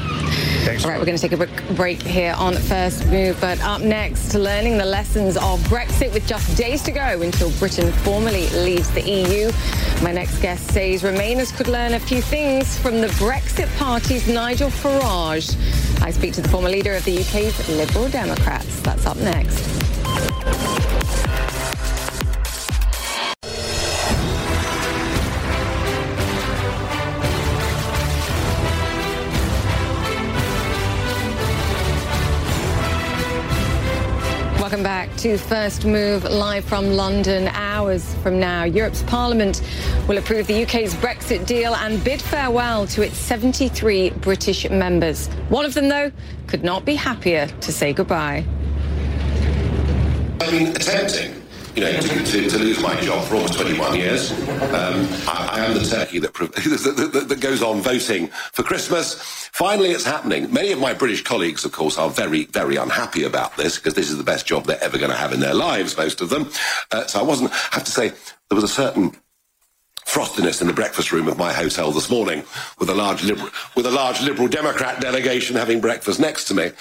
Thanks. 0.66 0.84
All 0.84 0.90
right, 0.90 1.00
we're 1.00 1.06
going 1.06 1.18
to 1.18 1.22
take 1.22 1.32
a 1.32 1.38
quick 1.38 1.76
break 1.76 2.02
here 2.02 2.34
on 2.38 2.56
First 2.56 3.06
Move. 3.08 3.40
But 3.40 3.62
up 3.62 3.82
next, 3.82 4.34
learning 4.34 4.78
the 4.78 4.86
lessons 4.86 5.38
of 5.38 5.60
Brexit 5.70 6.12
with 6.14 6.26
just 6.28 6.58
days 6.58 6.82
to 6.84 6.92
go 6.92 7.22
until 7.22 7.52
Britain 7.60 7.92
formally 7.92 8.50
leaves 8.50 8.90
the 8.92 9.02
EU. 9.02 9.52
My 10.02 10.12
next 10.12 10.40
guest 10.40 10.72
says 10.72 11.04
Remainers 11.04 11.56
could 11.56 11.68
learn 11.68 11.94
a 11.94 12.00
few 12.00 12.22
things 12.22 12.78
from 12.80 13.00
the 13.00 13.08
Brexit 13.08 13.74
Party's 13.78 14.28
Nigel 14.28 14.70
Farage. 14.70 15.56
I 16.02 16.12
speak 16.12 16.34
to 16.34 16.42
the 16.42 16.50
former 16.50 16.70
leader 16.70 16.96
of 16.96 17.06
the 17.06 17.20
UK's 17.20 17.70
Liberal 17.70 18.10
Democrats. 18.10 18.80
That's 18.82 19.06
up 19.06 19.18
next. 19.18 20.95
To 35.18 35.38
First 35.38 35.86
Move 35.86 36.24
live 36.24 36.66
from 36.66 36.94
London. 36.94 37.48
Hours 37.54 38.14
from 38.16 38.40
now, 38.40 38.64
Europe's 38.64 39.04
Parliament 39.04 39.62
will 40.08 40.18
approve 40.18 40.48
the 40.48 40.64
UK's 40.64 40.94
Brexit 40.96 41.46
deal 41.46 41.76
and 41.76 42.04
bid 42.04 42.22
farewell 42.22 42.88
to 42.88 43.02
its 43.02 43.18
73 43.18 44.10
British 44.10 44.70
members. 44.70 45.28
One 45.50 45.66
of 45.66 45.74
them, 45.74 45.90
though, 45.90 46.12
could 46.48 46.64
not 46.64 46.86
be 46.86 46.96
happier 46.96 47.48
to 47.48 47.72
say 47.72 47.94
goodbye. 47.94 48.46
I 50.42 50.52
mean, 50.52 50.68
attempting 50.70 51.45
you 51.76 51.82
know, 51.82 51.92
to, 51.92 52.24
to, 52.24 52.50
to, 52.50 52.58
lose 52.58 52.82
my 52.82 53.00
job 53.02 53.28
for 53.28 53.36
almost 53.36 53.60
21 53.60 53.98
years. 53.98 54.32
Um, 54.32 55.08
I, 55.28 55.50
I, 55.52 55.66
am 55.66 55.74
the 55.74 55.84
turkey 55.84 56.20
that, 56.20 56.34
that, 56.34 57.26
that, 57.28 57.40
goes 57.42 57.62
on 57.62 57.82
voting 57.82 58.28
for 58.54 58.64
Christmas. 58.64 59.16
Finally, 59.52 59.92
it's 59.92 60.06
happening. 60.06 60.52
Many 60.54 60.72
of 60.72 60.80
my 60.80 60.94
British 60.94 61.24
colleagues, 61.24 61.66
of 61.66 61.74
course, 61.74 61.98
are 61.98 62.10
very, 62.10 62.46
very 62.46 62.78
unhappy 62.78 63.24
about 63.24 63.58
this 63.58 63.76
because 63.76 63.94
this 63.94 64.10
is 64.10 64.18
the 64.18 64.24
best 64.24 64.46
job 64.46 64.66
they're 64.66 64.82
ever 64.82 64.98
going 64.98 65.12
to 65.12 65.18
have 65.18 65.34
in 65.34 65.42
their 65.42 65.54
lives, 65.54 65.98
most 65.98 66.22
of 66.22 66.30
them. 66.30 66.50
Uh, 66.92 67.06
so 67.08 67.20
I 67.20 67.24
wasn't, 67.24 67.52
I 67.52 67.76
have 67.76 67.84
to 67.84 67.92
say, 67.92 68.10
there 68.10 68.56
was 68.56 68.64
a 68.64 68.70
certain 68.70 69.14
frostiness 70.06 70.62
in 70.62 70.68
the 70.68 70.74
breakfast 70.74 71.12
room 71.12 71.28
of 71.28 71.38
my 71.38 71.52
hotel 71.52 71.92
this 71.92 72.10
morning 72.10 72.44
with 72.80 72.90
a 72.90 72.96
large 72.96 73.24
liberal, 73.24 73.50
with 73.76 73.86
a 73.86 73.92
large 73.92 74.22
liberal 74.22 74.48
Democrat 74.48 75.02
delegation 75.02 75.58
having 75.58 75.82
breakfast 75.82 76.22
next 76.22 76.46
to 76.46 76.54
me. 76.54 76.72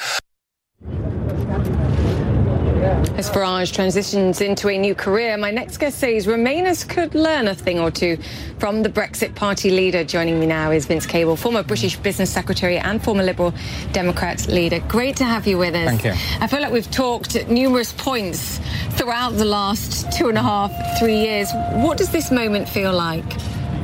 As 2.85 3.31
Farage 3.31 3.73
transitions 3.73 4.43
into 4.43 4.69
a 4.69 4.77
new 4.77 4.95
career, 4.95 5.39
my 5.39 5.51
next 5.51 5.79
guest 5.79 5.99
says 5.99 6.27
Remainers 6.27 6.87
could 6.87 7.15
learn 7.15 7.49
a 7.49 7.55
thing 7.55 7.81
or 7.81 7.91
two 7.91 8.19
from 8.59 8.83
the 8.83 8.91
Brexit 8.91 9.35
Party 9.35 9.71
leader. 9.71 10.05
Joining 10.05 10.39
me 10.39 10.45
now 10.45 10.71
is 10.71 10.85
Vince 10.85 11.07
Cable, 11.07 11.35
former 11.35 11.63
British 11.63 11.97
Business 11.97 12.31
Secretary 12.31 12.77
and 12.77 13.03
former 13.03 13.23
Liberal 13.23 13.55
Democrats 13.93 14.49
leader. 14.49 14.81
Great 14.81 15.17
to 15.17 15.25
have 15.25 15.47
you 15.47 15.57
with 15.57 15.75
us. 15.75 15.87
Thank 15.87 16.05
you. 16.05 16.13
I 16.41 16.47
feel 16.47 16.61
like 16.61 16.73
we've 16.73 16.91
talked 16.91 17.37
at 17.37 17.49
numerous 17.49 17.93
points 17.93 18.61
throughout 18.91 19.31
the 19.31 19.47
last 19.47 20.13
two 20.13 20.29
and 20.29 20.37
a 20.37 20.43
half, 20.43 20.71
three 20.99 21.19
years. 21.19 21.51
What 21.73 21.97
does 21.97 22.11
this 22.11 22.31
moment 22.31 22.69
feel 22.69 22.93
like? 22.93 23.25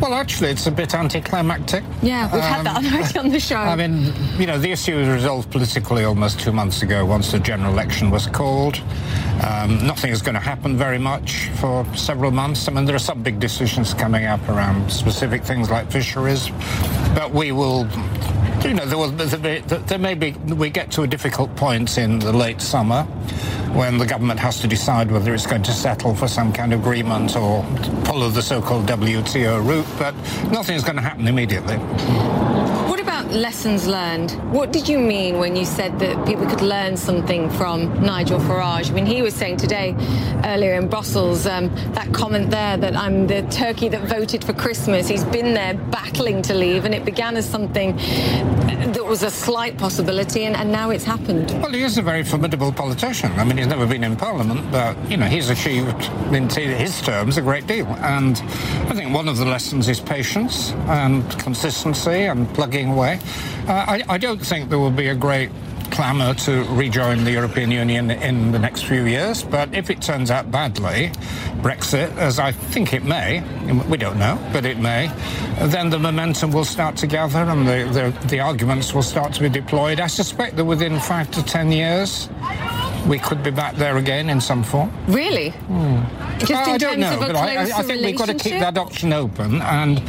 Well, 0.01 0.14
actually, 0.14 0.51
it's 0.51 0.66
a 0.66 0.70
bit 0.70 0.94
anticlimactic. 0.94 1.84
Yeah, 2.01 2.24
we've 2.32 2.42
um, 2.42 2.48
had 2.48 2.66
that 2.66 2.76
um, 2.76 2.86
already 2.86 3.18
on 3.18 3.28
the 3.28 3.40
show. 3.51 3.57
I 3.57 3.76
mean, 3.76 4.14
you 4.38 4.46
know, 4.46 4.59
the 4.59 4.72
issue 4.72 4.96
was 4.96 5.09
resolved 5.09 5.51
politically 5.51 6.05
almost 6.05 6.40
two 6.40 6.53
months 6.53 6.82
ago 6.82 7.05
once 7.05 7.32
the 7.32 7.38
general 7.38 7.72
election 7.72 8.11
was 8.11 8.26
called. 8.26 8.80
Um, 9.46 9.86
nothing 9.86 10.11
is 10.11 10.22
going 10.22 10.34
to 10.34 10.40
happen 10.40 10.76
very 10.76 10.98
much 10.98 11.48
for 11.61 11.84
several 11.94 12.30
months. 12.30 12.66
I 12.66 12.72
mean, 12.72 12.86
there 12.86 12.96
are 12.96 12.98
some 12.98 13.22
big 13.22 13.40
decisions 13.40 13.92
coming 13.92 14.24
up 14.24 14.46
around 14.48 14.90
specific 14.90 15.44
things 15.44 15.70
like 15.70 15.90
fisheries, 15.90 16.48
but 17.14 17.32
we 17.32 17.53
will 17.53 17.84
you 18.65 18.75
know, 18.75 18.85
there, 18.85 18.99
will, 18.99 19.11
there 19.11 19.99
may 19.99 20.15
be, 20.15 20.33
we 20.33 20.71
get 20.71 20.91
to 20.93 21.03
a 21.03 21.07
difficult 21.07 21.55
point 21.57 21.99
in 21.99 22.19
the 22.19 22.33
late 22.33 22.61
summer 22.61 23.03
when 23.73 23.99
the 23.99 24.07
government 24.07 24.39
has 24.41 24.61
to 24.61 24.67
decide 24.67 25.11
whether 25.11 25.33
it's 25.33 25.47
going 25.47 25.63
to 25.63 25.73
settle 25.73 26.15
for 26.15 26.29
some 26.29 26.53
kind 26.53 26.73
of 26.73 26.81
agreement 26.81 27.37
or 27.37 27.65
follow 28.05 28.29
the 28.29 28.43
so-called 28.43 28.87
WTO 28.87 29.67
route, 29.67 29.87
but 29.99 30.15
nothing 30.51 30.77
is 30.77 30.85
going 30.85 30.97
to 30.97 31.03
happen 31.03 31.27
immediately 31.29 31.77
lessons 33.31 33.87
learned. 33.87 34.31
What 34.53 34.73
did 34.73 34.89
you 34.89 34.99
mean 34.99 35.39
when 35.39 35.57
you 35.57 35.65
said 35.65 35.99
that 35.99 36.27
people 36.27 36.47
could 36.47 36.63
learn 36.63 36.97
something 36.97 37.51
from 37.51 38.03
Nigel 38.03 38.39
Farage? 38.41 38.91
I 38.91 38.95
mean, 38.95 39.07
he 39.07 39.23
was 39.23 39.35
saying 39.35 39.59
today, 39.59 39.95
earlier 40.45 40.75
in 40.75 40.89
Brussels, 40.89 41.47
um, 41.47 41.75
that 41.93 42.13
comment 42.13 42.51
there 42.51 42.77
that 42.77 42.97
I'm 42.97 43.27
the 43.27 43.43
turkey 43.43 43.89
that 43.89 44.03
voted 44.03 44.45
for 44.45 44.53
Christmas. 44.53 45.09
He's 45.09 45.25
been 45.25 45.55
there 45.55 45.75
battling 45.75 46.43
to 46.43 46.55
leave, 46.55 46.85
and 46.85 46.95
it 46.95 47.05
began 47.05 47.37
as 47.37 47.49
something 47.49 47.97
that 47.97 49.05
was 49.05 49.23
a 49.23 49.31
slight 49.31 49.77
possibility, 49.77 50.45
and, 50.45 50.57
and 50.57 50.73
now 50.73 50.91
it's 50.91 51.05
happened. 51.05 51.51
Well, 51.63 51.73
he 51.73 51.83
is 51.83 51.99
a 51.99 52.03
very 52.03 52.25
formidable 52.25 52.73
politician. 52.73 53.31
I 53.33 53.45
mean, 53.45 53.59
he's 53.59 53.67
never 53.67 53.87
been 53.87 54.05
in 54.05 54.17
Parliament, 54.17 54.71
but, 54.71 54.97
you 55.11 55.17
know, 55.17 55.27
he's 55.27 55.51
achieved, 55.51 56.11
in 56.33 56.49
his 56.49 57.01
terms, 57.03 57.37
a 57.37 57.43
great 57.43 57.67
deal. 57.67 57.87
And 57.99 58.39
I 58.89 58.95
think 58.95 59.15
one 59.15 59.29
of 59.29 59.37
the 59.37 59.45
lessons 59.45 59.89
is 59.89 60.01
patience 60.01 60.73
and 60.89 61.29
consistency 61.39 62.25
and 62.25 62.49
plugging 62.55 62.95
Uh, 63.09 63.72
I, 63.72 64.03
I 64.09 64.18
don't 64.18 64.44
think 64.44 64.70
there 64.70 64.78
will 64.78 64.90
be 64.90 65.09
a 65.09 65.14
great 65.14 65.51
clamour 65.90 66.34
to 66.34 66.62
rejoin 66.74 67.24
the 67.24 67.32
European 67.32 67.70
Union 67.70 68.11
in 68.11 68.53
the 68.53 68.59
next 68.59 68.84
few 68.84 69.05
years. 69.05 69.42
But 69.42 69.74
if 69.74 69.90
it 69.90 70.01
turns 70.01 70.30
out 70.30 70.51
badly, 70.51 71.11
Brexit, 71.62 72.16
as 72.16 72.38
I 72.38 72.53
think 72.53 72.92
it 72.92 73.05
may, 73.05 73.42
we 73.88 73.96
don't 73.96 74.18
know, 74.18 74.38
but 74.53 74.64
it 74.64 74.78
may, 74.78 75.11
then 75.61 75.90
the 75.90 75.98
momentum 75.98 76.53
will 76.53 76.64
start 76.64 76.96
to 76.98 77.07
gather 77.07 77.38
and 77.38 77.66
the, 77.66 78.12
the, 78.20 78.28
the 78.28 78.40
arguments 78.40 78.94
will 78.94 79.03
start 79.03 79.34
to 79.34 79.40
be 79.40 79.48
deployed. 79.48 80.01
I 80.01 80.07
suspect 80.07 80.57
that 80.57 80.64
within 80.64 80.98
five 81.01 81.30
to 81.32 81.42
ten 81.42 81.72
years, 81.72 82.28
we 83.07 83.18
could 83.18 83.42
be 83.42 83.51
back 83.51 83.74
there 83.76 83.96
again 83.96 84.30
in 84.30 84.40
some 84.40 84.62
form. 84.62 84.92
Really? 85.07 85.51
Hmm. 85.51 86.38
Just 86.38 86.53
I, 86.53 86.72
I 86.72 86.78
don't 86.78 87.01
know, 87.01 87.16
but 87.18 87.36
I, 87.36 87.62
I 87.62 87.82
think 87.82 88.03
we've 88.03 88.16
got 88.16 88.28
to 88.28 88.34
keep 88.34 88.61
that 88.61 88.78
option 88.78 89.12
open 89.12 89.61
and 89.61 90.03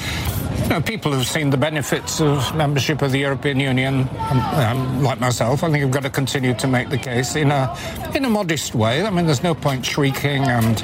know, 0.71 0.81
people 0.81 1.11
have 1.11 1.27
seen 1.27 1.49
the 1.49 1.57
benefits 1.57 2.21
of 2.21 2.55
membership 2.55 3.01
of 3.01 3.11
the 3.11 3.19
European 3.19 3.59
Union, 3.59 4.07
um, 4.19 4.39
um, 4.39 5.03
like 5.03 5.19
myself. 5.19 5.63
I 5.63 5.71
think 5.71 5.83
we've 5.83 5.93
got 5.93 6.03
to 6.03 6.09
continue 6.09 6.53
to 6.55 6.67
make 6.67 6.89
the 6.89 6.97
case 6.97 7.35
in 7.35 7.51
a 7.51 7.75
in 8.15 8.25
a 8.25 8.29
modest 8.29 8.73
way. 8.73 9.05
I 9.05 9.09
mean, 9.09 9.25
there's 9.25 9.43
no 9.43 9.53
point 9.53 9.85
shrieking 9.85 10.43
and 10.43 10.77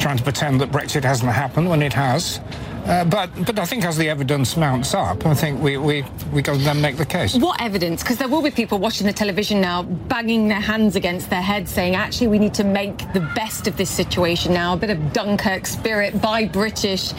trying 0.00 0.16
to 0.16 0.22
pretend 0.22 0.60
that 0.60 0.70
Brexit 0.70 1.02
hasn't 1.02 1.32
happened 1.32 1.68
when 1.68 1.82
it 1.82 1.92
has. 1.92 2.40
Uh, 2.86 3.04
but 3.04 3.28
but 3.44 3.58
I 3.58 3.64
think 3.64 3.84
as 3.84 3.96
the 3.96 4.08
evidence 4.08 4.56
mounts 4.56 4.94
up, 4.94 5.26
I 5.26 5.34
think 5.34 5.60
we 5.60 5.76
we 5.76 6.04
we 6.32 6.40
go 6.40 6.56
then 6.56 6.80
make 6.80 6.96
the 6.96 7.04
case. 7.04 7.34
What 7.34 7.60
evidence? 7.60 8.04
Because 8.04 8.18
there 8.18 8.28
will 8.28 8.42
be 8.42 8.52
people 8.52 8.78
watching 8.78 9.08
the 9.08 9.12
television 9.12 9.60
now, 9.60 9.82
banging 9.82 10.46
their 10.46 10.60
hands 10.60 10.94
against 10.94 11.28
their 11.30 11.42
heads, 11.42 11.72
saying, 11.72 11.96
"Actually, 11.96 12.28
we 12.28 12.38
need 12.38 12.54
to 12.54 12.64
make 12.64 12.98
the 13.12 13.28
best 13.34 13.66
of 13.66 13.76
this 13.76 13.90
situation 13.90 14.54
now. 14.54 14.74
A 14.74 14.76
bit 14.76 14.90
of 14.90 15.12
Dunkirk 15.12 15.66
spirit 15.66 16.22
by 16.22 16.44
British, 16.44 17.12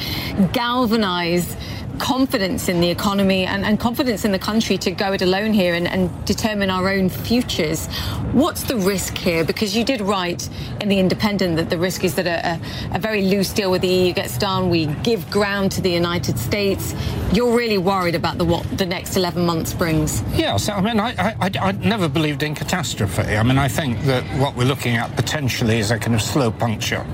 galvanise." 0.53 1.58
Confidence 2.00 2.70
in 2.70 2.82
the 2.82 2.89
economy 2.89 3.45
and, 3.45 3.66
and, 3.66 3.80
confidence 3.80 4.26
in 4.26 4.32
the 4.32 4.39
country 4.39 4.78
to 4.78 4.91
go 4.91 5.14
it 5.14 5.22
alone 5.22 5.54
here 5.54 5.74
and, 5.74 5.88
and, 5.88 6.10
determine 6.26 6.70
our 6.70 6.89
own 6.89 7.10
futures. 7.10 7.88
What's 8.34 8.64
the 8.64 8.76
risk 8.76 9.18
here? 9.18 9.43
Because 9.43 9.76
you 9.76 9.84
did 9.84 10.02
write 10.02 10.50
in 10.82 10.89
The 10.89 11.00
Independent 11.00 11.56
that 11.58 11.70
the 11.70 11.78
risk 11.78 12.04
is 12.04 12.16
that 12.16 12.28
a, 12.28 12.60
a, 12.93 12.95
a 12.95 13.00
very 13.00 13.22
loose 13.22 13.54
deal 13.54 13.72
with 13.72 13.82
the 13.82 13.88
EU 13.88 14.14
gets 14.14 14.38
done. 14.38 14.70
We 14.70 14.88
give 15.04 15.30
ground 15.30 15.72
to 15.74 15.82
the 15.82 15.91
United 15.91 16.38
States. 16.38 16.93
You're 17.32 17.56
really 17.56 17.78
worried 17.78 18.16
about 18.16 18.38
the 18.38 18.45
what 18.45 18.66
the 18.78 18.86
next 18.86 19.16
11 19.16 19.45
months 19.45 19.74
brings. 19.74 20.22
Yes, 20.36 20.70
I 20.70 20.82
mean, 20.82 21.00
I, 21.00 21.14
I, 21.39 21.52
I 21.60 21.72
never 21.74 22.10
believed 22.10 22.43
in 22.43 22.56
catastrophe. 22.56 23.38
I 23.38 23.43
mean, 23.43 23.58
I 23.58 23.68
think 23.68 24.02
that 24.02 24.24
what 24.39 24.56
we're 24.56 24.68
looking 24.68 24.95
at 24.95 25.16
potentially 25.16 25.80
is 25.80 25.91
a 25.91 26.00
kind 26.00 26.16
of 26.16 26.22
slow 26.22 26.52
puncture 26.52 27.06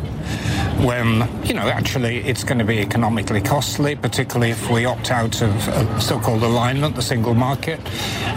when, 0.81 1.27
you 1.45 1.53
know, 1.53 1.67
actually 1.67 2.17
it's 2.19 2.43
going 2.43 2.59
to 2.59 2.65
be 2.65 2.79
economically 2.79 3.41
costly, 3.41 3.95
particularly 3.95 4.51
if 4.51 4.69
we 4.69 4.85
opt 4.85 5.11
out 5.11 5.41
of 5.41 6.03
so-called 6.03 6.43
alignment, 6.43 6.95
the 6.95 7.01
single 7.01 7.33
market, 7.33 7.79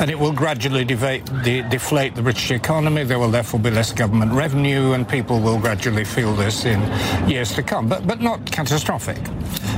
and 0.01 0.11
it 0.11 0.19
will 0.19 0.33
gradually 0.33 0.85
de- 0.85 1.63
deflate 1.69 2.15
the 2.15 2.23
British 2.23 2.51
economy. 2.51 3.05
There 3.05 3.19
will 3.19 3.31
therefore 3.31 3.61
be 3.61 3.71
less 3.71 3.93
government 3.93 4.33
revenue, 4.33 4.93
and 4.93 5.09
people 5.09 5.41
will 5.41 5.59
gradually 5.59 6.05
feel 6.05 6.35
this 6.35 6.65
in 6.65 6.81
years 7.29 7.53
to 7.55 7.63
come, 7.63 7.89
but, 7.89 8.07
but 8.07 8.21
not 8.21 8.51
catastrophic. 8.51 9.19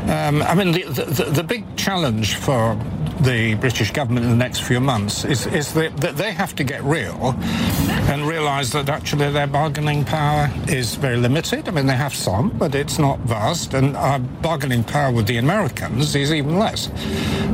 Um, 0.09 0.43
I 0.43 0.55
mean, 0.55 0.73
the, 0.73 0.83
the, 0.85 1.25
the 1.25 1.45
big 1.45 1.65
challenge 1.77 2.35
for 2.37 2.79
the 3.23 3.55
British 3.55 3.91
government 3.91 4.25
in 4.25 4.31
the 4.31 4.37
next 4.37 4.61
few 4.61 4.81
months 4.81 5.25
is, 5.25 5.47
is 5.47 5.75
that, 5.75 5.97
that 5.99 6.17
they 6.17 6.33
have 6.33 6.55
to 6.57 6.65
get 6.65 6.83
real 6.85 7.35
and 8.09 8.27
realise 8.27 8.71
that 8.71 8.89
actually 8.89 9.31
their 9.31 9.47
bargaining 9.47 10.05
power 10.05 10.51
is 10.69 10.95
very 10.95 11.17
limited. 11.17 11.69
I 11.69 11.73
mean, 11.73 11.87
they 11.87 11.97
have 11.97 12.15
some, 12.15 12.51
but 12.51 12.75
it's 12.75 12.99
not 12.99 13.19
vast, 13.21 13.75
and 13.75 13.97
our 13.97 14.19
bargaining 14.19 14.85
power 14.85 15.13
with 15.13 15.27
the 15.27 15.39
Americans 15.39 16.15
is 16.15 16.33
even 16.33 16.59
less. 16.59 16.89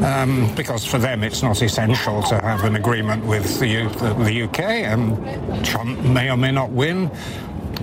Um, 0.05 0.53
because 0.55 0.85
for 0.85 0.99
them 0.99 1.23
it's 1.23 1.43
not 1.43 1.63
essential 1.63 2.23
to 2.25 2.41
have 2.41 2.65
an 2.65 2.77
agreement 2.77 3.25
with 3.25 3.59
the, 3.59 3.85
the, 4.01 4.25
the 4.25 4.43
UK, 4.43 4.61
and 4.61 5.65
Trump 5.65 5.99
may 6.01 6.31
or 6.31 6.37
may 6.37 6.53
not 6.53 6.71
win. 6.71 7.11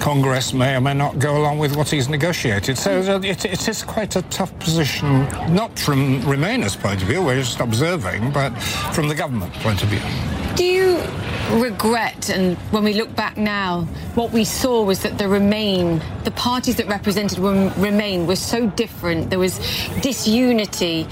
Congress 0.01 0.51
may 0.51 0.75
or 0.75 0.81
may 0.81 0.95
not 0.95 1.19
go 1.19 1.37
along 1.37 1.59
with 1.59 1.75
what 1.75 1.87
he's 1.87 2.09
negotiated. 2.09 2.75
So 2.75 3.01
uh, 3.01 3.19
it, 3.19 3.45
it 3.45 3.69
is 3.69 3.83
quite 3.83 4.15
a 4.15 4.23
tough 4.23 4.57
position, 4.59 5.25
not 5.53 5.77
from 5.77 6.19
Remainers' 6.23 6.75
point 6.75 7.03
of 7.03 7.07
view, 7.07 7.21
we're 7.23 7.35
just 7.35 7.59
observing, 7.59 8.31
but 8.31 8.49
from 8.93 9.07
the 9.07 9.15
government 9.15 9.53
point 9.53 9.83
of 9.83 9.89
view. 9.89 10.01
Do 10.55 10.65
you 10.65 10.99
regret, 11.61 12.29
and 12.31 12.57
when 12.71 12.83
we 12.83 12.93
look 12.93 13.15
back 13.15 13.37
now, 13.37 13.83
what 14.15 14.31
we 14.31 14.43
saw 14.43 14.83
was 14.83 15.03
that 15.03 15.19
the 15.19 15.27
Remain, 15.27 16.01
the 16.23 16.31
parties 16.31 16.77
that 16.77 16.87
represented 16.87 17.37
Remain, 17.37 18.25
were 18.25 18.35
so 18.35 18.67
different. 18.67 19.29
There 19.29 19.39
was 19.39 19.59
disunity. 20.01 21.07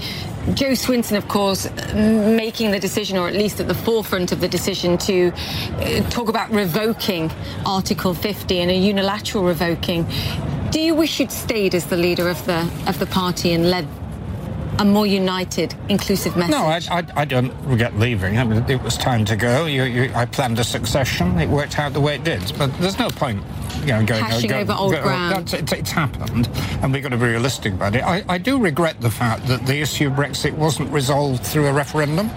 Jo 0.54 0.70
Swinson, 0.70 1.16
of 1.16 1.28
course, 1.28 1.68
making 1.94 2.70
the 2.70 2.80
decision, 2.80 3.18
or 3.18 3.28
at 3.28 3.34
least 3.34 3.60
at 3.60 3.68
the 3.68 3.74
forefront 3.74 4.32
of 4.32 4.40
the 4.40 4.48
decision, 4.48 4.96
to 4.98 5.32
uh, 5.32 6.00
talk 6.08 6.28
about 6.28 6.50
revoking 6.50 7.30
Article 7.66 8.14
50 8.14 8.58
and 8.60 8.70
a 8.70 8.74
unilateral 8.74 9.44
revoking. 9.44 10.06
Do 10.70 10.80
you 10.80 10.94
wish 10.94 11.20
you'd 11.20 11.30
stayed 11.30 11.74
as 11.74 11.86
the 11.86 11.96
leader 11.96 12.28
of 12.28 12.44
the 12.46 12.68
of 12.86 12.98
the 12.98 13.06
party 13.06 13.52
and 13.52 13.70
led 13.70 13.86
a 14.78 14.84
more 14.84 15.06
united, 15.06 15.74
inclusive 15.88 16.36
message? 16.36 16.52
No, 16.52 16.64
I, 16.64 16.80
I, 17.00 17.06
I 17.16 17.24
don't 17.26 17.52
regret 17.66 17.96
leaving. 17.96 18.38
I 18.38 18.44
mean, 18.44 18.64
it 18.68 18.82
was 18.82 18.96
time 18.96 19.26
to 19.26 19.36
go. 19.36 19.66
You, 19.66 19.84
you, 19.84 20.12
I 20.14 20.24
planned 20.24 20.58
a 20.58 20.64
succession. 20.64 21.38
It 21.38 21.48
worked 21.50 21.78
out 21.78 21.92
the 21.92 22.00
way 22.00 22.14
it 22.14 22.24
did. 22.24 22.40
But 22.56 22.72
there's 22.78 22.98
no 22.98 23.10
point 23.10 23.42
you 23.80 23.86
know, 23.86 24.04
going 24.04 24.24
Hashing 24.24 24.50
go, 24.50 24.58
over 24.58 24.72
old 24.72 24.92
go, 24.92 25.02
ground. 25.02 25.52
It's, 25.54 25.72
it's, 25.72 25.90
happened, 25.90 26.48
and 26.82 26.92
we've 26.92 27.02
got 27.02 27.10
to 27.10 27.16
be 27.16 27.24
realistic 27.24 27.72
about 27.72 27.94
it. 27.94 28.04
I, 28.04 28.24
I, 28.28 28.38
do 28.38 28.58
regret 28.58 29.00
the 29.00 29.10
fact 29.10 29.46
that 29.48 29.66
the 29.66 29.80
issue 29.80 30.08
of 30.08 30.14
Brexit 30.14 30.52
wasn't 30.52 30.90
resolved 30.90 31.44
through 31.44 31.66
a 31.66 31.72
referendum. 31.72 32.30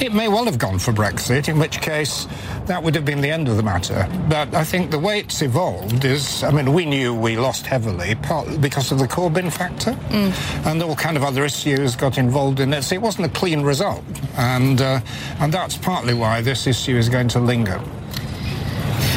It 0.00 0.12
may 0.12 0.28
well 0.28 0.44
have 0.44 0.58
gone 0.58 0.78
for 0.78 0.92
Brexit, 0.92 1.48
in 1.48 1.58
which 1.58 1.80
case 1.80 2.26
that 2.66 2.82
would 2.82 2.94
have 2.94 3.04
been 3.04 3.20
the 3.20 3.30
end 3.30 3.48
of 3.48 3.56
the 3.56 3.62
matter. 3.62 4.08
But 4.28 4.54
I 4.54 4.64
think 4.64 4.90
the 4.90 4.98
way 4.98 5.20
it's 5.20 5.42
evolved 5.42 6.04
is, 6.04 6.42
I 6.42 6.50
mean, 6.50 6.72
we 6.72 6.84
knew 6.84 7.14
we 7.14 7.36
lost 7.36 7.66
heavily 7.66 8.14
partly 8.14 8.58
because 8.58 8.92
of 8.92 8.98
the 8.98 9.06
Corbyn 9.06 9.52
factor, 9.52 9.92
mm. 9.92 10.66
and 10.66 10.82
all 10.82 10.96
kind 10.96 11.16
of 11.16 11.22
other 11.22 11.44
issues 11.44 11.96
got 11.96 12.18
involved 12.18 12.60
in 12.60 12.72
it. 12.72 12.82
So 12.82 12.94
it 12.94 13.02
wasn't 13.02 13.26
a 13.26 13.30
clean 13.30 13.62
result, 13.62 14.04
and 14.36 14.80
uh, 14.80 15.00
and 15.40 15.52
that's 15.52 15.76
partly 15.76 16.14
why 16.14 16.40
this 16.40 16.66
issue 16.66 16.96
is 16.96 17.08
going 17.08 17.28
to 17.28 17.40
linger. 17.40 17.80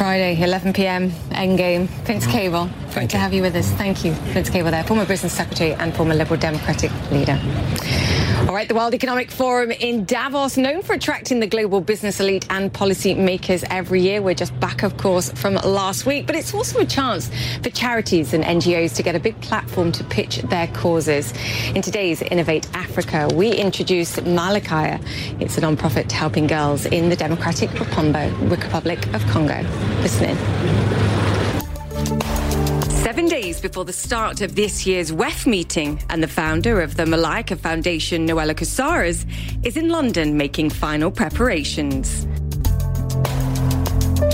Friday, 0.00 0.42
11 0.42 0.72
p.m. 0.72 1.10
Endgame. 1.28 1.86
Vince 2.06 2.24
mm-hmm. 2.24 2.32
Cable, 2.32 2.64
great 2.64 2.92
Thank 2.92 3.10
to 3.10 3.16
you. 3.18 3.20
have 3.20 3.34
you 3.34 3.42
with 3.42 3.54
us. 3.54 3.70
Thank 3.72 4.02
you, 4.02 4.12
Vince 4.32 4.48
Cable 4.48 4.70
there, 4.70 4.82
former 4.82 5.04
business 5.04 5.34
secretary 5.34 5.74
and 5.74 5.94
former 5.94 6.14
Liberal 6.14 6.40
Democratic 6.40 6.90
leader. 7.10 7.38
All 8.50 8.56
right, 8.56 8.66
the 8.66 8.74
World 8.74 8.94
Economic 8.94 9.30
Forum 9.30 9.70
in 9.70 10.04
Davos, 10.06 10.56
known 10.56 10.82
for 10.82 10.94
attracting 10.94 11.38
the 11.38 11.46
global 11.46 11.80
business 11.80 12.18
elite 12.18 12.48
and 12.50 12.72
policy 12.72 13.14
makers 13.14 13.62
every 13.70 14.00
year. 14.00 14.20
We're 14.20 14.34
just 14.34 14.58
back, 14.58 14.82
of 14.82 14.96
course, 14.96 15.30
from 15.30 15.54
last 15.54 16.04
week, 16.04 16.26
but 16.26 16.34
it's 16.34 16.52
also 16.52 16.80
a 16.80 16.84
chance 16.84 17.30
for 17.62 17.70
charities 17.70 18.34
and 18.34 18.42
NGOs 18.42 18.96
to 18.96 19.04
get 19.04 19.14
a 19.14 19.20
big 19.20 19.40
platform 19.40 19.92
to 19.92 20.02
pitch 20.02 20.38
their 20.38 20.66
causes. 20.66 21.32
In 21.76 21.82
today's 21.82 22.22
Innovate 22.22 22.68
Africa, 22.74 23.28
we 23.32 23.52
introduce 23.52 24.16
Malaika. 24.16 25.00
It's 25.40 25.56
a 25.56 25.60
non-profit 25.60 26.10
helping 26.10 26.48
girls 26.48 26.86
in 26.86 27.08
the 27.08 27.14
Democratic 27.14 27.70
Republic 27.78 29.14
of 29.14 29.24
Congo. 29.28 29.62
Listen 30.02 30.30
in. 30.30 31.19
Seven 33.02 33.26
days 33.28 33.62
before 33.62 33.86
the 33.86 33.94
start 33.94 34.42
of 34.42 34.54
this 34.54 34.86
year's 34.86 35.10
WEF 35.10 35.46
meeting, 35.46 36.02
and 36.10 36.22
the 36.22 36.28
founder 36.28 36.82
of 36.82 36.96
the 36.96 37.04
Malaika 37.04 37.58
Foundation, 37.58 38.28
Noella 38.28 38.54
Coursaris, 38.54 39.24
is 39.64 39.78
in 39.78 39.88
London 39.88 40.36
making 40.36 40.68
final 40.68 41.10
preparations. 41.10 42.26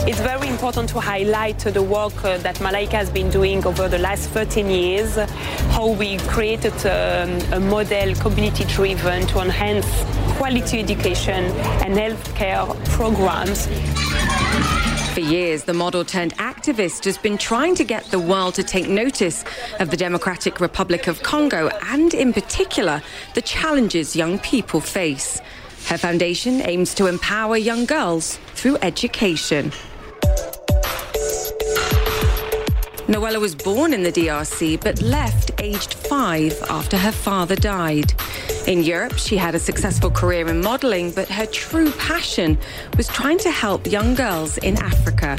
It's 0.08 0.18
very 0.18 0.48
important 0.48 0.88
to 0.90 1.00
highlight 1.00 1.60
the 1.60 1.82
work 1.82 2.24
uh, 2.24 2.38
that 2.38 2.56
Malaika 2.56 2.94
has 2.94 3.08
been 3.08 3.30
doing 3.30 3.64
over 3.64 3.88
the 3.88 3.98
last 3.98 4.30
13 4.30 4.68
years, 4.68 5.14
how 5.70 5.92
we 5.92 6.18
created 6.18 6.74
um, 6.86 7.40
a 7.52 7.60
model 7.60 8.16
community 8.16 8.64
driven 8.64 9.28
to 9.28 9.42
enhance 9.42 9.86
quality 10.38 10.80
education 10.80 11.44
and 11.84 11.94
healthcare 11.94 12.66
programs 12.86 13.68
for 15.16 15.20
years, 15.20 15.64
the 15.64 15.72
model 15.72 16.04
turned 16.04 16.36
activist 16.36 17.04
has 17.06 17.16
been 17.16 17.38
trying 17.38 17.74
to 17.74 17.84
get 17.84 18.04
the 18.10 18.18
world 18.18 18.54
to 18.54 18.62
take 18.62 18.86
notice 18.86 19.46
of 19.80 19.88
the 19.88 19.96
Democratic 19.96 20.60
Republic 20.60 21.06
of 21.06 21.22
Congo 21.22 21.70
and, 21.84 22.12
in 22.12 22.34
particular, 22.34 23.00
the 23.32 23.40
challenges 23.40 24.14
young 24.14 24.38
people 24.40 24.78
face. 24.78 25.40
Her 25.86 25.96
foundation 25.96 26.60
aims 26.60 26.92
to 26.96 27.06
empower 27.06 27.56
young 27.56 27.86
girls 27.86 28.36
through 28.56 28.76
education. 28.82 29.72
Noella 33.06 33.40
was 33.40 33.54
born 33.54 33.94
in 33.94 34.02
the 34.02 34.10
DRC 34.10 34.82
but 34.82 35.00
left 35.00 35.52
aged 35.60 35.94
five 35.94 36.52
after 36.68 36.96
her 36.96 37.12
father 37.12 37.54
died. 37.54 38.12
In 38.66 38.82
Europe, 38.82 39.16
she 39.16 39.36
had 39.36 39.54
a 39.54 39.60
successful 39.60 40.10
career 40.10 40.48
in 40.48 40.60
modeling, 40.60 41.12
but 41.12 41.28
her 41.28 41.46
true 41.46 41.92
passion 41.92 42.58
was 42.96 43.06
trying 43.06 43.38
to 43.38 43.50
help 43.50 43.86
young 43.86 44.16
girls 44.16 44.58
in 44.58 44.76
Africa. 44.78 45.38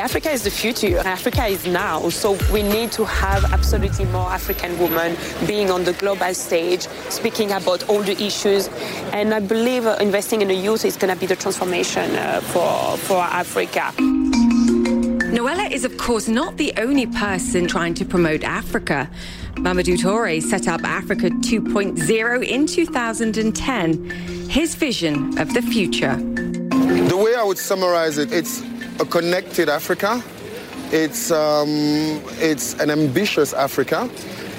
Africa 0.00 0.30
is 0.30 0.44
the 0.44 0.50
future. 0.50 0.98
Africa 0.98 1.44
is 1.44 1.66
now. 1.66 2.08
So 2.08 2.38
we 2.50 2.62
need 2.62 2.90
to 2.92 3.04
have 3.04 3.44
absolutely 3.52 4.06
more 4.06 4.30
African 4.30 4.78
women 4.78 5.16
being 5.46 5.70
on 5.70 5.84
the 5.84 5.92
global 5.92 6.32
stage, 6.32 6.82
speaking 7.10 7.52
about 7.52 7.86
all 7.88 8.02
the 8.02 8.16
issues. 8.22 8.68
And 9.12 9.34
I 9.34 9.40
believe 9.40 9.84
investing 10.00 10.40
in 10.40 10.48
the 10.48 10.54
youth 10.54 10.86
is 10.86 10.96
going 10.96 11.12
to 11.12 11.20
be 11.20 11.26
the 11.26 11.36
transformation 11.36 12.16
uh, 12.16 12.40
for, 12.40 12.96
for 12.96 13.22
Africa. 13.22 13.92
Noella 15.36 15.70
is, 15.70 15.84
of 15.84 15.98
course, 15.98 16.28
not 16.28 16.56
the 16.56 16.72
only 16.78 17.06
person 17.06 17.66
trying 17.66 17.92
to 17.92 18.06
promote 18.06 18.42
Africa. 18.42 19.06
Mamadou 19.56 19.98
Touré 19.98 20.42
set 20.42 20.66
up 20.66 20.82
Africa 20.82 21.28
2.0 21.28 22.42
in 22.42 22.66
2010. 22.66 24.10
His 24.48 24.74
vision 24.74 25.38
of 25.38 25.52
the 25.52 25.60
future. 25.60 26.16
The 26.16 27.22
way 27.22 27.34
I 27.34 27.44
would 27.44 27.58
summarize 27.58 28.16
it, 28.16 28.32
it's 28.32 28.62
a 28.98 29.04
connected 29.04 29.68
Africa. 29.68 30.24
It's, 30.90 31.30
um, 31.30 31.68
it's 32.38 32.72
an 32.80 32.90
ambitious 32.90 33.52
Africa. 33.52 34.08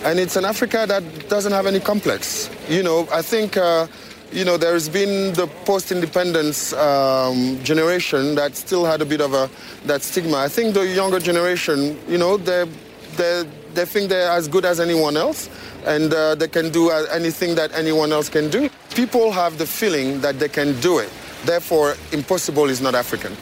And 0.04 0.20
it's 0.20 0.36
an 0.36 0.46
Africa 0.46 0.86
that 0.88 1.28
doesn't 1.28 1.54
have 1.54 1.66
any 1.66 1.80
complex. 1.80 2.52
You 2.70 2.84
know, 2.84 3.08
I 3.12 3.24
think. 3.24 3.58
Uh, 3.58 3.88
you 4.32 4.44
know, 4.44 4.58
there's 4.58 4.90
been 4.90 5.34
the 5.34 5.48
post-independence 5.66 6.74
um, 6.74 7.62
generation 7.64 8.36
that 8.36 8.56
still 8.56 8.86
had 8.86 9.02
a 9.02 9.06
bit 9.06 9.22
of 9.22 9.34
a 9.34 9.50
that 9.86 10.02
stigma. 10.02 10.38
I 10.38 10.48
think 10.50 10.74
the 10.74 10.86
younger 10.86 11.20
generation, 11.20 12.00
you 12.08 12.18
know, 12.18 12.38
they 12.38 12.66
they 13.16 13.44
they 13.74 13.86
think 13.86 14.10
they're 14.10 14.32
as 14.32 14.48
good 14.48 14.66
as 14.66 14.80
anyone 14.80 15.18
else, 15.18 15.50
and 15.86 16.14
uh, 16.14 16.36
they 16.36 16.48
can 16.48 16.72
do 16.72 16.90
anything 16.90 17.56
that 17.56 17.72
anyone 17.74 18.12
else 18.12 18.30
can 18.30 18.50
do. 18.50 18.70
People 18.96 19.32
have 19.32 19.58
the 19.58 19.66
feeling 19.66 20.22
that 20.22 20.40
they 20.40 20.50
can 20.50 20.80
do 20.80 21.00
it. 21.00 21.10
Therefore, 21.46 21.96
impossible 22.12 22.66
is 22.66 22.82
not 22.82 22.96
African. 22.96 23.36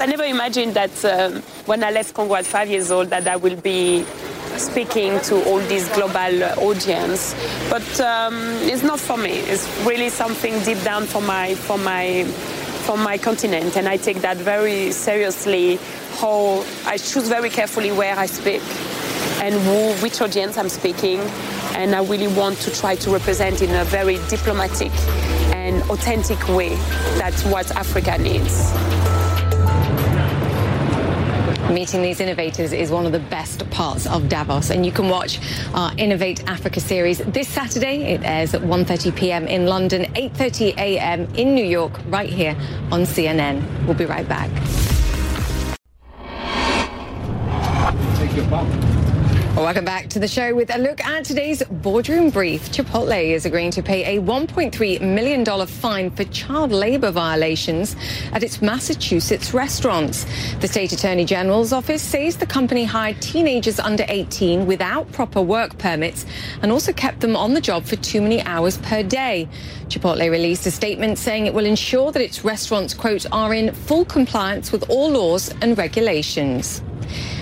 I 0.00 0.06
never 0.06 0.24
imagined 0.24 0.74
that 0.74 1.04
um, 1.04 1.42
when 1.66 1.82
I 1.82 1.90
left 1.90 2.14
Congo 2.14 2.36
at 2.36 2.46
five 2.46 2.70
years 2.70 2.90
old 2.90 3.10
that 3.10 3.26
I 3.26 3.36
will 3.36 3.56
be 3.56 4.06
speaking 4.58 5.20
to 5.20 5.44
all 5.44 5.58
these 5.60 5.88
global 5.90 6.42
audience. 6.58 7.34
But 7.70 8.00
um, 8.00 8.34
it's 8.62 8.82
not 8.82 9.00
for 9.00 9.16
me. 9.16 9.30
It's 9.30 9.66
really 9.86 10.08
something 10.10 10.58
deep 10.64 10.82
down 10.82 11.04
for 11.04 11.22
my 11.22 11.54
for 11.54 11.78
my 11.78 12.24
for 12.86 12.96
my 12.96 13.18
continent, 13.18 13.76
and 13.76 13.88
I 13.88 13.96
take 13.96 14.20
that 14.22 14.36
very 14.36 14.92
seriously. 14.92 15.78
How 16.18 16.64
I 16.86 16.96
choose 16.96 17.28
very 17.28 17.50
carefully 17.50 17.92
where 17.92 18.18
I 18.18 18.26
speak 18.26 18.62
and 19.40 19.54
who, 19.54 19.92
which 20.02 20.20
audience 20.20 20.58
I'm 20.58 20.68
speaking, 20.68 21.20
and 21.74 21.94
I 21.94 22.02
really 22.04 22.28
want 22.28 22.58
to 22.58 22.70
try 22.70 22.96
to 22.96 23.10
represent 23.10 23.62
in 23.62 23.70
a 23.74 23.84
very 23.84 24.18
diplomatic 24.28 24.92
and 25.54 25.82
authentic 25.90 26.48
way. 26.48 26.74
That's 27.18 27.44
what 27.44 27.70
Africa 27.76 28.18
needs. 28.18 28.72
Meeting 31.70 32.00
these 32.00 32.20
innovators 32.20 32.72
is 32.72 32.90
one 32.90 33.04
of 33.04 33.12
the 33.12 33.18
best 33.18 33.68
parts 33.70 34.06
of 34.06 34.28
Davos, 34.30 34.70
and 34.70 34.86
you 34.86 34.92
can 34.92 35.10
watch 35.10 35.38
our 35.74 35.92
Innovate 35.98 36.42
Africa 36.48 36.80
series 36.80 37.18
this 37.18 37.46
Saturday. 37.46 38.14
It 38.14 38.22
airs 38.24 38.54
at 38.54 38.62
1:30 38.62 39.14
p.m. 39.14 39.46
in 39.46 39.66
London, 39.66 40.06
8:30 40.14 40.78
a.m. 40.78 41.28
in 41.34 41.54
New 41.54 41.64
York, 41.64 42.00
right 42.06 42.30
here 42.30 42.56
on 42.90 43.02
CNN. 43.02 43.62
We'll 43.84 43.94
be 43.94 44.06
right 44.06 44.26
back. 44.26 44.48
Take 48.16 48.34
your 48.34 48.46
Welcome 49.58 49.84
back 49.84 50.06
to 50.10 50.20
the 50.20 50.28
show 50.28 50.54
with 50.54 50.72
a 50.72 50.78
look 50.78 51.04
at 51.04 51.24
today's 51.24 51.64
boardroom 51.64 52.30
brief. 52.30 52.70
Chipotle 52.70 53.34
is 53.34 53.44
agreeing 53.44 53.72
to 53.72 53.82
pay 53.82 54.16
a 54.16 54.22
$1.3 54.22 55.00
million 55.00 55.66
fine 55.66 56.12
for 56.12 56.22
child 56.26 56.70
labor 56.70 57.10
violations 57.10 57.96
at 58.32 58.44
its 58.44 58.62
Massachusetts 58.62 59.52
restaurants. 59.52 60.26
The 60.60 60.68
state 60.68 60.92
attorney 60.92 61.24
general's 61.24 61.72
office 61.72 62.02
says 62.02 62.36
the 62.36 62.46
company 62.46 62.84
hired 62.84 63.20
teenagers 63.20 63.80
under 63.80 64.04
18 64.08 64.64
without 64.64 65.10
proper 65.10 65.42
work 65.42 65.76
permits 65.76 66.24
and 66.62 66.70
also 66.70 66.92
kept 66.92 67.18
them 67.18 67.34
on 67.34 67.52
the 67.52 67.60
job 67.60 67.84
for 67.84 67.96
too 67.96 68.22
many 68.22 68.40
hours 68.42 68.78
per 68.78 69.02
day. 69.02 69.48
Chipotle 69.88 70.30
released 70.30 70.66
a 70.66 70.70
statement 70.70 71.18
saying 71.18 71.46
it 71.46 71.52
will 71.52 71.66
ensure 71.66 72.12
that 72.12 72.22
its 72.22 72.44
restaurants, 72.44 72.94
quote, 72.94 73.26
are 73.32 73.52
in 73.52 73.74
full 73.74 74.04
compliance 74.04 74.70
with 74.70 74.88
all 74.88 75.10
laws 75.10 75.52
and 75.60 75.76
regulations. 75.76 76.80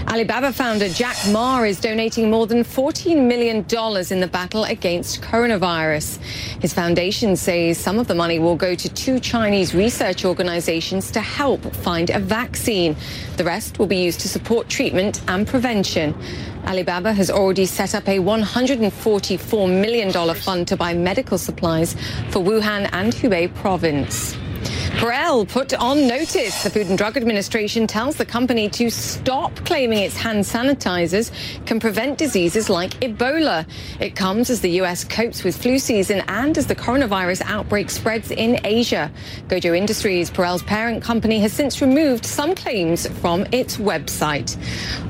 Alibaba 0.08 0.52
founder 0.52 0.88
Jack 0.88 1.16
Ma 1.32 1.60
is 1.62 1.80
donating 1.80 2.30
more 2.30 2.46
than 2.46 2.62
$14 2.62 3.26
million 3.26 3.56
in 3.58 4.20
the 4.20 4.28
battle 4.30 4.62
against 4.62 5.20
coronavirus. 5.20 6.18
His 6.60 6.72
foundation 6.72 7.34
says 7.34 7.76
some 7.76 7.98
of 7.98 8.06
the 8.06 8.14
money 8.14 8.38
will 8.38 8.54
go 8.54 8.76
to 8.76 8.88
two 8.88 9.18
Chinese 9.18 9.74
research 9.74 10.24
organizations 10.24 11.10
to 11.10 11.20
help 11.20 11.60
find 11.74 12.10
a 12.10 12.20
vaccine. 12.20 12.94
The 13.36 13.44
rest 13.44 13.80
will 13.80 13.88
be 13.88 13.96
used 13.96 14.20
to 14.20 14.28
support 14.28 14.68
treatment 14.68 15.22
and 15.26 15.44
prevention. 15.44 16.14
Alibaba 16.66 17.12
has 17.12 17.28
already 17.28 17.66
set 17.66 17.92
up 17.94 18.06
a 18.06 18.20
$144 18.20 19.68
million 19.68 20.34
fund 20.36 20.68
to 20.68 20.76
buy 20.76 20.94
medical 20.94 21.36
supplies 21.36 21.94
for 22.30 22.38
Wuhan 22.38 22.88
and 22.92 23.12
Hubei 23.12 23.52
province. 23.56 24.36
Purell 24.96 25.46
put 25.46 25.74
on 25.74 26.06
notice. 26.06 26.62
The 26.62 26.70
Food 26.70 26.86
and 26.86 26.96
Drug 26.96 27.18
Administration 27.18 27.86
tells 27.86 28.16
the 28.16 28.24
company 28.24 28.66
to 28.70 28.88
stop 28.88 29.54
claiming 29.66 29.98
its 29.98 30.16
hand 30.16 30.42
sanitizers 30.42 31.30
can 31.66 31.78
prevent 31.78 32.16
diseases 32.16 32.70
like 32.70 32.92
Ebola. 33.00 33.68
It 34.00 34.16
comes 34.16 34.48
as 34.48 34.62
the 34.62 34.70
U.S. 34.80 35.04
copes 35.04 35.44
with 35.44 35.54
flu 35.54 35.78
season 35.78 36.22
and 36.28 36.56
as 36.56 36.66
the 36.66 36.74
coronavirus 36.74 37.42
outbreak 37.42 37.90
spreads 37.90 38.30
in 38.30 38.58
Asia. 38.64 39.12
Gojo 39.48 39.76
Industries, 39.76 40.30
Purell's 40.30 40.62
parent 40.62 41.02
company, 41.02 41.40
has 41.40 41.52
since 41.52 41.82
removed 41.82 42.24
some 42.24 42.54
claims 42.54 43.06
from 43.20 43.44
its 43.52 43.76
website. 43.76 44.56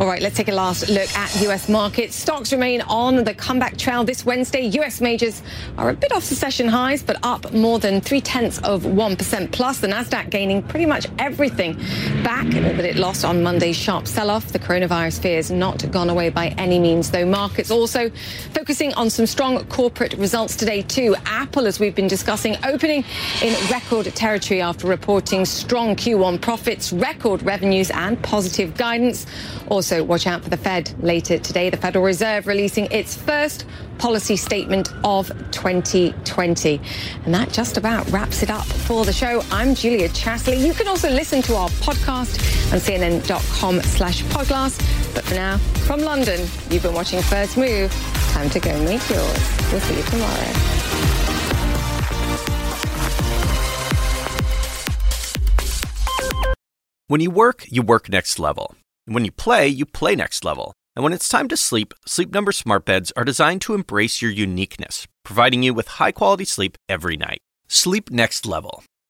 All 0.01 0.09
right, 0.09 0.20
let's 0.20 0.37
take 0.37 0.49
a 0.49 0.53
last 0.53 0.89
look 0.89 1.16
at 1.16 1.43
U.S. 1.43 1.68
markets. 1.68 2.16
Stocks 2.16 2.51
remain 2.51 2.80
on 2.82 3.22
the 3.22 3.34
comeback 3.34 3.76
trail 3.76 4.03
this 4.03 4.26
Wednesday. 4.26 4.62
U.S. 4.62 5.01
majors 5.01 5.43
are 5.78 5.91
a 5.91 5.95
bit 5.95 6.11
off 6.11 6.28
the 6.28 6.34
session 6.34 6.66
highs, 6.66 7.05
but 7.05 7.18
up 7.22 7.53
more 7.53 7.78
than 7.78 8.01
three 8.01 8.20
tenths 8.20 8.59
of 8.59 8.82
1% 8.82 9.53
plus. 9.53 9.76
The 9.81 9.89
Nasdaq 9.89 10.31
gaining 10.31 10.62
pretty 10.62 10.87
much 10.87 11.07
everything 11.18 11.74
back 12.22 12.47
that 12.49 12.85
it 12.85 12.97
lost 12.97 13.24
on 13.24 13.43
Monday's 13.43 13.77
sharp 13.77 14.07
sell-off. 14.07 14.53
The 14.53 14.59
coronavirus 14.59 15.20
fears 15.20 15.51
not 15.51 15.91
gone 15.91 16.11
away 16.11 16.31
by 16.31 16.49
any 16.59 16.79
means, 16.79 17.11
though. 17.11 17.27
Markets 17.27 17.70
also 17.70 18.11
focusing 18.53 18.95
on 18.95 19.11
some 19.11 19.27
strong 19.27 19.64
corporate 19.66 20.14
results 20.14 20.57
today 20.57 20.83
too. 20.83 21.14
Apple, 21.27 21.66
as 21.66 21.79
we've 21.79 21.95
been 21.95 22.09
discussing, 22.09 22.57
opening 22.64 23.05
in 23.43 23.55
record 23.70 24.07
territory 24.14 24.61
after 24.61 24.87
reporting 24.87 25.45
strong 25.45 25.97
Q1 25.97 26.41
profits, 26.41 26.93
record 26.93 27.43
revenues, 27.43 27.91
and 27.91 28.20
positive 28.22 28.77
guidance. 28.77 29.27
Also, 29.68 30.03
watch 30.03 30.27
out 30.27 30.43
for 30.43 30.51
the 30.51 30.57
Fed 30.57 30.93
later 31.03 31.39
today. 31.39 31.70
The 31.70 31.77
Federal 31.77 32.05
Reserve 32.05 32.47
releasing 32.47 32.87
its 32.87 33.14
first 33.14 33.64
policy 33.99 34.37
statement 34.37 34.93
of 35.05 35.29
2020. 35.53 36.81
And 37.24 37.35
that 37.35 37.53
just 37.53 37.77
about 37.77 38.11
wraps 38.11 38.43
it 38.43 38.51
up 38.51 38.66
for 38.66 39.05
the 39.05 39.12
show. 39.12 39.43
I'm 39.51 39.66
Julia 39.75 40.09
Chatterley. 40.11 40.64
You 40.64 40.75
can 40.75 40.89
also 40.89 41.11
listen 41.11 41.43
to 41.43 41.55
our 41.55 41.69
podcast 41.69 42.73
on 42.73 42.79
cnn.com 42.79 43.81
slash 43.83 44.23
podglass. 44.25 44.79
But 45.14 45.25
for 45.25 45.35
now, 45.35 45.59
from 45.87 46.01
London, 46.01 46.41
you've 46.71 46.83
been 46.83 46.95
watching 46.95 47.21
First 47.23 47.57
Move. 47.57 47.91
Time 48.31 48.51
to 48.51 48.61
go 48.61 48.73
make 48.85 49.09
yours. 49.09 49.71
We'll 49.73 49.81
see 49.81 49.97
you 49.97 50.03
tomorrow. 50.05 50.53
When 57.09 57.21
you 57.21 57.31
work, 57.31 57.64
you 57.71 57.83
work 57.83 58.09
next 58.09 58.39
level. 58.39 58.75
And 59.07 59.14
when 59.14 59.25
you 59.25 59.31
play, 59.31 59.69
you 59.69 59.87
play 59.87 60.17
next 60.17 60.45
level. 60.45 60.73
And 60.97 61.05
when 61.05 61.12
it's 61.12 61.29
time 61.29 61.47
to 61.49 61.57
sleep, 61.57 61.95
Sleep 62.05 62.33
Number 62.33 62.53
smart 62.53 62.85
beds 62.85 63.12
are 63.17 63.25
designed 63.25 63.61
to 63.62 63.75
embrace 63.75 64.21
your 64.21 64.31
uniqueness, 64.31 65.07
providing 65.25 65.62
you 65.62 65.73
with 65.73 65.89
high-quality 65.89 66.47
sleep 66.47 66.77
every 66.89 67.17
night. 67.17 67.39
Sleep 67.69 68.11
next 68.11 68.47
level. 68.47 68.83